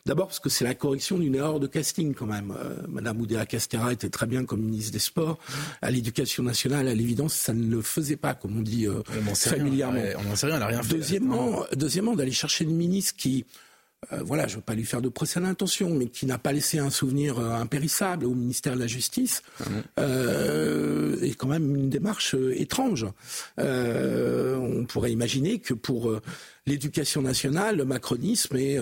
D'abord 0.05 0.27
parce 0.27 0.39
que 0.39 0.49
c'est 0.49 0.63
la 0.63 0.75
correction 0.75 1.17
d'une 1.17 1.35
erreur 1.35 1.59
de 1.59 1.67
casting 1.67 2.13
quand 2.13 2.25
même. 2.25 2.53
Euh, 2.57 2.75
Madame 2.87 3.19
Oudéa 3.21 3.45
Castera 3.45 3.93
était 3.93 4.09
très 4.09 4.27
bien 4.27 4.45
comme 4.45 4.61
ministre 4.61 4.91
des 4.91 4.99
Sports. 4.99 5.39
À 5.81 5.91
l'éducation 5.91 6.43
nationale, 6.43 6.87
à 6.87 6.93
l'évidence, 6.93 7.33
ça 7.33 7.53
ne 7.53 7.67
le 7.67 7.81
faisait 7.81 8.17
pas, 8.17 8.33
comme 8.35 8.57
on 8.57 8.61
dit 8.61 8.87
euh, 8.87 9.01
familièrement. 9.35 10.01
on 10.19 10.23
n'en 10.23 10.35
sait 10.35 10.47
rien, 10.47 10.55
elle 10.55 10.61
n'a 10.61 10.67
rien 10.67 10.83
fait. 10.83 10.95
Deuxièmement, 10.95 11.65
deuxièmement 11.75 12.15
d'aller 12.15 12.31
chercher 12.31 12.65
une 12.65 12.75
ministre 12.75 13.15
qui 13.15 13.45
euh, 14.11 14.21
voilà, 14.23 14.47
je 14.47 14.53
ne 14.53 14.55
veux 14.57 14.63
pas 14.63 14.75
lui 14.75 14.85
faire 14.85 15.01
de 15.01 15.09
procès 15.09 15.39
d'intention, 15.39 15.89
mais 15.91 16.07
qui 16.07 16.25
n'a 16.25 16.37
pas 16.37 16.51
laissé 16.51 16.79
un 16.79 16.89
souvenir 16.89 17.39
euh, 17.39 17.51
impérissable 17.51 18.25
au 18.25 18.33
ministère 18.33 18.75
de 18.75 18.79
la 18.79 18.87
Justice, 18.87 19.43
ah 19.59 19.63
euh, 19.99 21.21
est 21.21 21.35
quand 21.35 21.47
même 21.47 21.75
une 21.75 21.89
démarche 21.89 22.35
étrange. 22.55 23.05
on 23.57 24.85
pourrait 24.87 25.11
imaginer 25.11 25.59
que 25.59 25.73
pour 25.73 26.13
l'éducation 26.65 27.21
nationale, 27.21 27.77
le 27.77 27.85
macronisme 27.85 28.55
ait 28.57 28.79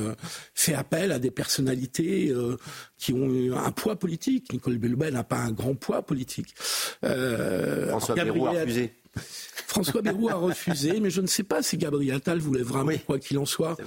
fait 0.54 0.74
appel 0.74 1.12
à 1.12 1.20
des 1.20 1.32
personnalités 1.32 2.34
qui 2.98 3.14
ont 3.14 3.56
un 3.58 3.72
poids 3.72 3.98
politique. 3.98 4.52
Nicole 4.54 4.78
Belloubet 4.78 5.12
n'a 5.12 5.24
pas 5.24 5.38
un 5.38 5.52
grand 5.52 5.76
poids 5.76 6.02
politique. 6.02 6.54
François 7.02 8.16
Bayrou 8.16 8.48
a 8.48 8.52
refusé. 8.52 8.94
François 9.72 10.02
Bayrou 10.02 10.28
a 10.28 10.36
refusé, 10.36 11.00
mais 11.02 11.10
je 11.10 11.22
ne 11.22 11.28
sais 11.28 11.44
pas 11.44 11.64
si 11.64 11.78
Gabriel 11.78 12.18
Attal 12.18 12.40
voulait 12.40 12.62
vraiment, 12.62 12.92
quoi 13.08 13.20
qu'il 13.20 13.38
en 13.38 13.46
soit, 13.46 13.78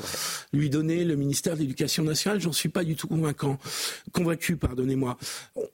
lui 0.55 0.71
donner 0.71 1.05
le 1.05 1.15
ministère 1.15 1.57
de 1.57 1.61
l'Éducation 1.61 2.03
nationale. 2.03 2.41
J'en 2.41 2.53
suis 2.53 2.71
pas 2.71 2.85
du 2.85 2.97
tout 2.97 3.07
convaincant, 3.07 3.59
convaincu, 4.13 4.57
pardonnez-moi. 4.57 5.19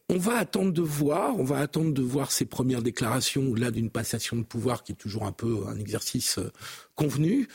On 0.09 0.19
va 0.19 0.37
attendre 0.39 0.73
de 0.73 0.83
voir, 0.83 1.39
on 1.39 1.45
va 1.45 1.59
attendre 1.59 1.95
de 1.95 2.03
voir 2.03 2.33
ses 2.33 2.45
premières 2.45 2.83
déclarations 2.83 3.49
au-delà 3.49 3.71
d'une 3.71 3.89
passation 3.89 4.37
de 4.37 4.43
pouvoir 4.43 4.83
qui 4.83 4.93
est 4.93 4.97
toujours 4.97 5.27
un 5.27 5.33
peu 5.33 5.61
un 5.69 5.79
exercice 5.79 6.39
euh, 6.39 6.51
convenu. 6.97 7.47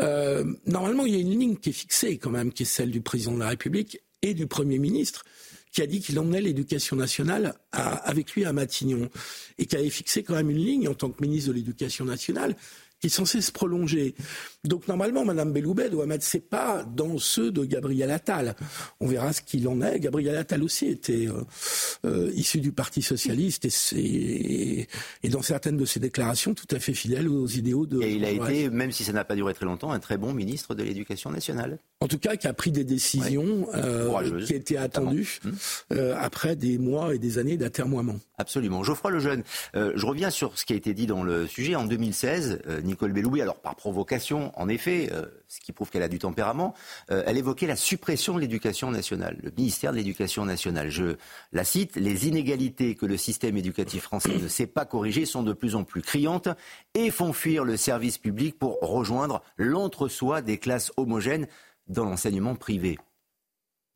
Euh, 0.00 0.44
normalement, 0.64 1.04
il 1.04 1.14
y 1.14 1.16
a 1.16 1.20
une 1.20 1.38
ligne 1.38 1.56
qui 1.56 1.68
est 1.68 1.72
fixée 1.74 2.16
quand 2.16 2.30
même, 2.30 2.52
qui 2.52 2.62
est 2.62 2.66
celle 2.66 2.90
du 2.90 3.02
président 3.02 3.34
de 3.34 3.40
la 3.40 3.48
République 3.48 4.00
et 4.22 4.32
du 4.32 4.46
Premier 4.46 4.78
ministre 4.78 5.24
qui 5.72 5.82
a 5.82 5.86
dit 5.86 6.00
qu'il 6.00 6.18
emmenait 6.18 6.40
l'éducation 6.40 6.96
nationale 6.96 7.54
avec 7.72 8.32
lui 8.32 8.44
à 8.44 8.52
Matignon 8.52 9.08
et 9.58 9.66
qui 9.66 9.76
avait 9.76 9.90
fixé 9.90 10.22
quand 10.22 10.34
même 10.34 10.50
une 10.50 10.58
ligne 10.58 10.88
en 10.88 10.94
tant 10.94 11.10
que 11.10 11.22
ministre 11.22 11.50
de 11.50 11.54
l'Éducation 11.54 12.04
nationale 12.04 12.56
qui 13.00 13.06
est 13.06 13.10
censé 13.10 13.40
se 13.40 13.52
prolonger. 13.52 14.14
Donc 14.64 14.88
normalement, 14.88 15.24
Mme 15.24 15.52
Belloubet 15.52 15.88
doit 15.88 16.06
mettre 16.06 16.24
ses 16.24 16.40
pas 16.40 16.84
dans 16.84 17.18
ceux 17.18 17.52
de 17.52 17.64
Gabriel 17.64 18.10
Attal. 18.10 18.56
On 19.00 19.06
verra 19.06 19.32
ce 19.32 19.40
qu'il 19.40 19.68
en 19.68 19.80
est. 19.82 20.00
Gabriel 20.00 20.36
Attal 20.36 20.62
aussi 20.62 20.86
était 20.86 21.28
euh, 21.28 21.44
euh, 22.04 22.32
issu 22.34 22.60
du 22.60 22.72
Parti 22.72 23.02
socialiste 23.02 23.66
et, 23.94 24.88
et, 25.22 25.28
dans 25.28 25.42
certaines 25.42 25.76
de 25.76 25.84
ses 25.84 26.00
déclarations 26.00 26.54
tout 26.54 26.66
à 26.74 26.80
fait 26.80 26.94
fidèle 26.94 27.28
aux 27.28 27.46
idéaux 27.46 27.86
de. 27.86 28.02
Et 28.02 28.14
il 28.14 28.24
a 28.24 28.30
été, 28.30 28.68
même 28.70 28.90
si 28.90 29.04
ça 29.04 29.12
n'a 29.12 29.24
pas 29.24 29.36
duré 29.36 29.54
très 29.54 29.66
longtemps, 29.66 29.92
un 29.92 30.00
très 30.00 30.18
bon 30.18 30.32
ministre 30.32 30.74
de 30.74 30.82
l'Éducation 30.82 31.30
nationale. 31.30 31.78
En 32.00 32.06
tout 32.06 32.18
cas, 32.18 32.36
qui 32.36 32.46
a 32.46 32.52
pris 32.52 32.70
des 32.70 32.84
décisions 32.84 33.66
euh, 33.74 34.44
qui 34.44 34.54
étaient 34.54 34.76
attendues 34.76 35.40
hum. 35.44 35.98
après 36.16 36.54
des 36.56 36.78
mois 36.78 37.14
et 37.14 37.18
des 37.18 37.38
années 37.38 37.56
d'atermoiement. 37.56 38.18
Absolument. 38.38 38.84
Geoffroy 38.84 39.10
Lejeune, 39.10 39.42
je 39.74 40.06
reviens 40.06 40.30
sur 40.30 40.56
ce 40.56 40.64
qui 40.64 40.72
a 40.72 40.76
été 40.76 40.94
dit 40.94 41.06
dans 41.06 41.24
le 41.24 41.46
sujet. 41.46 41.74
En 41.74 41.84
2016, 41.84 42.60
Nicole 42.84 43.12
Belloubet, 43.12 43.42
alors 43.42 43.60
par 43.60 43.74
provocation, 43.74 44.52
en 44.54 44.68
effet, 44.68 45.10
euh, 45.12 45.26
ce 45.48 45.60
qui 45.60 45.72
prouve 45.72 45.90
qu'elle 45.90 46.02
a 46.02 46.08
du 46.08 46.18
tempérament, 46.18 46.74
euh, 47.10 47.22
elle 47.26 47.38
évoquait 47.38 47.66
la 47.66 47.76
suppression 47.76 48.34
de 48.34 48.40
l'éducation 48.40 48.90
nationale, 48.90 49.38
le 49.42 49.50
ministère 49.56 49.92
de 49.92 49.96
l'éducation 49.96 50.44
nationale. 50.44 50.90
Je 50.90 51.16
la 51.52 51.64
cite, 51.64 51.96
les 51.96 52.28
inégalités 52.28 52.94
que 52.94 53.06
le 53.06 53.16
système 53.16 53.56
éducatif 53.56 54.02
français 54.02 54.36
ne 54.40 54.48
sait 54.48 54.66
pas 54.66 54.84
corriger 54.84 55.24
sont 55.24 55.42
de 55.42 55.52
plus 55.52 55.74
en 55.74 55.84
plus 55.84 56.02
criantes 56.02 56.48
et 56.94 57.10
font 57.10 57.32
fuir 57.32 57.64
le 57.64 57.76
service 57.76 58.18
public 58.18 58.58
pour 58.58 58.78
rejoindre 58.80 59.42
l'entre-soi 59.56 60.42
des 60.42 60.58
classes 60.58 60.92
homogènes 60.96 61.46
dans 61.88 62.04
l'enseignement 62.04 62.54
privé. 62.54 62.98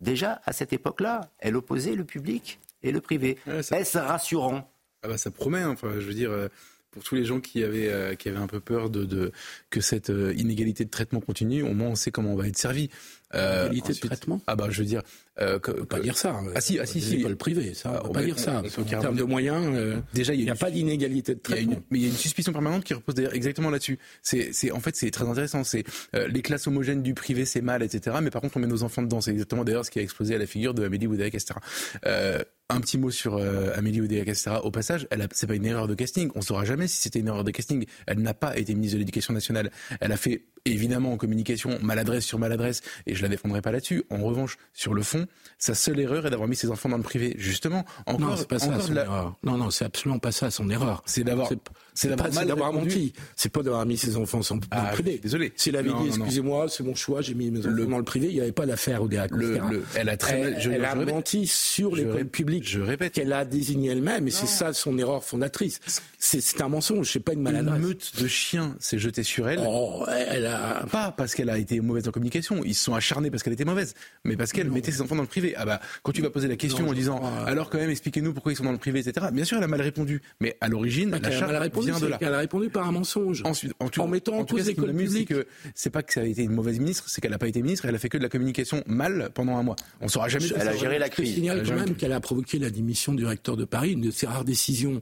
déjà, 0.00 0.40
à 0.44 0.52
cette 0.52 0.72
époque-là, 0.72 1.31
elle 1.38 1.57
opposait 1.57 1.94
le 1.94 2.05
public 2.05 2.59
et 2.83 2.90
le 2.90 3.00
privé. 3.00 3.38
Est-ce 3.46 3.98
rassurant? 3.98 4.68
Ah 5.02 5.09
bah, 5.09 5.18
Ça 5.18 5.31
promet, 5.31 5.61
hein. 5.61 5.70
enfin, 5.70 5.92
je 5.94 6.07
veux 6.07 6.14
dire, 6.14 6.31
euh, 6.31 6.48
pour 6.90 7.02
tous 7.02 7.14
les 7.14 7.24
gens 7.24 7.40
qui 7.40 7.62
avaient, 7.64 7.88
euh, 7.88 8.14
qui 8.14 8.28
avaient 8.28 8.38
un 8.38 8.46
peu 8.46 8.61
peur 8.61 8.90
de, 8.90 9.05
de 9.05 9.33
que 9.70 9.81
cette 9.81 10.11
euh, 10.11 10.35
inégalité 10.37 10.85
de 10.85 10.90
traitement 10.90 11.20
continue, 11.20 11.62
au 11.62 11.72
moins 11.72 11.88
on 11.88 11.94
sait 11.94 12.11
comment 12.11 12.33
on 12.33 12.37
va 12.37 12.48
être 12.48 12.59
servi. 12.59 12.90
Euh, 13.35 13.68
inégalité 13.68 13.92
de 13.94 14.07
traitement? 14.09 14.40
Ah 14.46 14.57
bah 14.57 14.66
je 14.70 14.78
veux 14.81 14.87
dire, 14.87 15.02
euh, 15.40 15.58
que, 15.58 15.70
pas 15.70 15.98
dire 15.98 16.18
ça. 16.18 16.38
Ah 16.54 16.60
si, 16.60 16.78
ah 16.78 16.84
si, 16.84 17.00
si. 17.00 17.18
Pas 17.18 17.30
le 17.30 17.36
privé, 17.36 17.72
ça. 17.72 18.02
On 18.04 18.10
pas 18.10 18.22
dire 18.22 18.38
ça. 18.38 18.60
en 18.60 18.84
termes 18.84 19.16
de 19.16 19.22
moyens, 19.22 19.64
euh, 19.74 19.96
déjà 20.12 20.34
il 20.34 20.44
n'y 20.44 20.50
a, 20.50 20.54
pas 20.54 20.70
d'inégalité 20.70 21.34
de 21.34 21.40
traitement. 21.40 21.82
mais 21.90 22.00
il 22.00 22.02
y 22.02 22.06
a 22.06 22.08
une 22.08 22.16
suspicion 22.16 22.52
permanente 22.52 22.84
qui 22.84 22.92
repose 22.92 23.14
d'ailleurs 23.14 23.34
exactement 23.34 23.70
là-dessus. 23.70 23.98
C'est, 24.22 24.70
en 24.72 24.80
fait 24.80 24.94
c'est 24.94 25.10
très 25.10 25.26
intéressant. 25.26 25.64
C'est 25.64 25.84
les 26.12 26.42
classes 26.42 26.66
homogènes 26.66 27.02
du 27.02 27.14
privé, 27.14 27.46
c'est 27.46 27.62
mal, 27.62 27.82
etc. 27.82 28.18
Mais 28.22 28.30
par 28.30 28.42
contre 28.42 28.58
on 28.58 28.60
met 28.60 28.66
nos 28.66 28.82
enfants 28.82 29.02
dedans. 29.02 29.22
C'est 29.22 29.30
exactement 29.30 29.64
d'ailleurs 29.64 29.86
ce 29.86 29.90
qui 29.90 30.00
a 30.00 30.02
explosé 30.02 30.34
à 30.34 30.38
la 30.38 30.46
figure 30.46 30.74
de 30.74 30.84
Amélie 30.84 31.06
Oudéa 31.06 31.30
Castéra. 31.30 31.60
un 32.04 32.80
petit 32.80 32.98
mot 32.98 33.10
sur 33.10 33.36
Amélie 33.74 34.02
Oudéa 34.02 34.26
Castéra. 34.26 34.64
Au 34.66 34.70
passage, 34.70 35.06
elle 35.10 35.26
c'est 35.32 35.46
pas 35.46 35.54
une 35.54 35.64
erreur 35.64 35.88
de 35.88 35.94
casting. 35.94 36.30
On 36.34 36.42
saura 36.42 36.66
jamais 36.66 36.88
si 36.88 36.98
c'était 37.00 37.20
une 37.20 37.28
erreur 37.28 37.44
de 37.44 37.50
casting. 37.50 37.86
Elle 38.06 38.20
n'a 38.20 38.34
pas 38.34 38.58
été 38.58 38.74
ministre 38.74 38.96
de 38.96 38.98
l'Éducation 38.98 39.32
nationale. 39.32 39.70
Elle 40.00 40.12
a 40.12 40.18
fait 40.18 40.42
évidemment 40.64 41.12
en 41.12 41.16
communication 41.16 41.79
maladresse 41.83 42.25
sur 42.25 42.38
maladresse 42.38 42.83
et 43.07 43.14
je 43.14 43.22
la 43.22 43.29
défendrai 43.29 43.62
pas 43.62 43.72
là-dessus. 43.72 44.05
En 44.11 44.18
revanche, 44.18 44.59
sur 44.72 44.94
le 44.94 45.03
fond, 45.03 45.27
sa 45.59 45.75
seule 45.75 45.98
erreur 46.01 46.27
est 46.27 46.31
d'avoir 46.31 46.48
mis 46.48 46.57
ses 46.57 46.70
enfants 46.70 46.88
dans 46.88 46.96
le 46.96 47.03
privé. 47.03 47.35
Justement, 47.38 47.85
encore, 48.07 48.20
non, 48.20 48.37
c'est 48.37 48.48
pas 48.48 48.59
ça 48.59 48.81
son 48.81 48.96
erreur. 48.96 49.37
Non, 49.42 49.57
non, 49.57 49.70
c'est 49.70 49.85
absolument 49.85 50.18
pas 50.18 50.33
ça 50.33 50.51
son 50.51 50.70
erreur. 50.70 51.03
C'est 51.07 51.25
d'avoir, 51.25 51.51
c'est 51.94 52.09
d'avoir 52.09 52.33
mal 52.33 52.46
d'avoir 52.46 52.72
menti. 52.72 53.12
C'est 53.37 53.48
pas 53.48 53.62
d'avoir 53.62 53.87
mis 53.87 53.96
ses 53.96 54.16
enfants 54.16 54.40
dans 54.48 54.57
le 54.57 54.92
privé. 54.92 55.18
Désolé. 55.22 55.53
S'il 55.57 55.77
avait 55.77 55.90
dit, 55.92 56.09
excusez-moi, 56.09 56.66
c'est 56.68 56.83
mon 56.85 56.94
choix, 56.94 57.22
j'ai 57.22 57.35
mis 57.35 57.51
mes 57.51 57.61
enfants 57.61 57.90
dans 57.90 57.98
le 57.98 58.05
privé, 58.05 58.29
il 58.29 58.35
n'y 58.35 58.40
avait 58.40 58.53
pas 58.53 58.66
d'affaire 58.66 59.03
au 59.03 59.09
DA. 59.09 59.27
Le, 59.31 59.83
elle 59.94 60.09
a 60.09 60.16
très, 60.16 60.40
elle, 60.40 60.61
je, 60.61 60.70
elle 60.70 60.85
a 60.85 60.94
menti 60.94 61.46
sur 61.46 61.94
l'école 61.96 62.27
publique. 62.27 62.68
Je 62.68 62.81
répète. 62.81 63.12
Qu'elle 63.12 63.33
a 63.33 63.44
désigné 63.44 63.90
elle-même, 63.90 64.29
et 64.29 64.31
c'est 64.31 64.46
ça 64.46 64.72
son 64.72 64.96
erreur 64.98 65.25
fondatrice. 65.25 65.81
C'est 66.18 66.61
un 66.61 66.68
mensonge, 66.68 67.11
c'est 67.11 67.20
pas 67.20 67.33
une 67.33 67.42
maladresse. 67.42 67.77
Une 67.77 67.87
meute 67.88 68.12
de 68.20 68.27
chiens 68.27 68.77
s'est 68.79 68.98
jetée 68.98 69.22
sur 69.22 69.48
elle. 69.48 69.61
Oh, 69.66 70.05
elle 70.09 70.46
a 70.52 70.86
pas 70.86 71.12
parce 71.12 71.34
qu'elle 71.34 71.50
a 71.50 71.58
été 71.58 71.80
mauvaise 71.80 72.08
en 72.08 72.10
communication. 72.10 72.62
Ils 72.64 72.74
se 72.74 72.84
sont 72.84 72.94
acharnés 72.94 73.30
parce 73.30 73.42
qu'elle 73.42 73.52
était 73.52 73.64
mauvaise, 73.64 73.94
mais 74.24 74.36
parce 74.36 74.52
qu'elle 74.52 74.70
mettait 74.70 74.92
ses 74.92 75.00
enfants 75.00 75.16
dans 75.16 75.22
le 75.22 75.28
privé. 75.28 75.54
Ah 75.56 75.64
bah, 75.64 75.80
quand 76.02 76.12
tu 76.12 76.22
vas 76.22 76.30
poser 76.30 76.48
la 76.48 76.56
question 76.56 76.88
en 76.88 76.92
disant, 76.92 77.20
alors 77.46 77.70
quand 77.70 77.78
même, 77.78 77.90
expliquez-nous 77.90 78.32
pourquoi 78.32 78.52
ils 78.52 78.56
sont 78.56 78.64
dans 78.64 78.72
le 78.72 78.78
privé, 78.78 79.00
etc. 79.00 79.26
Bien 79.32 79.44
sûr, 79.44 79.58
elle 79.58 79.64
a 79.64 79.68
mal 79.68 79.80
répondu, 79.80 80.22
mais 80.40 80.56
à 80.60 80.68
l'origine, 80.68 81.10
la 81.10 81.30
charte 81.30 81.50
vient 81.78 81.98
de 81.98 82.06
là. 82.06 82.18
Elle 82.20 82.34
a 82.34 82.38
répondu 82.38 82.70
par 82.70 82.86
un 82.86 82.92
mensonge. 82.92 83.42
Ensuite, 83.44 83.72
en, 83.80 84.08
mettant 84.08 84.38
en, 84.38 84.44
cause 84.44 84.66
l'école 84.66 84.94
publique. 84.94 85.32
C'est 85.74 85.90
pas 85.90 86.02
que 86.02 86.12
ça 86.12 86.20
a 86.20 86.24
été 86.24 86.42
une 86.42 86.52
mauvaise 86.52 86.78
ministre, 86.78 87.04
c'est 87.08 87.20
qu'elle 87.20 87.30
n'a 87.30 87.38
pas 87.38 87.48
été 87.48 87.62
ministre. 87.62 87.86
Elle 87.86 87.94
a 87.94 87.98
fait 87.98 88.08
que 88.08 88.18
de 88.18 88.22
la 88.22 88.28
communication 88.28 88.82
mal 88.86 89.30
pendant 89.34 89.56
un 89.56 89.62
mois. 89.62 89.76
On 90.00 90.08
saura 90.08 90.28
jamais. 90.28 90.46
Elle 90.56 90.68
a 90.68 90.76
géré 90.76 90.98
la 90.98 91.08
crise. 91.08 91.28
Je 91.28 91.34
signale 91.34 91.62
quand 91.66 91.74
même 91.74 91.94
qu'elle 91.94 92.12
a 92.12 92.20
provoqué 92.20 92.58
la 92.58 92.70
démission 92.70 93.14
du 93.14 93.24
recteur 93.24 93.56
de 93.56 93.64
Paris, 93.64 93.92
une 93.92 94.00
de 94.00 94.10
ses 94.10 94.26
rares 94.26 94.44
décisions. 94.44 95.00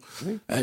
a 0.48 0.62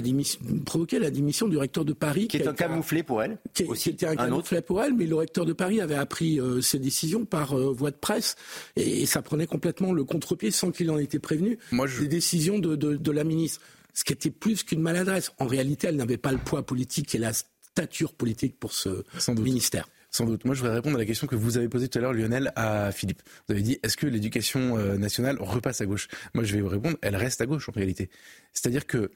provoqué 0.66 1.00
la 1.00 1.12
démission 1.12 1.48
du 1.48 1.58
recteur 1.58 1.86
de 1.86 1.94
Paris, 1.94 2.28
qui 2.28 2.38
est 2.38 2.48
un 2.48 2.54
camouflet 2.54 3.04
pour 3.04 3.24
elle. 3.24 3.38
Qui, 3.54 3.64
était 3.90 4.08
un, 4.08 4.16
camouflet 4.16 4.62
pour 4.62 4.77
mais 4.96 5.06
le 5.06 5.16
recteur 5.16 5.46
de 5.46 5.54
Paris 5.54 5.82
avait 5.82 5.96
appris 5.96 6.40
euh, 6.40 6.62
ses 6.62 6.80
décisions 6.80 7.26
par 7.26 7.58
euh, 7.58 7.72
voie 7.72 7.92
de 7.92 7.96
presse 7.96 8.36
et, 8.76 9.06
ça 9.06 9.22
prenait 9.22 9.48
complètement 9.48 9.94
le 9.94 10.04
contre-pied 10.04 10.52
sans 10.52 10.72
qu'il 10.72 10.92
en 10.92 10.98
était 10.98 11.20
prévenu 11.20 11.58
Moi, 11.72 11.88
des 12.00 12.08
décisions 12.08 12.60
de, 12.60 12.76
de, 12.76 13.12
la 13.12 13.24
ministre. 13.24 13.62
Ce 13.94 14.04
qui 14.04 14.14
était 14.14 14.30
plus 14.30 14.64
qu'une 14.64 14.82
maladresse. 14.82 15.32
En 15.40 15.48
réalité, 15.48 15.88
elle 15.88 15.96
n'avait 15.96 16.18
pas 16.18 16.32
le 16.32 16.38
poids 16.38 16.64
politique 16.66 17.16
et 17.16 17.18
la 17.18 17.32
stature 17.34 18.14
politique 18.14 18.60
pour 18.60 18.74
ce 18.74 19.04
ministère. 19.32 19.88
Sans 20.10 20.26
doute. 20.26 20.46
Moi, 20.46 20.56
je 20.56 20.62
voudrais 20.62 20.76
répondre 20.76 20.96
à 20.96 21.00
la 21.00 21.06
question 21.06 21.28
que 21.28 21.36
vous 21.36 21.58
avez 21.58 21.68
posée 21.68 21.90
tout 21.90 22.00
à 22.00 22.02
l'heure, 22.02 22.14
Lionel, 22.14 22.52
à 22.56 22.92
Philippe. 22.92 23.22
Vous 23.48 23.54
avez 23.54 23.62
dit, 23.62 23.78
est-ce 23.84 23.98
que 23.98 24.08
l'éducation 24.08 24.78
euh, 24.78 24.98
nationale 24.98 25.38
repasse 25.40 25.82
à 25.82 25.86
gauche? 25.86 26.08
Moi, 26.34 26.44
je 26.44 26.54
vais 26.56 26.62
vous 26.62 26.70
répondre, 26.70 26.98
elle 27.02 27.16
reste 27.16 27.42
à 27.42 27.46
gauche 27.46 27.68
en 27.70 27.74
réalité. 27.74 28.10
C'est-à-dire 28.54 28.88
que 28.88 29.12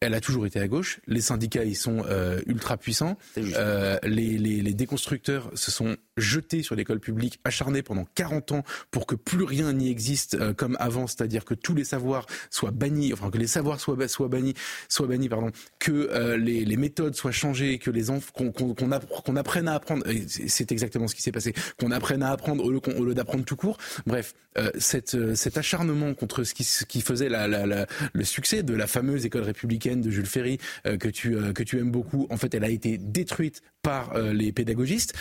elle 0.00 0.14
a 0.14 0.20
toujours 0.20 0.46
été 0.46 0.60
à 0.60 0.68
gauche. 0.68 1.00
Les 1.06 1.20
syndicats, 1.20 1.64
ils 1.64 1.76
sont 1.76 2.04
euh, 2.08 2.40
ultra 2.46 2.76
puissants. 2.76 3.16
Euh, 3.38 3.98
les, 4.02 4.38
les, 4.38 4.60
les, 4.60 4.74
déconstructeurs 4.74 5.50
se 5.54 5.70
sont 5.70 5.96
jetés 6.16 6.62
sur 6.62 6.74
l'école 6.74 7.00
publique, 7.00 7.40
acharnés 7.44 7.82
pendant 7.82 8.06
40 8.14 8.52
ans 8.52 8.64
pour 8.90 9.06
que 9.06 9.14
plus 9.14 9.44
rien 9.44 9.72
n'y 9.72 9.90
existe 9.90 10.34
euh, 10.34 10.52
comme 10.52 10.76
avant, 10.80 11.06
c'est-à-dire 11.06 11.44
que 11.44 11.54
tous 11.54 11.74
les 11.74 11.84
savoirs 11.84 12.26
soient 12.50 12.70
bannis, 12.70 13.12
enfin 13.12 13.30
que 13.30 13.38
les 13.38 13.46
savoirs 13.46 13.80
soient, 13.80 13.96
bannis, 14.28 14.54
soient 14.88 15.06
bannis, 15.06 15.28
pardon, 15.28 15.50
que 15.78 15.92
euh, 15.92 16.36
les, 16.36 16.76
méthodes 16.76 17.14
soient 17.14 17.32
changées, 17.32 17.78
que 17.78 17.90
les 17.90 18.04
qu'on 18.06 19.36
apprenne 19.36 19.68
à 19.68 19.74
apprendre. 19.74 20.04
C'est 20.26 20.70
exactement 20.72 21.08
ce 21.08 21.14
qui 21.14 21.22
s'est 21.22 21.32
passé. 21.32 21.54
Qu'on 21.78 21.90
apprenne 21.90 22.22
à 22.22 22.30
apprendre 22.30 22.64
au 22.64 22.70
lieu, 23.04 23.14
d'apprendre 23.14 23.44
tout 23.44 23.56
court. 23.56 23.78
Bref, 24.06 24.34
euh, 24.58 24.70
cet 24.78 25.56
acharnement 25.56 26.14
contre 26.14 26.44
ce 26.44 26.54
qui, 26.54 27.00
faisait 27.00 27.28
le 27.28 28.24
succès 28.24 28.62
de 28.62 28.74
la 28.74 28.86
fameuse 28.86 29.24
école 29.24 29.42
républicaine 29.42 30.00
de 30.00 30.10
Jules 30.10 30.26
Ferry 30.26 30.58
que 30.84 31.08
tu 31.08 31.36
que 31.54 31.62
tu 31.62 31.78
aimes 31.78 31.90
beaucoup, 31.90 32.26
en 32.30 32.36
fait, 32.36 32.54
elle 32.54 32.64
a 32.64 32.68
été 32.68 32.98
détruite 32.98 33.62
par 33.82 34.18
les 34.18 34.52
pédagogistes. 34.52 35.14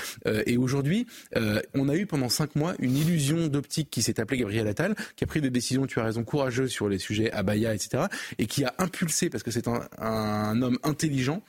et 0.46 0.58
aujourd'hui, 0.58 0.83
on 1.74 1.90
a 1.90 1.96
eu 1.96 2.06
pendant 2.06 2.30
cinq 2.30 2.56
mois 2.56 2.76
une 2.80 2.98
illusion 2.98 3.48
d'optique 3.48 3.90
qui 3.90 4.02
s'est 4.02 4.20
appelée 4.20 4.40
Gabriel 4.40 4.68
Attal, 4.68 4.96
qui 5.16 5.24
a 5.24 5.28
pris 5.28 5.42
des 5.42 5.50
décisions, 5.50 5.86
tu 5.86 6.00
as 6.00 6.04
raison, 6.04 6.24
courageuses 6.24 6.72
sur 6.72 6.90
les 6.90 7.00
sujets 7.00 7.32
abaya, 7.32 7.74
etc., 7.74 8.06
et 8.38 8.46
qui 8.46 8.64
a 8.64 8.74
impulsé, 8.78 9.30
parce 9.30 9.44
que 9.44 9.52
c'est 9.52 9.68
un, 9.68 10.62
homme 10.62 10.78
intelligent, 10.84 11.42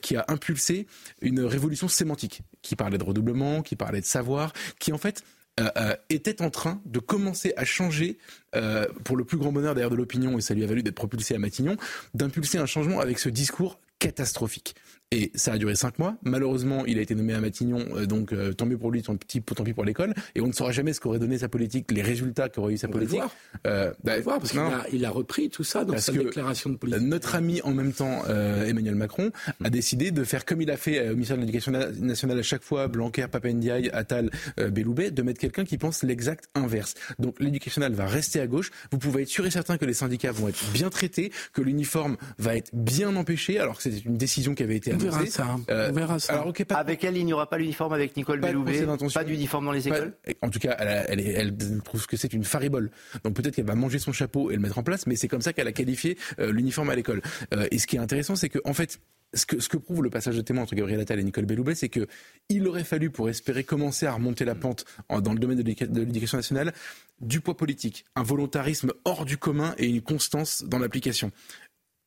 qui 0.00 0.16
a 0.16 0.24
impulsé 0.28 0.86
une 1.20 1.40
révolution 1.40 1.88
sémantique, 1.88 2.42
qui 2.62 2.76
parlait 2.76 2.98
de 2.98 3.04
redoublement, 3.04 3.62
qui 3.62 3.76
parlait 3.76 4.00
de 4.00 4.06
savoir, 4.06 4.52
qui 4.78 4.92
en 4.92 4.98
fait 4.98 5.22
euh, 5.60 5.70
euh, 5.76 5.94
était 6.10 6.42
en 6.42 6.50
train 6.50 6.80
de 6.84 6.98
commencer 6.98 7.52
à 7.56 7.64
changer, 7.64 8.18
euh, 8.56 8.86
pour 9.04 9.16
le 9.16 9.24
plus 9.24 9.38
grand 9.38 9.52
bonheur 9.52 9.74
d'ailleurs 9.74 9.90
de 9.90 9.94
l'opinion, 9.94 10.36
et 10.36 10.40
ça 10.40 10.52
lui 10.52 10.64
a 10.64 10.66
valu 10.66 10.82
d'être 10.82 10.96
propulsé 10.96 11.36
à 11.36 11.38
Matignon, 11.38 11.76
d'impulser 12.12 12.58
un 12.58 12.66
changement 12.66 12.98
avec 12.98 13.20
ce 13.20 13.28
discours 13.28 13.78
catastrophique. 14.00 14.74
Et 15.14 15.30
ça 15.36 15.52
a 15.52 15.58
duré 15.58 15.76
cinq 15.76 16.00
mois. 16.00 16.16
Malheureusement, 16.24 16.84
il 16.86 16.98
a 16.98 17.00
été 17.00 17.14
nommé 17.14 17.34
à 17.34 17.40
Matignon, 17.40 17.84
euh, 17.94 18.04
donc 18.04 18.32
euh, 18.32 18.52
tant 18.52 18.66
mieux 18.66 18.76
pour 18.76 18.90
lui, 18.90 19.00
tant 19.00 19.14
pis, 19.14 19.40
tant 19.40 19.62
pis 19.62 19.72
pour 19.72 19.84
l'école. 19.84 20.12
Et 20.34 20.40
on 20.40 20.48
ne 20.48 20.52
saura 20.52 20.72
jamais 20.72 20.92
ce 20.92 20.98
qu'aurait 20.98 21.20
donné 21.20 21.38
sa 21.38 21.48
politique, 21.48 21.92
les 21.92 22.02
résultats 22.02 22.48
qu'aurait 22.48 22.72
eu 22.72 22.78
sa 22.78 22.88
politique. 22.88 23.20
Euh, 23.64 23.92
bah, 24.02 24.18
voir, 24.18 24.40
parce 24.40 24.50
qu'il 24.50 24.58
a, 24.58 24.84
il 24.92 25.04
a 25.04 25.10
repris 25.10 25.50
tout 25.50 25.62
ça 25.62 25.84
dans 25.84 25.96
sa 25.98 26.10
déclaration 26.10 26.68
de 26.68 26.74
politique. 26.74 27.00
Notre 27.02 27.36
ami, 27.36 27.62
en 27.62 27.72
même 27.72 27.92
temps, 27.92 28.22
euh, 28.28 28.66
Emmanuel 28.66 28.96
Macron, 28.96 29.30
a 29.62 29.70
décidé 29.70 30.10
de 30.10 30.24
faire 30.24 30.44
comme 30.44 30.60
il 30.62 30.70
a 30.72 30.76
fait 30.76 31.10
au 31.10 31.12
ministère 31.12 31.36
de 31.36 31.42
l'Éducation 31.42 31.70
nationale 31.70 32.40
à 32.40 32.42
chaque 32.42 32.64
fois, 32.64 32.88
Blanquer, 32.88 33.28
Papendiaï, 33.30 33.90
Attal, 33.90 34.32
Belloubet, 34.56 35.12
de 35.12 35.22
mettre 35.22 35.38
quelqu'un 35.38 35.64
qui 35.64 35.78
pense 35.78 36.02
l'exact 36.02 36.48
inverse. 36.56 36.94
Donc 37.20 37.38
l'éducation 37.38 37.82
nationale 37.82 37.96
va 37.96 38.12
rester 38.12 38.40
à 38.40 38.48
gauche. 38.48 38.72
Vous 38.90 38.98
pouvez 38.98 39.22
être 39.22 39.28
sûr 39.28 39.46
et 39.46 39.52
certain 39.52 39.78
que 39.78 39.84
les 39.84 39.94
syndicats 39.94 40.32
vont 40.32 40.48
être 40.48 40.64
bien 40.72 40.90
traités, 40.90 41.30
que 41.52 41.62
l'uniforme 41.62 42.16
va 42.38 42.56
être 42.56 42.70
bien 42.72 43.14
empêché, 43.14 43.60
alors 43.60 43.76
que 43.76 43.84
c'était 43.84 43.98
une 43.98 44.16
décision 44.16 44.56
qui 44.56 44.64
avait 44.64 44.76
été 44.76 44.92
on 45.03 45.03
verra 45.04 45.26
ça. 45.26 45.56
Euh, 45.70 45.88
on 45.90 45.92
verra 45.92 46.18
ça. 46.18 46.44
Avec 46.70 47.04
elle, 47.04 47.16
il 47.16 47.26
n'y 47.26 47.32
aura 47.32 47.48
pas 47.48 47.58
l'uniforme 47.58 47.92
avec 47.92 48.16
Nicole 48.16 48.40
Belloubet 48.40 48.86
Pas 49.12 49.24
d'uniforme 49.24 49.66
dans 49.66 49.72
les 49.72 49.88
écoles 49.88 50.14
En 50.42 50.50
tout 50.50 50.58
cas, 50.58 50.76
elle, 50.78 51.20
elle, 51.20 51.56
trouve 51.82 52.06
que 52.06 52.16
c'est 52.16 52.32
une 52.32 52.44
faribole. 52.44 52.90
Donc 53.22 53.34
peut-être 53.34 53.54
qu'elle 53.54 53.66
va 53.66 53.74
manger 53.74 53.98
son 53.98 54.12
chapeau 54.12 54.50
et 54.50 54.54
le 54.54 54.60
mettre 54.60 54.78
en 54.78 54.82
place, 54.82 55.06
mais 55.06 55.16
c'est 55.16 55.28
comme 55.28 55.42
ça 55.42 55.52
qu'elle 55.52 55.68
a 55.68 55.72
qualifié 55.72 56.18
euh, 56.38 56.52
l'uniforme 56.52 56.90
à 56.90 56.96
l'école. 56.96 57.22
Euh, 57.54 57.66
et 57.70 57.78
ce 57.78 57.86
qui 57.86 57.96
est 57.96 58.00
intéressant, 58.00 58.36
c'est 58.36 58.48
que 58.48 58.58
en 58.64 58.74
fait, 58.74 59.00
ce 59.34 59.46
que, 59.46 59.60
ce 59.60 59.68
que, 59.68 59.76
prouve 59.76 60.02
le 60.02 60.10
passage 60.10 60.36
de 60.36 60.42
témoin 60.42 60.62
entre 60.62 60.76
Gabriel 60.76 61.00
Attal 61.00 61.18
et 61.18 61.24
Nicole 61.24 61.44
Belloubet, 61.44 61.74
c'est 61.74 61.88
que 61.88 62.06
il 62.48 62.66
aurait 62.68 62.84
fallu, 62.84 63.10
pour 63.10 63.28
espérer 63.28 63.64
commencer 63.64 64.06
à 64.06 64.12
remonter 64.12 64.44
la 64.44 64.54
pente 64.54 64.84
dans 65.08 65.32
le 65.32 65.38
domaine 65.38 65.60
de 65.60 66.00
l'éducation 66.00 66.38
nationale, 66.38 66.72
du 67.20 67.40
poids 67.40 67.56
politique, 67.56 68.04
un 68.16 68.22
volontarisme 68.22 68.92
hors 69.04 69.24
du 69.24 69.36
commun 69.36 69.74
et 69.78 69.86
une 69.86 70.02
constance 70.02 70.64
dans 70.64 70.78
l'application. 70.78 71.32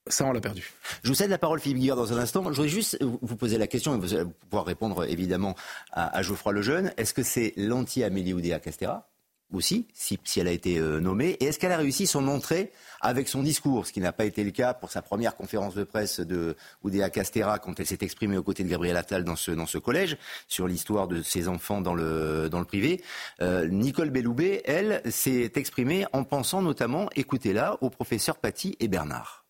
Ça, 0.09 0.25
on 0.25 0.31
l'a 0.31 0.41
perdu. 0.41 0.73
Je 1.03 1.09
vous 1.09 1.15
cède 1.15 1.29
la 1.29 1.37
parole, 1.37 1.59
Philippe 1.59 1.79
Guillard, 1.79 1.97
dans 1.97 2.13
un 2.13 2.17
instant. 2.17 2.43
Je 2.43 2.49
voudrais 2.49 2.67
juste 2.67 2.97
vous 3.01 3.35
poser 3.35 3.57
la 3.57 3.67
question, 3.67 3.95
et 3.95 3.97
vous 3.97 4.13
allez 4.13 4.25
pouvoir 4.49 4.65
répondre 4.65 5.05
évidemment 5.05 5.55
à, 5.91 6.21
Geoffroy 6.21 6.53
Lejeune. 6.53 6.93
Est-ce 6.97 7.13
que 7.13 7.23
c'est 7.23 7.53
l'anti-Amélie 7.57 8.33
Oudéa-Castera 8.33 9.07
aussi, 9.53 9.87
si, 9.93 10.19
elle 10.37 10.47
a 10.49 10.51
été 10.51 10.77
euh, 10.77 10.99
nommée 10.99 11.37
Et 11.39 11.45
est-ce 11.45 11.59
qu'elle 11.59 11.71
a 11.71 11.77
réussi 11.77 12.05
son 12.05 12.27
entrée 12.27 12.71
avec 12.99 13.29
son 13.29 13.43
discours, 13.43 13.87
ce 13.87 13.93
qui 13.93 14.01
n'a 14.01 14.11
pas 14.11 14.25
été 14.25 14.43
le 14.43 14.51
cas 14.51 14.73
pour 14.73 14.91
sa 14.91 15.01
première 15.01 15.37
conférence 15.37 15.73
de 15.73 15.85
presse 15.85 16.19
de 16.19 16.57
Oudéa 16.83 17.09
Castera 17.09 17.57
quand 17.59 17.79
elle 17.79 17.85
s'est 17.85 17.99
exprimée 18.01 18.37
aux 18.37 18.43
côtés 18.43 18.63
de 18.63 18.69
Gabriel 18.69 18.97
Attal 18.97 19.23
dans 19.23 19.37
ce, 19.37 19.77
collège 19.77 20.17
sur 20.49 20.67
l'histoire 20.67 21.07
de 21.07 21.21
ses 21.21 21.47
enfants 21.47 21.79
dans 21.79 21.95
le, 21.95 22.49
privé. 22.67 23.01
Euh, 23.41 23.67
Nicole 23.67 24.09
Belloubet, 24.09 24.63
elle, 24.65 25.01
s'est 25.09 25.53
exprimée 25.55 26.05
en 26.11 26.25
pensant 26.25 26.61
notamment, 26.61 27.09
écoutez-la, 27.15 27.77
au 27.81 27.89
professeur 27.89 28.37
Paty 28.37 28.75
et 28.81 28.89
Bernard. 28.89 29.46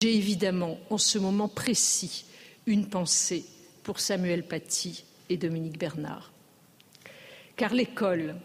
J'ai 0.00 0.14
évidemment, 0.14 0.78
en 0.90 0.98
ce 0.98 1.18
moment 1.18 1.48
précis, 1.48 2.24
une 2.66 2.88
pensée 2.88 3.44
pour 3.82 3.98
Samuel 3.98 4.46
Paty 4.46 5.04
et 5.28 5.36
Dominique 5.36 5.76
Bernard. 5.76 6.30
Car 7.56 7.74
l'école, 7.74 8.36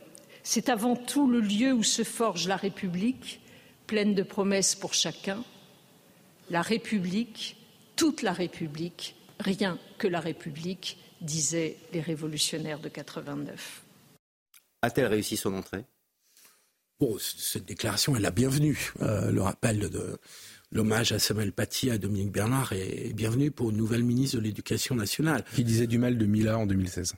c'est 0.42 0.70
avant 0.70 0.96
tout 0.96 1.30
le 1.30 1.42
lieu 1.42 1.72
où 1.72 1.84
se 1.84 2.04
forge 2.04 2.48
la 2.48 2.56
République, 2.56 3.40
pleine 3.86 4.16
de 4.16 4.24
promesses 4.24 4.74
pour 4.74 4.96
chacun. 4.96 5.44
La 6.50 6.64
République, 6.64 7.56
toute 7.96 8.24
la 8.24 8.34
République, 8.34 9.16
rien 9.40 9.78
que 10.00 10.08
la 10.08 10.22
République, 10.22 10.98
disaient 11.22 11.78
les 11.94 12.02
révolutionnaires 12.02 12.80
de 12.80 12.90
89. 12.90 13.84
A-t-elle 14.82 15.06
réussi 15.06 15.38
son 15.38 15.54
entrée? 15.54 15.86
Bon, 17.00 17.18
cette 17.20 17.66
déclaration 17.66 18.16
est 18.16 18.20
la 18.20 18.32
bienvenue. 18.32 18.92
Euh, 19.02 19.30
le 19.30 19.42
rappel 19.42 19.90
de 19.92 20.20
l'hommage 20.74 21.12
à 21.12 21.20
Samuel 21.20 21.52
Paty, 21.52 21.90
à 21.92 21.98
Dominique 21.98 22.32
Bernard 22.32 22.74
est 22.74 23.14
bienvenu 23.14 23.52
pour 23.52 23.70
une 23.70 23.78
nouvelle 23.78 24.04
ministre 24.04 24.38
de 24.38 24.42
l'Éducation 24.42 24.96
nationale. 24.96 25.46
Qui 25.56 25.64
disait 25.64 25.88
du 25.88 25.98
mal 25.98 26.18
de 26.18 26.26
Mila 26.26 26.58
en 26.58 26.66
2016. 26.66 27.14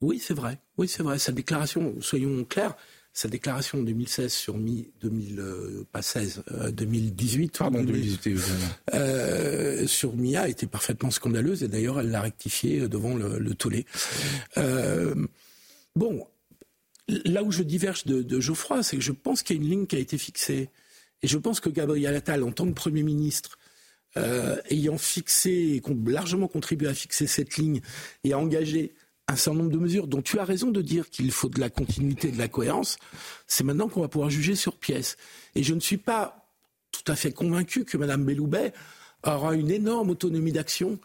Oui, 0.00 0.20
c'est 0.22 0.34
vrai. 0.34 0.58
Oui, 0.78 0.88
c'est 0.88 1.02
vrai. 1.02 1.18
Sa 1.18 1.32
déclaration, 1.32 1.94
soyons 2.00 2.44
clairs, 2.44 2.76
sa 3.12 3.28
déclaration 3.28 3.78
en 3.78 3.82
2016 3.82 4.32
sur 4.32 4.56
mi 4.56 4.90
2000 5.00 5.38
euh, 5.38 5.86
pas 5.92 6.02
16 6.02 6.42
2018 6.72 7.58
pardon 7.58 7.80
2018 7.84 8.40
euh, 8.92 9.86
sur 9.86 10.16
Mia 10.16 10.48
était 10.48 10.66
parfaitement 10.66 11.12
scandaleuse 11.12 11.62
et 11.62 11.68
d'ailleurs 11.68 12.00
elle 12.00 12.10
l'a 12.10 12.20
rectifié 12.20 12.88
devant 12.88 13.14
le, 13.14 13.38
le 13.38 13.54
tollé. 13.54 13.86
Euh, 14.58 15.14
bon, 15.94 16.26
là 17.08 17.44
où 17.44 17.52
je 17.52 17.62
diverge 17.62 18.04
de, 18.04 18.20
de 18.20 18.40
Geoffroy, 18.40 18.82
c'est 18.82 18.96
que 18.96 19.02
je 19.02 19.12
pense 19.12 19.44
qu'il 19.44 19.56
y 19.56 19.60
a 19.60 19.62
une 19.62 19.70
ligne 19.70 19.86
qui 19.86 19.94
a 19.94 20.00
été 20.00 20.18
fixée 20.18 20.70
et 21.24 21.26
je 21.26 21.38
pense 21.38 21.58
que 21.58 21.70
Gabriel 21.70 22.14
Attal, 22.14 22.42
en 22.42 22.52
tant 22.52 22.66
que 22.66 22.74
Premier 22.74 23.02
ministre, 23.02 23.58
euh, 24.18 24.60
ayant 24.68 24.98
fixé 24.98 25.50
et 25.50 25.82
largement 26.06 26.48
contribué 26.48 26.86
à 26.86 26.92
fixer 26.92 27.26
cette 27.26 27.56
ligne 27.56 27.80
et 28.24 28.34
à 28.34 28.38
engager 28.38 28.94
un 29.26 29.34
certain 29.34 29.60
nombre 29.60 29.70
de 29.70 29.78
mesures 29.78 30.06
dont 30.06 30.20
tu 30.20 30.38
as 30.38 30.44
raison 30.44 30.70
de 30.70 30.82
dire 30.82 31.08
qu'il 31.08 31.32
faut 31.32 31.48
de 31.48 31.58
la 31.60 31.70
continuité, 31.70 32.30
de 32.30 32.36
la 32.36 32.48
cohérence, 32.48 32.98
c'est 33.46 33.64
maintenant 33.64 33.88
qu'on 33.88 34.02
va 34.02 34.08
pouvoir 34.08 34.28
juger 34.28 34.54
sur 34.54 34.76
pièce. 34.76 35.16
Et 35.54 35.62
je 35.62 35.72
ne 35.72 35.80
suis 35.80 35.96
pas 35.96 36.46
tout 36.92 37.10
à 37.10 37.16
fait 37.16 37.32
convaincu 37.32 37.86
que 37.86 37.96
Mme 37.96 38.22
Belloubet 38.26 38.74
aura 39.22 39.54
une 39.54 39.70
énorme 39.70 40.10
autonomie 40.10 40.52
d'action 40.52 40.98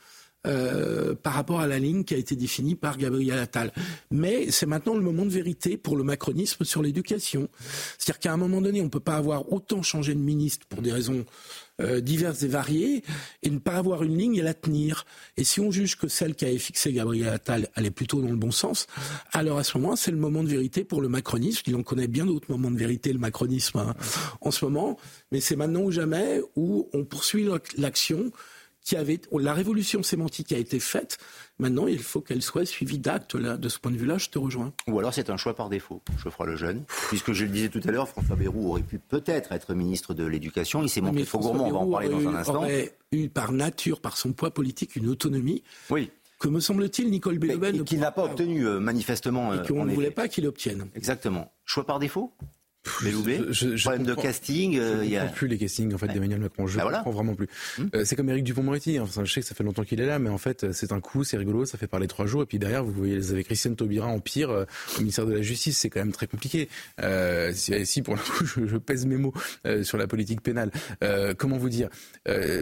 euh, 0.48 1.16
par 1.16 1.34
rapport 1.34 1.60
à 1.60 1.68
la 1.68 1.80
ligne 1.80 2.06
qui 2.06 2.14
a 2.14 2.18
été 2.18 2.36
définie 2.38 2.76
par 2.76 2.98
Gabriel 2.98 3.40
Attal. 3.40 3.74
Mais 4.10 4.52
c'est 4.52 4.66
maintenant 4.66 4.96
le 4.96 5.02
moment 5.02 5.26
de 5.26 5.32
vérité 5.32 5.76
pour 5.76 5.98
le 5.98 6.04
macronisme 6.04 6.64
sur 6.64 6.82
l'éducation. 6.82 7.50
C'est-à-dire 7.98 8.20
qu'à 8.20 8.34
un 8.34 8.38
moment 8.38 8.62
donné, 8.62 8.80
on 8.80 8.86
ne 8.86 8.90
peut 8.90 9.02
pas 9.02 9.18
avoir 9.18 9.52
autant 9.52 9.82
changé 9.82 10.14
de 10.14 10.20
ministre 10.20 10.66
pour 10.68 10.82
des 10.82 10.94
raisons 10.94 11.26
euh, 11.82 12.00
diverses 12.00 12.44
et 12.44 12.48
variées 12.48 13.04
et 13.44 13.50
ne 13.50 13.60
pas 13.60 13.76
avoir 13.76 14.04
une 14.04 14.18
ligne 14.18 14.36
et 14.38 14.42
la 14.42 14.54
tenir. 14.54 15.06
Et 15.36 15.44
si 15.44 15.60
on 15.60 15.72
juge 15.72 15.98
que 15.98 16.08
celle 16.08 16.36
qui 16.36 16.46
avait 16.46 16.58
fixé 16.58 16.94
Gabriel 16.94 17.30
Attal 17.30 17.68
allait 17.76 17.92
plutôt 17.92 18.22
dans 18.22 18.32
le 18.32 18.38
bon 18.38 18.52
sens, 18.52 18.88
alors 19.34 19.58
à 19.58 19.64
ce 19.66 19.78
moment, 19.78 19.98
c'est 19.98 20.12
le 20.12 20.18
moment 20.18 20.44
de 20.44 20.50
vérité 20.50 20.86
pour 20.86 21.02
le 21.02 21.10
macronisme. 21.10 21.64
Il 21.68 21.76
en 21.76 21.84
connaît 21.84 22.08
bien 22.08 22.26
d'autres 22.26 22.50
moments 22.50 22.72
de 22.72 22.78
vérité, 22.78 23.12
le 23.12 23.20
macronisme, 23.20 23.80
hein, 23.80 23.94
en 24.40 24.52
ce 24.52 24.64
moment. 24.64 24.98
Mais 25.34 25.42
c'est 25.42 25.58
maintenant 25.58 25.82
ou 25.82 25.92
jamais 25.92 26.42
où 26.56 26.88
on 26.94 27.04
poursuit 27.04 27.46
l'action 27.78 28.32
qui 28.84 28.96
avait 28.96 29.22
la 29.32 29.54
révolution 29.54 30.04
sémantique 30.04 30.52
a 30.52 30.58
été 30.58 30.80
faite. 30.80 31.18
Maintenant, 31.60 31.88
il 31.88 32.00
faut 32.00 32.22
qu'elle 32.22 32.42
soit 32.42 32.66
suivie 32.66 33.00
d'actes. 33.00 33.36
De 33.36 33.70
ce 33.70 33.80
point 33.80 33.92
de 33.92 33.98
vue-là, 33.98 34.18
je 34.18 34.30
te 34.30 34.40
rejoins. 34.40 34.74
Ou 34.88 35.00
alors 35.00 35.14
c'est 35.14 35.30
un 35.30 35.38
choix 35.38 35.56
par 35.56 35.70
défaut, 35.70 36.02
Geoffroy 36.24 36.48
Lejeune, 36.48 36.86
puisque 37.10 37.34
je 37.34 37.46
le 37.46 37.52
disais 37.52 37.70
tout 37.70 37.82
à 37.86 37.92
l'heure, 37.92 38.08
François 38.08 38.36
Bayrou 38.36 38.70
aurait 38.70 38.82
pu 38.82 39.00
peut-être 39.00 39.52
être 39.52 39.74
ministre 39.74 40.14
de 40.14 40.26
l'Éducation. 40.26 40.82
Il 40.82 40.90
s'est 40.90 41.02
montré 41.02 41.26
faux 41.26 41.40
gourmand. 41.40 41.68
On 41.68 41.72
va 41.72 41.80
en 41.80 41.92
parler 41.92 42.10
dans 42.10 42.28
un 42.28 42.36
instant. 42.36 42.56
Aurait 42.56 42.98
eu 43.12 43.30
par 43.30 43.52
nature, 43.52 44.02
par 44.02 44.18
son 44.18 44.34
poids 44.34 44.52
politique, 44.52 44.96
une 44.96 45.08
autonomie. 45.08 45.64
Oui 45.90 46.12
que 46.40 46.48
me 46.48 46.62
semble-t-il 46.62 47.12
Nicole 47.12 47.38
Belloubet 47.38 47.74
ne 47.74 47.98
n'a 47.98 48.12
pas 48.12 48.24
obtenu 48.24 48.66
euh, 48.66 48.80
manifestement. 48.80 49.54
Et 49.54 49.68
qu'on 49.68 49.84
ne 49.84 49.94
voulait 49.94 50.10
pas 50.10 50.30
qu'il 50.30 50.48
obtienne. 50.48 50.88
Exactement. 50.96 51.52
Choix 51.66 51.86
par 51.86 52.00
défaut 52.00 52.34
je, 52.86 53.76
je, 53.76 53.84
Problème 53.84 54.06
de 54.06 54.16
casting. 54.16 54.78
Euh, 54.78 55.02
il 55.04 55.12
y 55.12 55.18
a... 55.18 55.26
plus 55.26 55.48
les 55.48 55.58
castings 55.58 55.94
en 55.94 55.98
fait 55.98 56.08
d'Emmanuel 56.08 56.40
Macron. 56.40 56.68
Je 56.68 56.78
ne 56.78 56.84
bah 56.84 56.92
comprends 56.92 57.12
vraiment 57.12 57.36
plus. 57.36 57.48
Hum. 57.78 57.90
Euh, 57.94 58.06
c'est 58.06 58.16
comme 58.16 58.30
Éric 58.30 58.44
Dupont-Moretti. 58.44 59.00
Enfin, 59.00 59.26
je 59.26 59.34
sais 59.34 59.42
que 59.42 59.48
ça 59.48 59.56
fait 59.56 59.64
longtemps 59.64 59.84
qu'il 59.84 60.00
est 60.00 60.06
là, 60.06 60.20
mais 60.20 60.30
en 60.30 60.38
fait, 60.38 60.72
c'est 60.72 60.92
un 60.92 61.02
coup, 61.02 61.24
c'est 61.24 61.38
rigolo, 61.38 61.66
ça 61.66 61.78
fait 61.78 61.88
parler 61.88 62.08
trois 62.08 62.26
jours, 62.26 62.44
et 62.44 62.46
puis 62.46 62.60
derrière, 62.60 62.84
vous 62.84 62.92
voyez, 62.92 63.18
vous 63.18 63.32
avez 63.32 63.44
Christiane 63.44 63.76
Taubira 63.76 64.08
en 64.08 64.20
pire 64.20 64.50
euh, 64.50 64.66
au 64.98 65.00
ministère 65.00 65.26
de 65.26 65.34
la 65.34 65.42
Justice. 65.42 65.78
C'est 65.78 65.90
quand 65.90 66.00
même 66.00 66.12
très 66.12 66.28
compliqué. 66.28 66.70
Euh, 67.02 67.52
si, 67.54 67.86
si, 67.86 68.02
pour 68.02 68.16
le 68.16 68.22
coup, 68.22 68.46
je, 68.58 68.66
je 68.66 68.78
pèse 68.78 69.06
mes 69.06 69.18
mots 69.18 69.34
sur 69.84 69.98
la 69.98 70.08
politique 70.08 70.42
pénale. 70.42 70.72
comment 71.38 71.58
vous 71.58 71.70
dire 71.70 71.90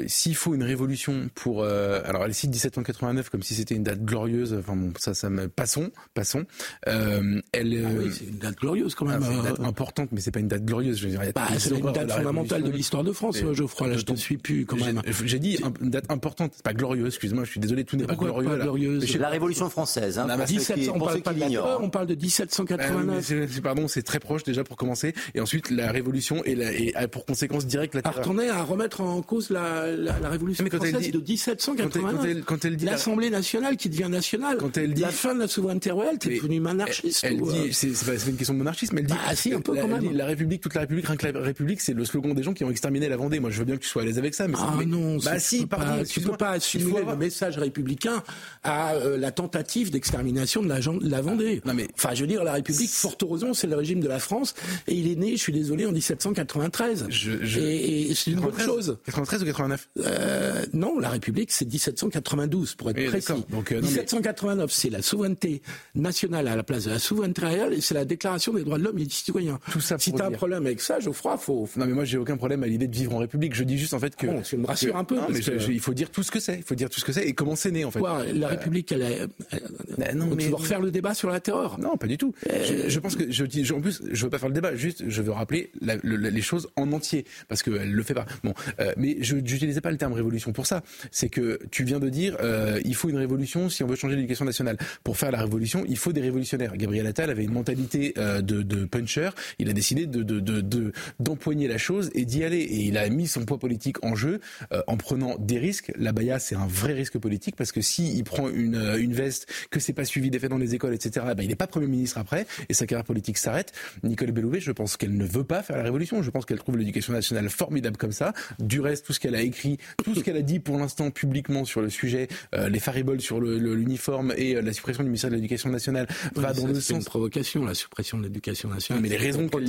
S'il 0.08 0.36
faut 0.36 0.56
une 0.56 0.64
révolution 0.64 1.30
pour, 1.36 1.64
alors 1.64 2.26
elle 2.26 2.34
cite 2.34 2.50
1789 2.52 3.30
comme 3.30 3.44
si 3.44 3.56
c'était 3.56 3.76
une 3.76 3.84
date 3.84 4.04
glorieuse. 4.04 4.56
Enfin 4.60 4.76
bon, 4.76 4.94
ça, 4.98 5.14
ça 5.14 5.30
me 5.30 5.48
passons, 5.48 5.92
passons. 6.14 6.46
elle, 6.86 7.44
ah 7.54 7.90
oui, 7.98 8.12
c'est 8.12 8.26
une 8.26 8.38
date 8.38 8.58
glorieuse 8.58 8.96
quand 8.96 9.06
même. 9.06 9.22
Ah, 9.24 9.32
une 9.32 9.44
date 9.44 9.60
importante 9.60 10.07
mais 10.12 10.22
c'est 10.22 10.32
pas 10.32 10.40
une 10.40 10.48
date 10.48 10.66
glorieuse. 10.66 10.98
Je 10.98 11.10
bah, 11.34 11.48
c'est 11.58 11.78
une 11.78 11.92
date 11.92 12.12
fondamentale 12.12 12.64
de 12.64 12.72
l'histoire 12.72 13.04
de 13.04 13.12
France, 13.12 13.38
Geoffroy. 13.54 13.88
Là, 13.88 13.98
je 13.98 14.12
ne 14.12 14.18
suis 14.18 14.38
plus 14.38 14.66
quand 14.66 14.78
même. 14.78 15.02
J'ai 15.26 15.40
dit 15.40 15.58
une 15.82 15.90
date 15.90 16.10
importante, 16.10 16.54
pas 16.64 16.74
glorieuse. 16.74 17.08
Excuse-moi, 17.08 17.44
je 17.44 17.52
suis 17.52 17.60
désolé, 17.60 17.84
tout 17.84 17.98
n'est 17.98 18.06
pas 18.06 18.16
glorieux. 18.16 18.50
Pas 18.50 18.58
glorieuse. 18.58 19.18
La 19.18 19.30
Révolution 19.30 19.70
française. 19.70 20.20
Hein, 20.20 20.28
1700, 20.38 20.92
on 20.94 21.00
parle 21.00 21.22
pas 21.22 21.34
de 21.34 21.58
on 21.82 21.90
parle 21.90 22.08
de 22.08 22.16
1789. 22.16 23.32
Euh, 23.32 23.48
pardon, 23.64 23.88
c'est 23.88 24.04
très 24.04 24.20
proche 24.20 24.44
déjà 24.44 24.64
pour 24.64 24.78
commencer, 24.78 25.14
et 25.34 25.40
ensuite 25.40 25.70
la 25.70 25.92
Révolution 25.92 26.44
et, 26.46 26.56
la, 26.56 26.72
et 26.72 26.94
pour 27.12 27.26
conséquence 27.26 27.66
directe 27.66 27.96
la 27.96 28.02
terreur. 28.02 28.20
Retourner 28.20 28.50
à 28.50 28.64
remettre 28.64 29.02
en 29.02 29.22
cause 29.22 29.50
la, 29.50 29.88
la, 29.96 30.20
la 30.20 30.30
Révolution 30.30 30.64
mais 30.64 30.70
quand 30.70 30.78
française 30.78 30.96
elle 30.96 31.02
dit, 31.02 31.12
de 31.12 31.20
1789. 31.20 32.44
Quand 32.46 32.66
elle, 32.66 32.78
dit 32.78 32.86
l'Assemblée 32.86 33.30
nationale 33.30 33.78
qui 33.78 33.90
devient 33.90 34.10
nationale, 34.10 34.58
quand 34.58 34.78
elle 34.78 34.94
dit 34.94 35.02
la 35.02 35.10
fin 35.10 35.34
de 35.36 35.40
la 35.40 35.48
souveraineté 35.48 35.92
royale, 35.92 36.18
t'es 36.18 36.36
devenu 36.36 36.60
monarchiste. 36.60 37.24
Elle 37.24 37.42
dit, 37.42 37.74
c'est 37.74 38.06
pas 38.06 38.14
une 38.28 38.38
question 38.38 38.54
de 38.54 38.60
monarchisme, 38.60 38.98
elle 38.98 39.06
dit. 39.06 39.14
Ah 39.28 39.36
si, 39.36 39.54
un 39.54 39.62
peu 39.62 39.76
quand 39.76 39.88
même. 39.88 39.97
La 40.14 40.26
République 40.26 40.62
toute 40.62 40.74
la 40.74 40.82
République, 40.82 41.08
rien 41.08 41.18
que 41.18 41.28
la 41.28 41.40
République, 41.40 41.82
c'est 41.82 41.94
le 41.94 42.06
slogan 42.06 42.34
des 42.34 42.44
gens 42.44 42.54
qui 42.54 42.64
ont 42.64 42.72
exterminé 42.72 43.10
la 43.10 43.18
Vendée. 43.18 43.40
Moi, 43.40 43.50
je 43.50 43.60
veux 43.60 43.66
bien 43.66 43.76
que 43.76 43.82
tu 43.82 43.90
sois 43.90 44.02
à 44.02 44.06
l'aise 44.06 44.18
avec 44.18 44.34
ça, 44.34 44.48
mais 44.48 44.56
ah 44.58 44.78
non, 44.86 45.18
bah 45.18 45.40
si, 45.40 45.62
tu 45.62 45.68
pardon, 45.68 46.04
tu 46.04 46.22
peux 46.22 46.38
pas 46.38 46.52
assimiler 46.52 47.04
le 47.06 47.16
message 47.16 47.58
républicain 47.58 48.24
à 48.64 48.94
euh, 48.96 49.18
la 49.18 49.32
tentative 49.32 49.92
d'extermination 49.92 50.62
de 50.62 50.68
la, 50.68 50.80
de 50.80 51.10
la 51.10 51.22
Vendée. 51.22 51.62
Non 51.66 51.74
mais, 51.74 51.88
enfin, 51.96 52.14
je 52.14 52.22
veux 52.22 52.28
dire, 52.28 52.44
la 52.44 52.54
République, 52.54 52.90
fort 52.90 53.16
heureusement, 53.22 53.54
c'est 53.54 53.68
le 53.68 53.76
régime 53.76 54.00
de 54.00 54.08
la 54.08 54.20
France, 54.20 54.54
et 54.88 54.94
il 54.94 55.12
est 55.12 55.16
né, 55.16 55.32
je 55.32 55.42
suis 55.42 55.54
désolé, 55.54 55.86
en 55.86 55.92
1793. 55.92 57.08
Je, 57.10 57.32
je... 57.44 57.60
Et, 57.60 58.14
c'est 58.16 58.32
une 58.32 58.40
bonne 58.40 58.58
chose. 58.60 58.98
93 59.06 59.44
ou 59.44 59.46
89 59.46 59.90
euh, 60.00 60.66
Non, 60.74 61.00
la 61.00 61.10
République, 61.10 61.52
c'est 61.52 61.66
1792 61.66 62.76
pour 62.76 62.90
être 62.92 63.06
précis. 63.06 63.34
Donc, 63.50 63.72
1789, 63.72 64.64
euh, 64.64 64.68
c'est 64.70 64.90
la 64.90 65.02
souveraineté 65.02 65.62
nationale 65.96 66.48
à 66.48 66.56
la 66.56 66.64
place 66.64 66.86
de 66.86 66.92
la 66.92 67.00
souveraineté 67.00 67.46
réelle, 67.46 67.74
et 67.74 67.82
c'est 67.82 67.94
la 67.94 68.06
Déclaration 68.06 68.54
des 68.54 68.64
droits 68.64 68.78
de 68.78 68.84
l'homme 68.84 68.98
et 68.98 69.06
du 69.06 69.14
citoyen. 69.14 69.60
Tout 69.72 69.82
ça 69.88 69.98
si 69.98 70.12
t'as 70.14 70.28
un 70.28 70.32
problème 70.32 70.66
avec 70.66 70.82
ça, 70.82 71.00
Geoffroy, 71.00 71.38
faut. 71.38 71.68
Non, 71.76 71.86
mais 71.86 71.94
moi, 71.94 72.06
j'ai 72.06 72.18
aucun 72.18 72.38
problème 72.38 72.64
à 72.64 72.68
l'idée 72.68 72.88
de 72.88 72.96
vivre 72.96 73.16
en 73.16 73.20
République. 73.20 73.56
Je 73.56 73.64
dis 73.64 73.78
juste 73.78 73.94
en 73.94 74.00
fait 74.00 74.16
que. 74.16 74.28
Bon, 74.28 74.42
tu 74.42 74.58
me 74.58 74.66
rassures 74.66 74.96
un 74.96 75.04
peu. 75.04 75.16
Non, 75.16 75.28
mais 75.30 75.40
il 75.40 75.80
faut 75.80 75.94
dire 75.94 76.10
tout 76.10 76.24
ce 76.24 76.32
que 76.32 76.40
c'est. 76.40 76.58
Il 76.58 76.64
faut 76.64 76.76
dire 76.76 76.90
tout 76.90 77.00
ce 77.00 77.06
que 77.06 77.12
c'est 77.12 77.26
et 77.26 77.34
comment 77.34 77.56
c'est 77.56 77.72
né 77.72 77.86
en 77.86 77.92
fait. 77.92 78.00
Quoi, 78.00 78.24
la 78.34 78.48
République, 78.48 78.92
elle 78.92 79.02
est. 79.02 80.16
non, 80.16 80.28
mais... 80.28 80.44
Tu 80.44 80.50
veux 80.50 80.56
refaire 80.56 80.80
le 80.80 80.92
débat 80.92 81.14
sur 81.14 81.30
la 81.30 81.40
terreur 81.40 81.80
Non, 81.80 81.98
pas 81.98 82.08
du 82.08 82.18
tout. 82.18 82.34
Je, 82.46 82.90
je, 82.90 83.00
pense 83.00 83.16
que 83.16 83.32
je 83.32 83.74
en 83.74 83.82
plus, 83.82 84.02
je 84.12 84.24
veux 84.24 84.30
pas 84.30 84.40
faire 84.40 84.50
le 84.50 84.56
débat. 84.56 84.76
Juste, 84.76 85.04
je 85.08 85.22
veux 85.22 85.32
rappeler 85.32 85.72
la, 85.82 85.96
les 86.04 86.42
choses 86.42 86.70
en 86.76 86.92
entier 86.92 87.26
parce 87.48 87.64
qu'elle 87.64 87.92
le 87.92 88.04
fait 88.04 88.14
pas. 88.14 88.26
Bon, 88.44 88.54
euh, 88.80 88.94
mais 88.98 89.18
je 89.22 89.36
n'utilisais 89.36 89.82
pas 89.82 89.92
le 89.92 89.98
terme 89.98 90.14
révolution 90.14 90.52
pour 90.54 90.68
ça. 90.68 90.84
C'est 91.12 91.30
que 91.30 91.60
tu 91.72 91.84
viens 91.84 92.00
de 92.00 92.10
dire, 92.10 92.38
euh, 92.42 92.80
il 92.86 92.96
faut 92.96 93.10
une 93.10 93.18
révolution 93.18 93.70
si 93.70 93.84
on 93.84 93.88
veut 93.88 93.96
changer 93.96 94.16
l'éducation 94.16 94.46
nationale. 94.46 94.78
Pour 95.04 95.18
faire 95.18 95.32
la 95.32 95.42
révolution, 95.42 95.84
il 95.88 95.98
faut 95.98 96.14
des 96.14 96.22
révolutionnaires. 96.22 96.76
Gabriel 96.78 97.08
Attal 97.08 97.30
avait 97.30 97.44
une 97.44 97.54
mentalité 97.54 98.14
euh, 98.18 98.42
de, 98.42 98.62
de 98.62 98.86
puncher. 98.86 99.30
Il 99.60 99.70
a 99.70 99.74
décidé 99.78 100.08
de, 100.08 100.24
de, 100.24 100.40
de, 100.40 100.62
de 100.62 100.92
d'empoigner 101.20 101.68
la 101.68 101.78
chose 101.78 102.10
et 102.14 102.26
d'y 102.26 102.44
aller. 102.44 102.60
Et 102.60 102.86
il 102.86 102.98
a 102.98 103.08
mis 103.10 103.28
son 103.28 103.46
poids 103.46 103.60
politique 103.60 104.04
en 104.04 104.16
jeu 104.16 104.40
euh, 104.72 104.82
en 104.88 104.98
prenant 104.98 105.36
des 105.40 105.60
risques. 105.60 105.92
La 105.98 106.12
Baya, 106.12 106.40
c'est 106.40 106.56
un 106.56 106.68
vrai 106.68 106.94
risque 106.94 107.18
politique 107.18 107.56
parce 107.56 107.72
que 107.72 107.82
si 107.82 108.18
il 108.18 108.24
prend 108.24 108.50
une, 108.50 108.76
euh, 108.76 108.98
une 109.00 109.14
veste, 109.14 109.48
que 109.70 109.80
c'est 109.80 109.94
pas 109.94 110.06
suivi 110.06 110.30
des 110.30 110.40
faits 110.40 110.50
dans 110.50 110.58
les 110.58 110.76
écoles, 110.76 110.94
etc., 110.94 111.26
bah, 111.36 111.44
il 111.44 111.50
n'est 111.50 111.56
pas 111.56 111.68
Premier 111.68 111.88
ministre 111.88 112.18
après 112.18 112.48
et 112.70 112.74
sa 112.74 112.88
carrière 112.88 113.06
politique 113.06 113.38
s'arrête. 113.38 113.72
Nicole 114.04 114.32
Bellouvet, 114.32 114.60
je 114.60 114.72
pense 114.72 114.98
qu'elle 114.98 115.16
ne 115.16 115.26
veut 115.26 115.44
pas 115.44 115.62
faire 115.62 115.78
la 115.78 115.84
révolution. 115.84 116.24
Je 116.24 116.32
pense 116.32 116.46
qu'elle 116.46 116.58
trouve 116.58 116.78
l'éducation 116.78 117.14
nationale 117.14 117.50
formidable 117.50 117.98
comme 117.98 118.12
ça. 118.12 118.34
Du 118.60 118.80
reste, 118.80 119.06
tout 119.06 119.14
ce 119.14 119.20
qu'elle 119.20 119.36
a 119.36 119.42
écrit, 119.42 119.78
tout 120.04 120.16
ce 120.16 120.22
qu'elle 120.22 120.38
a 120.38 120.42
dit 120.42 120.60
pour 120.60 120.78
l'instant 120.78 121.12
publiquement 121.12 121.66
sur 121.66 121.82
le 121.82 121.90
sujet, 121.90 122.28
euh, 122.56 122.70
les 122.70 122.80
fariboles 122.80 123.22
sur 123.22 123.40
l'uniforme 123.40 124.34
et 124.38 124.60
la 124.60 124.74
suppression 124.74 125.04
du 125.04 125.10
ministère 125.10 125.30
de 125.30 125.36
l'Éducation 125.36 125.70
nationale 125.70 126.08
va 126.36 126.54
dans 126.54 126.68
le 126.68 126.74
sens. 126.76 126.84
C'est 126.84 126.94
une 126.96 127.04
provocation, 127.04 127.66
la 127.66 127.74
suppression 127.74 128.18
de 128.18 128.24
l'Éducation 128.24 128.70
nationale. 128.70 129.04
Mais 129.04 129.10
les 129.10 129.18
raisons 129.18 129.48
qu'elle 129.48 129.67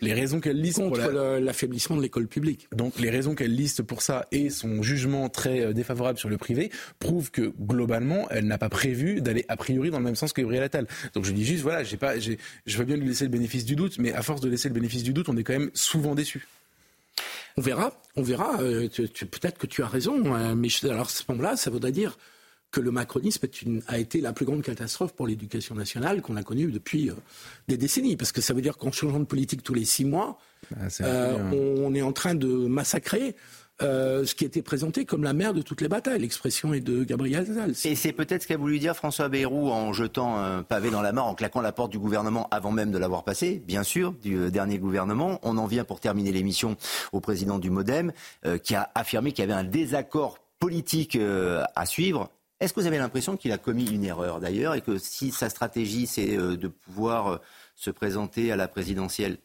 les 0.00 0.12
raisons 0.12 0.40
qu'elle 0.40 0.60
liste 0.60 0.78
contre 0.78 1.10
l'affaiblissement 1.40 1.96
de 1.96 2.02
l'école 2.02 2.26
publique. 2.26 2.68
Donc 2.74 2.98
les 2.98 3.10
raisons 3.10 3.34
qu'elle 3.34 3.54
liste 3.54 3.82
pour 3.82 4.02
ça 4.02 4.26
et 4.32 4.50
son 4.50 4.82
jugement 4.82 5.28
très 5.28 5.60
euh, 5.60 5.72
défavorable 5.72 6.18
sur 6.18 6.28
le 6.28 6.38
privé 6.38 6.70
prouvent 6.98 7.30
que 7.30 7.52
globalement 7.60 8.28
elle 8.30 8.46
n'a 8.46 8.58
pas 8.58 8.68
prévu 8.68 9.20
d'aller 9.20 9.44
a 9.48 9.56
priori 9.56 9.90
dans 9.90 9.98
le 9.98 10.04
même 10.04 10.16
sens 10.16 10.32
que 10.32 10.40
Gabriel 10.40 10.64
Attal. 10.64 10.86
Donc 11.14 11.24
je 11.24 11.32
dis 11.32 11.44
juste 11.44 11.62
voilà, 11.62 11.84
j'ai 11.84 11.96
pas, 11.96 12.18
je 12.18 12.78
veux 12.78 12.84
bien 12.84 12.96
lui 12.96 13.08
laisser 13.08 13.24
le 13.24 13.30
bénéfice 13.30 13.64
du 13.64 13.76
doute, 13.76 13.98
mais 13.98 14.12
à 14.12 14.22
force 14.22 14.40
de 14.40 14.48
laisser 14.48 14.68
le 14.68 14.74
bénéfice 14.74 15.02
du 15.02 15.12
doute, 15.12 15.28
on 15.28 15.36
est 15.36 15.44
quand 15.44 15.54
même 15.54 15.70
souvent 15.74 16.14
déçu. 16.14 16.46
On 17.56 17.62
verra, 17.62 17.92
on 18.16 18.22
verra. 18.22 18.60
Euh, 18.60 18.88
peut-être 19.30 19.56
que 19.56 19.66
tu 19.66 19.82
as 19.82 19.86
raison, 19.86 20.34
hein, 20.34 20.54
mais 20.54 20.68
alors 20.84 21.06
à 21.06 21.08
ce 21.08 21.22
moment-là, 21.28 21.56
ça 21.56 21.70
voudrait 21.70 21.92
dire 21.92 22.18
que 22.76 22.80
le 22.82 22.90
macronisme 22.90 23.46
a 23.88 23.98
été 23.98 24.20
la 24.20 24.34
plus 24.34 24.44
grande 24.44 24.60
catastrophe 24.60 25.14
pour 25.14 25.26
l'éducation 25.26 25.74
nationale 25.74 26.20
qu'on 26.20 26.36
a 26.36 26.42
connue 26.42 26.70
depuis 26.70 27.08
euh, 27.08 27.14
des 27.68 27.78
décennies. 27.78 28.16
Parce 28.16 28.32
que 28.32 28.42
ça 28.42 28.52
veut 28.52 28.60
dire 28.60 28.76
qu'en 28.76 28.92
changeant 28.92 29.18
de 29.18 29.24
politique 29.24 29.62
tous 29.62 29.72
les 29.72 29.86
six 29.86 30.04
mois, 30.04 30.38
ah, 30.74 30.88
euh, 31.00 31.78
on, 31.80 31.94
est 31.94 32.02
en 32.02 32.12
train 32.12 32.34
de 32.34 32.46
massacrer 32.46 33.34
euh, 33.80 34.26
ce 34.26 34.34
qui 34.34 34.44
était 34.44 34.60
présenté 34.60 35.06
comme 35.06 35.24
la 35.24 35.32
mère 35.32 35.54
de 35.54 35.62
toutes 35.62 35.80
les 35.80 35.88
batailles. 35.88 36.20
L'expression 36.20 36.74
est 36.74 36.82
de 36.82 37.02
Gabriel 37.02 37.50
Attal. 37.50 37.72
Et 37.86 37.94
c'est 37.94 38.12
peut-être 38.12 38.42
ce 38.42 38.46
qu'a 38.46 38.58
voulu 38.58 38.78
dire 38.78 38.94
François 38.94 39.30
Bayrou 39.30 39.70
en 39.70 39.94
jetant 39.94 40.36
un 40.36 40.62
pavé 40.62 40.90
dans 40.90 41.00
la 41.00 41.12
mare, 41.12 41.28
en 41.28 41.34
claquant 41.34 41.62
la 41.62 41.72
porte 41.72 41.92
du 41.92 41.98
gouvernement 41.98 42.46
avant 42.50 42.72
même 42.72 42.90
de 42.90 42.98
l'avoir 42.98 43.24
passé, 43.24 43.62
bien 43.66 43.84
sûr, 43.84 44.12
du 44.22 44.50
dernier 44.50 44.76
gouvernement. 44.76 45.40
On 45.44 45.56
en 45.56 45.66
vient 45.66 45.84
pour 45.84 46.00
terminer 46.00 46.30
l'émission 46.30 46.76
au 47.12 47.20
président 47.20 47.58
du 47.58 47.70
Modem, 47.70 48.12
euh, 48.44 48.58
qui 48.58 48.74
a 48.74 48.90
affirmé 48.94 49.32
qu'il 49.32 49.46
y 49.46 49.50
avait 49.50 49.58
un 49.58 49.64
désaccord 49.64 50.40
politique 50.58 51.18
à 51.74 51.86
suivre. 51.86 52.30
Est-ce 52.60 52.72
que 52.72 52.80
vous 52.80 52.86
avez 52.86 52.98
l'impression 52.98 53.36
qu'il 53.36 53.52
a 53.52 53.58
commis 53.58 53.90
une 53.90 54.04
erreur 54.04 54.40
d'ailleurs 54.40 54.74
et 54.74 54.80
que 54.80 54.98
si 54.98 55.30
sa 55.30 55.50
stratégie 55.50 56.06
c'est 56.06 56.36
de 56.36 56.68
pouvoir 56.68 57.40
se 57.74 57.90
présenter 57.90 58.50
à 58.50 58.56
la 58.56 58.66
présidentielle 58.66 59.38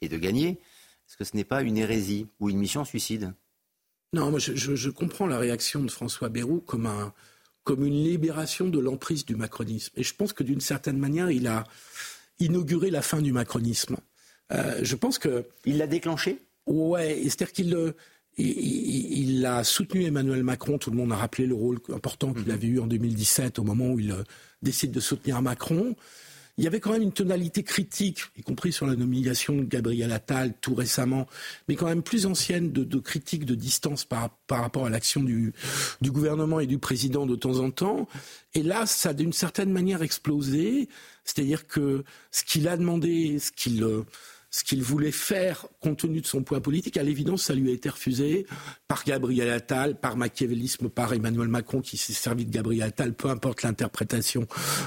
et 0.00 0.08
de 0.08 0.16
gagner, 0.16 0.60
est-ce 1.08 1.16
que 1.16 1.24
ce 1.24 1.34
n'est 1.34 1.44
pas 1.44 1.62
une 1.62 1.78
hérésie 1.78 2.26
ou 2.38 2.50
une 2.50 2.58
mission 2.58 2.84
suicide? 2.84 3.32
Non, 4.12 4.30
moi 4.30 4.38
je, 4.38 4.90
comprends 4.90 5.26
la 5.26 5.38
réaction 5.38 5.82
de 5.82 5.90
François 5.90 6.28
Bayrou 6.28 6.60
comme, 6.60 6.86
un, 6.86 7.12
comme 7.64 7.84
une 7.84 8.04
libération 8.04 8.68
de 8.68 8.78
l'emprise 8.78 9.24
du 9.24 9.36
macronisme. 9.36 9.92
Et 9.96 10.02
je 10.02 10.14
pense 10.14 10.32
que 10.32 10.42
d'une 10.42 10.60
certaine 10.60 10.98
manière, 10.98 11.30
il 11.30 11.46
a 11.46 11.64
inauguré 12.38 12.90
la 12.90 13.02
fin 13.02 13.20
du 13.20 13.32
macronisme. 13.32 13.96
Euh, 14.52 14.80
je 14.82 14.96
pense 14.96 15.18
que. 15.18 15.46
Il 15.66 15.76
l'a 15.78 15.86
déclenché? 15.86 16.38
Ouais, 16.66 17.20
c'est-à-dire 17.24 17.52
qu'il 17.52 17.94
il, 18.38 19.44
a 19.46 19.64
soutenu 19.64 20.04
Emmanuel 20.04 20.42
Macron. 20.42 20.78
Tout 20.78 20.90
le 20.90 20.96
monde 20.96 21.12
a 21.12 21.16
rappelé 21.16 21.46
le 21.46 21.54
rôle 21.54 21.78
important 21.92 22.32
qu'il 22.32 22.46
mhm. 22.46 22.50
avait 22.50 22.66
eu 22.66 22.80
en 22.80 22.86
2017 22.86 23.58
au 23.58 23.64
moment 23.64 23.90
où 23.90 24.00
il 24.00 24.12
euh, 24.12 24.22
décide 24.62 24.92
de 24.92 25.00
soutenir 25.00 25.42
Macron 25.42 25.94
il 26.58 26.64
y 26.64 26.66
avait 26.66 26.80
quand 26.80 26.90
même 26.90 27.02
une 27.02 27.12
tonalité 27.12 27.62
critique, 27.62 28.24
y 28.36 28.42
compris 28.42 28.72
sur 28.72 28.84
la 28.84 28.96
nomination 28.96 29.54
de 29.54 29.62
Gabriel 29.62 30.10
Attal 30.10 30.54
tout 30.60 30.74
récemment, 30.74 31.28
mais 31.68 31.76
quand 31.76 31.86
même 31.86 32.02
plus 32.02 32.26
ancienne 32.26 32.72
de, 32.72 32.82
de 32.82 32.98
critique, 32.98 33.44
de 33.44 33.54
distance 33.54 34.04
par, 34.04 34.30
par 34.48 34.62
rapport 34.62 34.84
à 34.84 34.90
l'action 34.90 35.22
du, 35.22 35.52
du 36.00 36.10
gouvernement 36.10 36.58
et 36.58 36.66
du 36.66 36.78
président 36.78 37.26
de 37.26 37.36
temps 37.36 37.60
en 37.60 37.70
temps. 37.70 38.08
Et 38.54 38.64
là, 38.64 38.86
ça 38.86 39.10
a 39.10 39.14
d'une 39.14 39.32
certaine 39.32 39.70
manière 39.70 40.02
explosé. 40.02 40.88
C'est-à-dire 41.24 41.68
que 41.68 42.02
ce 42.32 42.42
qu'il 42.42 42.66
a 42.66 42.76
demandé, 42.76 43.38
ce 43.38 43.52
qu'il 43.52 43.84
euh, 43.84 44.02
ce 44.50 44.64
qu'il 44.64 44.82
voulait 44.82 45.12
faire 45.12 45.66
compte 45.80 45.98
tenu 45.98 46.20
de 46.20 46.26
son 46.26 46.42
poids 46.42 46.60
politique, 46.60 46.96
à 46.96 47.02
l'évidence, 47.02 47.44
ça 47.44 47.54
lui 47.54 47.70
a 47.70 47.72
été 47.72 47.88
refusé 47.88 48.46
par 48.86 49.04
Gabriel 49.04 49.50
Attal, 49.50 49.98
par 49.98 50.16
machiavélisme, 50.16 50.88
par 50.88 51.12
Emmanuel 51.12 51.48
Macron 51.48 51.80
qui 51.80 51.96
s'est 51.96 52.14
servi 52.14 52.46
de 52.46 52.50
Gabriel 52.50 52.88
Attal, 52.88 53.12
peu 53.12 53.28
importe 53.28 53.62
l'interprétation 53.62 54.46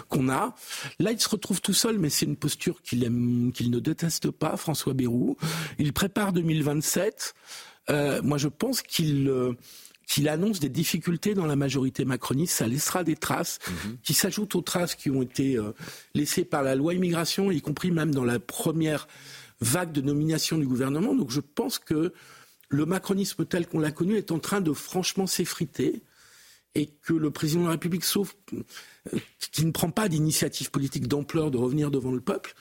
qu'on 0.10 0.30
a. 0.30 0.56
Là, 1.00 1.12
il 1.12 1.20
se 1.20 1.30
retrouve 1.30 1.62
tout 1.62 1.74
seul, 1.74 2.00
mais 2.00 2.10
c'est 2.10 2.26
une 2.26 2.38
posture 2.38 2.82
qu'il 2.82 3.04
aime, 3.04 3.52
qu'il 3.54 3.70
ne 3.70 3.80
déteste 3.80 4.32
pas, 4.32 4.58
François 4.58 4.94
Bayrou. 4.94 5.38
Il 5.78 5.94
prépare 5.94 6.34
2027. 6.34 7.36
Euh, 7.90 8.22
moi, 8.24 8.38
je 8.38 8.48
pense 8.48 8.82
qu'il 8.82 9.28
euh, 9.30 9.54
qu'il 10.12 10.28
annonce 10.28 10.60
des 10.60 10.68
difficultés 10.68 11.36
dans 11.36 11.46
la 11.46 11.56
majorité 11.56 12.04
macroniste, 12.04 12.56
ça 12.56 12.68
laissera 12.68 13.06
des 13.06 13.16
traces 13.16 13.60
mhm. 13.68 13.98
qui 14.04 14.14
s'ajoutent 14.14 14.56
aux 14.56 14.62
traces 14.62 14.94
qui 14.94 15.10
ont 15.10 15.22
été 15.22 15.56
euh, 15.56 15.72
laissées 16.14 16.44
par 16.44 16.64
la 16.64 16.76
loi 16.76 16.94
immigration, 16.94 17.50
y 17.50 17.62
compris 17.62 17.92
même 17.92 18.14
dans 18.14 18.26
la 18.26 18.38
première 18.38 19.08
vague 19.62 19.92
de 19.92 20.02
nomination 20.02 20.58
du 20.58 20.68
gouvernement. 20.68 21.16
Donc 21.16 21.32
je 21.32 21.40
pense 21.40 21.80
que 21.80 22.14
le 22.70 22.86
macronisme 22.86 23.46
tel 23.46 23.68
qu'on 23.68 23.80
l'a 23.80 23.92
connu 23.92 24.16
est 24.16 24.32
en 24.32 24.40
train 24.40 24.62
de 24.62 24.74
franchement 24.74 25.28
s'effriter 25.28 26.04
et 26.74 26.88
que 26.88 27.14
le 27.14 27.32
président 27.32 27.62
de 27.62 27.66
la 27.66 27.72
République, 27.72 28.06
sauf 28.06 28.36
euh, 28.54 29.20
qui 29.52 29.66
ne 29.66 29.72
prend 29.72 29.92
pas 29.92 30.08
d'initiative 30.08 30.72
politique 30.72 31.08
d'ampleur 31.08 31.52
de 31.52 31.58
revenir 31.58 31.92
devant 31.92 32.12
le 32.12 32.22
peuple, 32.22 32.54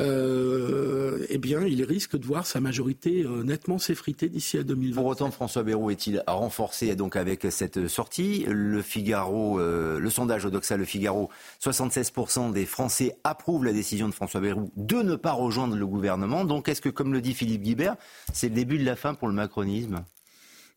euh, 0.00 1.24
eh 1.28 1.38
bien, 1.38 1.64
il 1.66 1.84
risque 1.84 2.16
de 2.16 2.26
voir 2.26 2.46
sa 2.46 2.60
majorité 2.60 3.22
euh, 3.22 3.44
nettement 3.44 3.78
s'effriter 3.78 4.28
d'ici 4.28 4.58
à 4.58 4.64
2020. 4.64 5.00
Pour 5.00 5.06
autant, 5.06 5.30
François 5.30 5.62
Bayrou 5.62 5.90
est-il 5.90 6.22
renforcé 6.26 6.96
donc 6.96 7.14
avec 7.14 7.46
cette 7.50 7.86
sortie? 7.86 8.44
Le 8.48 8.82
Figaro, 8.82 9.60
euh, 9.60 10.00
le 10.00 10.10
sondage 10.10 10.46
Odoxa 10.46 10.76
Le 10.76 10.84
Figaro, 10.84 11.30
76% 11.62 12.52
des 12.52 12.66
Français 12.66 13.16
approuvent 13.22 13.64
la 13.64 13.72
décision 13.72 14.08
de 14.08 14.14
François 14.14 14.40
Bayrou 14.40 14.72
de 14.76 14.96
ne 14.96 15.14
pas 15.14 15.32
rejoindre 15.32 15.76
le 15.76 15.86
gouvernement. 15.86 16.44
Donc, 16.44 16.68
est-ce 16.68 16.80
que, 16.80 16.88
comme 16.88 17.12
le 17.12 17.20
dit 17.20 17.34
Philippe 17.34 17.62
Guibert, 17.62 17.96
c'est 18.32 18.48
le 18.48 18.54
début 18.54 18.78
de 18.78 18.84
la 18.84 18.96
fin 18.96 19.14
pour 19.14 19.28
le 19.28 19.34
macronisme? 19.34 20.04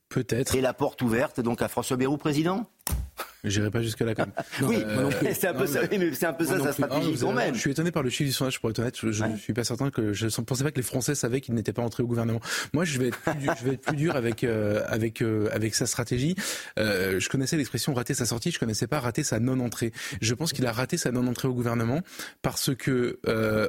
Peut-être. 0.10 0.56
Et 0.56 0.62
la 0.62 0.74
porte 0.74 1.02
ouverte 1.02 1.40
donc 1.42 1.62
à 1.64 1.68
François 1.68 1.98
Bayrou 1.98 2.18
président? 2.18 2.70
J'irai 3.50 3.72
pas 3.72 3.82
jusque 3.82 4.02
là 4.02 4.16
quand 4.16 4.26
même. 4.26 4.36
oui, 4.70 4.84
euh, 4.86 5.10
c'est 5.34 5.48
un 5.48 5.54
peu 5.54 5.68
ça, 5.68 5.82
mais 5.90 6.14
c'est 6.14 6.26
un 6.26 6.34
peu 6.34 6.46
ça 6.46 6.60
sa 6.60 6.72
stratégie 6.72 7.18
quand 7.20 7.34
même. 7.34 7.56
Je 7.56 7.60
suis 7.60 7.72
étonné 7.72 7.92
par 7.92 8.04
le 8.04 8.10
chiffre 8.10 8.28
du 8.28 8.34
sondage 8.34 8.60
pour 8.60 8.70
être 8.70 8.80
honnête. 8.80 8.96
Je, 9.02 9.24
ne 9.24 9.38
suis 9.38 9.54
pas 9.54 9.64
certain 9.64 9.90
que 9.90 10.14
je 10.14 10.26
ne 10.26 10.46
pensais 10.46 10.64
pas 10.64 10.72
que 10.72 10.78
les 10.78 10.84
Français 10.84 11.16
savaient 11.16 11.42
qu'ils 11.42 11.56
n'étaient 11.56 11.74
pas 11.74 11.82
entrés 11.82 12.04
au 12.04 12.08
gouvernement. 12.08 12.40
Moi, 12.74 12.86
je 12.86 13.00
vais 13.00 13.08
être 13.08 13.20
plus 13.20 13.36
dur, 13.36 13.54
je 13.60 13.66
vais 13.66 13.74
être 13.74 13.82
plus 13.82 13.96
dur 13.96 14.16
avec 14.16 14.44
euh, 14.44 14.84
avec 14.88 15.22
euh, 15.22 15.50
avec 15.52 15.76
sa 15.76 15.86
stratégie. 15.86 16.36
Euh, 16.80 17.20
je 17.20 17.30
connaissais 17.30 17.58
l'expression 17.58 17.94
rater 17.94 18.14
sa 18.14 18.26
sortie, 18.26 18.52
je 18.52 18.60
connaissais 18.60 18.88
pas 18.88 19.00
rater 19.00 19.24
sa 19.24 19.40
non 19.40 19.60
entrée. 19.60 19.92
Je 20.22 20.34
pense 20.34 20.54
qu'il 20.54 20.66
a 20.66 20.72
raté 20.72 20.98
sa 20.98 21.12
non 21.12 21.28
entrée 21.28 21.48
au 21.48 21.54
gouvernement 21.54 22.02
parce 22.42 22.76
que 22.76 23.20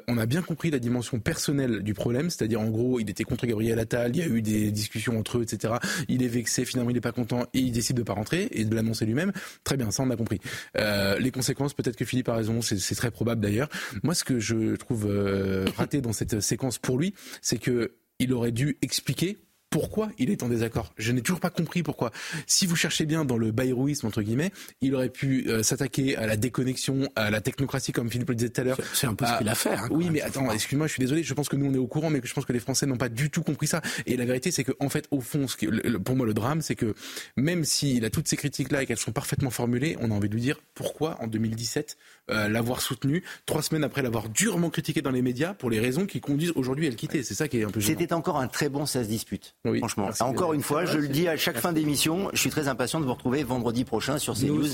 on 0.06 0.18
a 0.18 0.26
bien 0.26 0.42
compris 0.42 0.70
la 0.70 0.78
dimension 0.78 1.18
personnelle 1.18 1.82
du 1.82 1.94
problème, 1.94 2.30
c'est-à-dire 2.30 2.60
en 2.60 2.68
gros, 2.70 3.00
il 3.00 3.10
était 3.10 3.24
contre 3.24 3.46
Gabriel 3.46 3.78
Attal, 3.78 4.14
il 4.14 4.20
y 4.20 4.22
a 4.22 4.26
eu 4.26 4.42
des 4.42 4.70
discussions 4.70 5.18
entre 5.18 5.38
eux, 5.38 5.42
etc. 5.42 5.74
Il 6.08 6.22
est 6.22 6.28
vexé, 6.28 6.64
finalement, 6.64 6.90
il 6.90 6.94
n'est 6.94 7.00
pas 7.00 7.12
content 7.12 7.46
et 7.54 7.58
il 7.58 7.72
décide 7.72 7.96
de 7.96 8.02
pas 8.02 8.12
rentrer 8.12 8.48
et 8.52 8.64
de 8.64 8.74
l'annoncer 8.74 9.06
lui-même. 9.06 9.32
Très 9.68 9.76
bien, 9.76 9.90
ça 9.90 10.02
on 10.02 10.08
a 10.08 10.16
compris. 10.16 10.40
Euh, 10.78 11.18
les 11.18 11.30
conséquences, 11.30 11.74
peut-être 11.74 11.96
que 11.96 12.06
Philippe 12.06 12.30
a 12.30 12.34
raison, 12.34 12.62
c'est 12.62 12.94
très 12.94 13.10
probable 13.10 13.42
d'ailleurs. 13.42 13.68
Moi, 14.02 14.14
ce 14.14 14.24
que 14.24 14.40
je 14.40 14.76
trouve 14.76 15.04
euh, 15.06 15.66
raté 15.76 16.00
dans 16.00 16.14
cette 16.14 16.40
séquence 16.40 16.78
pour 16.78 16.96
lui, 16.96 17.12
c'est 17.42 17.58
que 17.58 17.92
il 18.18 18.32
aurait 18.32 18.50
dû 18.50 18.78
expliquer 18.80 19.36
pourquoi 19.70 20.10
il 20.18 20.30
est 20.30 20.42
en 20.42 20.48
désaccord. 20.48 20.92
Je 20.96 21.12
n'ai 21.12 21.20
toujours 21.20 21.40
pas 21.40 21.50
compris 21.50 21.82
pourquoi. 21.82 22.10
Si 22.46 22.66
vous 22.66 22.76
cherchez 22.76 23.06
bien 23.06 23.24
dans 23.24 23.36
le 23.36 23.52
bayrouisme, 23.52 24.06
entre 24.06 24.22
guillemets, 24.22 24.50
il 24.80 24.94
aurait 24.94 25.10
pu 25.10 25.44
euh, 25.48 25.62
s'attaquer 25.62 26.16
à 26.16 26.26
la 26.26 26.36
déconnexion, 26.36 27.08
à 27.16 27.30
la 27.30 27.40
technocratie, 27.40 27.92
comme 27.92 28.10
Philippe 28.10 28.30
le 28.30 28.34
disait 28.34 28.50
tout 28.50 28.60
à 28.60 28.64
l'heure. 28.64 28.78
C'est 28.94 29.06
un 29.06 29.14
peu 29.14 29.26
ce 29.26 29.38
qu'il 29.38 29.48
a 29.48 29.54
fait. 29.54 29.74
Hein, 29.74 29.88
oui, 29.90 30.08
mais 30.10 30.22
attends, 30.22 30.50
excuse-moi, 30.50 30.86
je 30.86 30.92
suis 30.92 31.00
désolé. 31.00 31.22
Je 31.22 31.34
pense 31.34 31.48
que 31.48 31.56
nous, 31.56 31.66
on 31.66 31.74
est 31.74 31.78
au 31.78 31.86
courant, 31.86 32.10
mais 32.10 32.20
que 32.20 32.28
je 32.28 32.34
pense 32.34 32.44
que 32.44 32.52
les 32.52 32.60
Français 32.60 32.86
n'ont 32.86 32.96
pas 32.96 33.08
du 33.08 33.30
tout 33.30 33.42
compris 33.42 33.66
ça. 33.66 33.82
Et 34.06 34.16
la 34.16 34.24
vérité, 34.24 34.50
c'est 34.50 34.64
que, 34.64 34.72
en 34.80 34.88
fait, 34.88 35.06
au 35.10 35.20
fond, 35.20 35.46
ce 35.48 35.56
pour 35.98 36.16
moi, 36.16 36.26
le 36.26 36.34
drame, 36.34 36.62
c'est 36.62 36.74
que 36.74 36.94
même 37.36 37.64
s'il 37.64 38.04
a 38.04 38.10
toutes 38.10 38.28
ces 38.28 38.36
critiques-là 38.36 38.82
et 38.82 38.86
qu'elles 38.86 38.98
sont 38.98 39.12
parfaitement 39.12 39.50
formulées, 39.50 39.96
on 40.00 40.10
a 40.10 40.14
envie 40.14 40.28
de 40.28 40.34
lui 40.34 40.42
dire 40.42 40.60
pourquoi, 40.74 41.20
en 41.20 41.26
2017, 41.26 41.96
euh, 42.30 42.48
l'avoir 42.48 42.80
soutenu 42.80 43.22
trois 43.46 43.62
semaines 43.62 43.84
après 43.84 44.02
l'avoir 44.02 44.28
durement 44.28 44.70
critiqué 44.70 45.02
dans 45.02 45.10
les 45.10 45.22
médias 45.22 45.54
pour 45.54 45.70
les 45.70 45.80
raisons 45.80 46.06
qui 46.06 46.20
conduisent 46.20 46.52
aujourd'hui 46.54 46.86
à 46.86 46.90
le 46.90 46.96
quitter. 46.96 47.22
C'est 47.22 47.34
ça 47.34 47.48
qui 47.48 47.58
est 47.58 47.64
un 47.64 47.70
peu 47.70 47.80
C'était 47.80 48.12
encore 48.12 48.38
un 48.38 48.48
très 48.48 48.68
bon 48.68 48.86
ça 48.86 49.02
se 49.02 49.08
dispute. 49.08 49.54
Oui. 49.64 49.78
Franchement. 49.78 50.10
Encore 50.20 50.52
une 50.52 50.62
fois, 50.62 50.84
je 50.84 50.98
le 50.98 51.08
dis 51.08 51.28
à 51.28 51.36
chaque 51.36 51.58
fin 51.58 51.72
d'émission, 51.72 52.28
je 52.32 52.40
suis 52.40 52.50
très 52.50 52.68
impatient 52.68 53.00
de 53.00 53.06
vous 53.06 53.14
retrouver 53.14 53.42
vendredi 53.44 53.84
prochain 53.84 54.18
sur 54.18 54.34
CNews. 54.34 54.66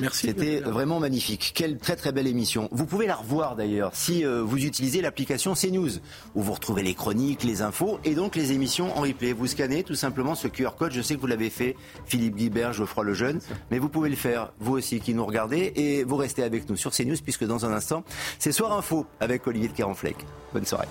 Merci. 0.00 0.26
C'était 0.26 0.60
vraiment 0.60 1.00
magnifique. 1.00 1.52
Quelle 1.54 1.78
très 1.78 1.96
très 1.96 2.12
belle 2.12 2.26
émission. 2.26 2.68
Vous 2.72 2.86
pouvez 2.86 3.06
la 3.06 3.16
revoir 3.16 3.56
d'ailleurs 3.56 3.90
si 3.94 4.24
euh, 4.24 4.42
vous 4.42 4.64
utilisez 4.64 5.00
l'application 5.00 5.54
CNews 5.54 5.90
où 6.34 6.42
vous 6.42 6.52
retrouvez 6.52 6.82
les 6.82 6.94
chroniques, 6.94 7.44
les 7.44 7.62
infos 7.62 7.98
et 8.04 8.14
donc 8.14 8.36
les 8.36 8.52
émissions 8.52 8.96
en 8.96 9.02
replay. 9.02 9.32
Vous 9.32 9.46
scannez 9.46 9.82
tout 9.82 9.94
simplement 9.94 10.34
ce 10.34 10.48
QR 10.48 10.70
code. 10.78 10.92
Je 10.92 11.02
sais 11.02 11.16
que 11.16 11.20
vous 11.20 11.26
l'avez 11.26 11.50
fait, 11.50 11.76
Philippe 12.06 12.36
Guibert, 12.36 12.72
Geoffroy 12.72 13.04
Lejeune, 13.04 13.40
mais 13.70 13.78
vous 13.78 13.88
pouvez 13.88 14.10
le 14.10 14.16
faire 14.16 14.52
vous 14.60 14.72
aussi 14.72 15.00
qui 15.00 15.14
nous 15.14 15.24
regardez 15.24 15.72
et 15.76 16.04
vous 16.04 16.16
restez 16.16 16.42
avec 16.42 16.68
nous 16.68 16.76
sur 16.76 16.94
Puisque 17.22 17.44
dans 17.44 17.64
un 17.64 17.72
instant, 17.72 18.04
c'est 18.38 18.52
Soir 18.52 18.72
Info 18.72 19.06
avec 19.20 19.46
Olivier 19.46 19.68
de 19.68 19.74
Carenfleck. 19.74 20.16
Bonne 20.52 20.66
soirée. 20.66 20.88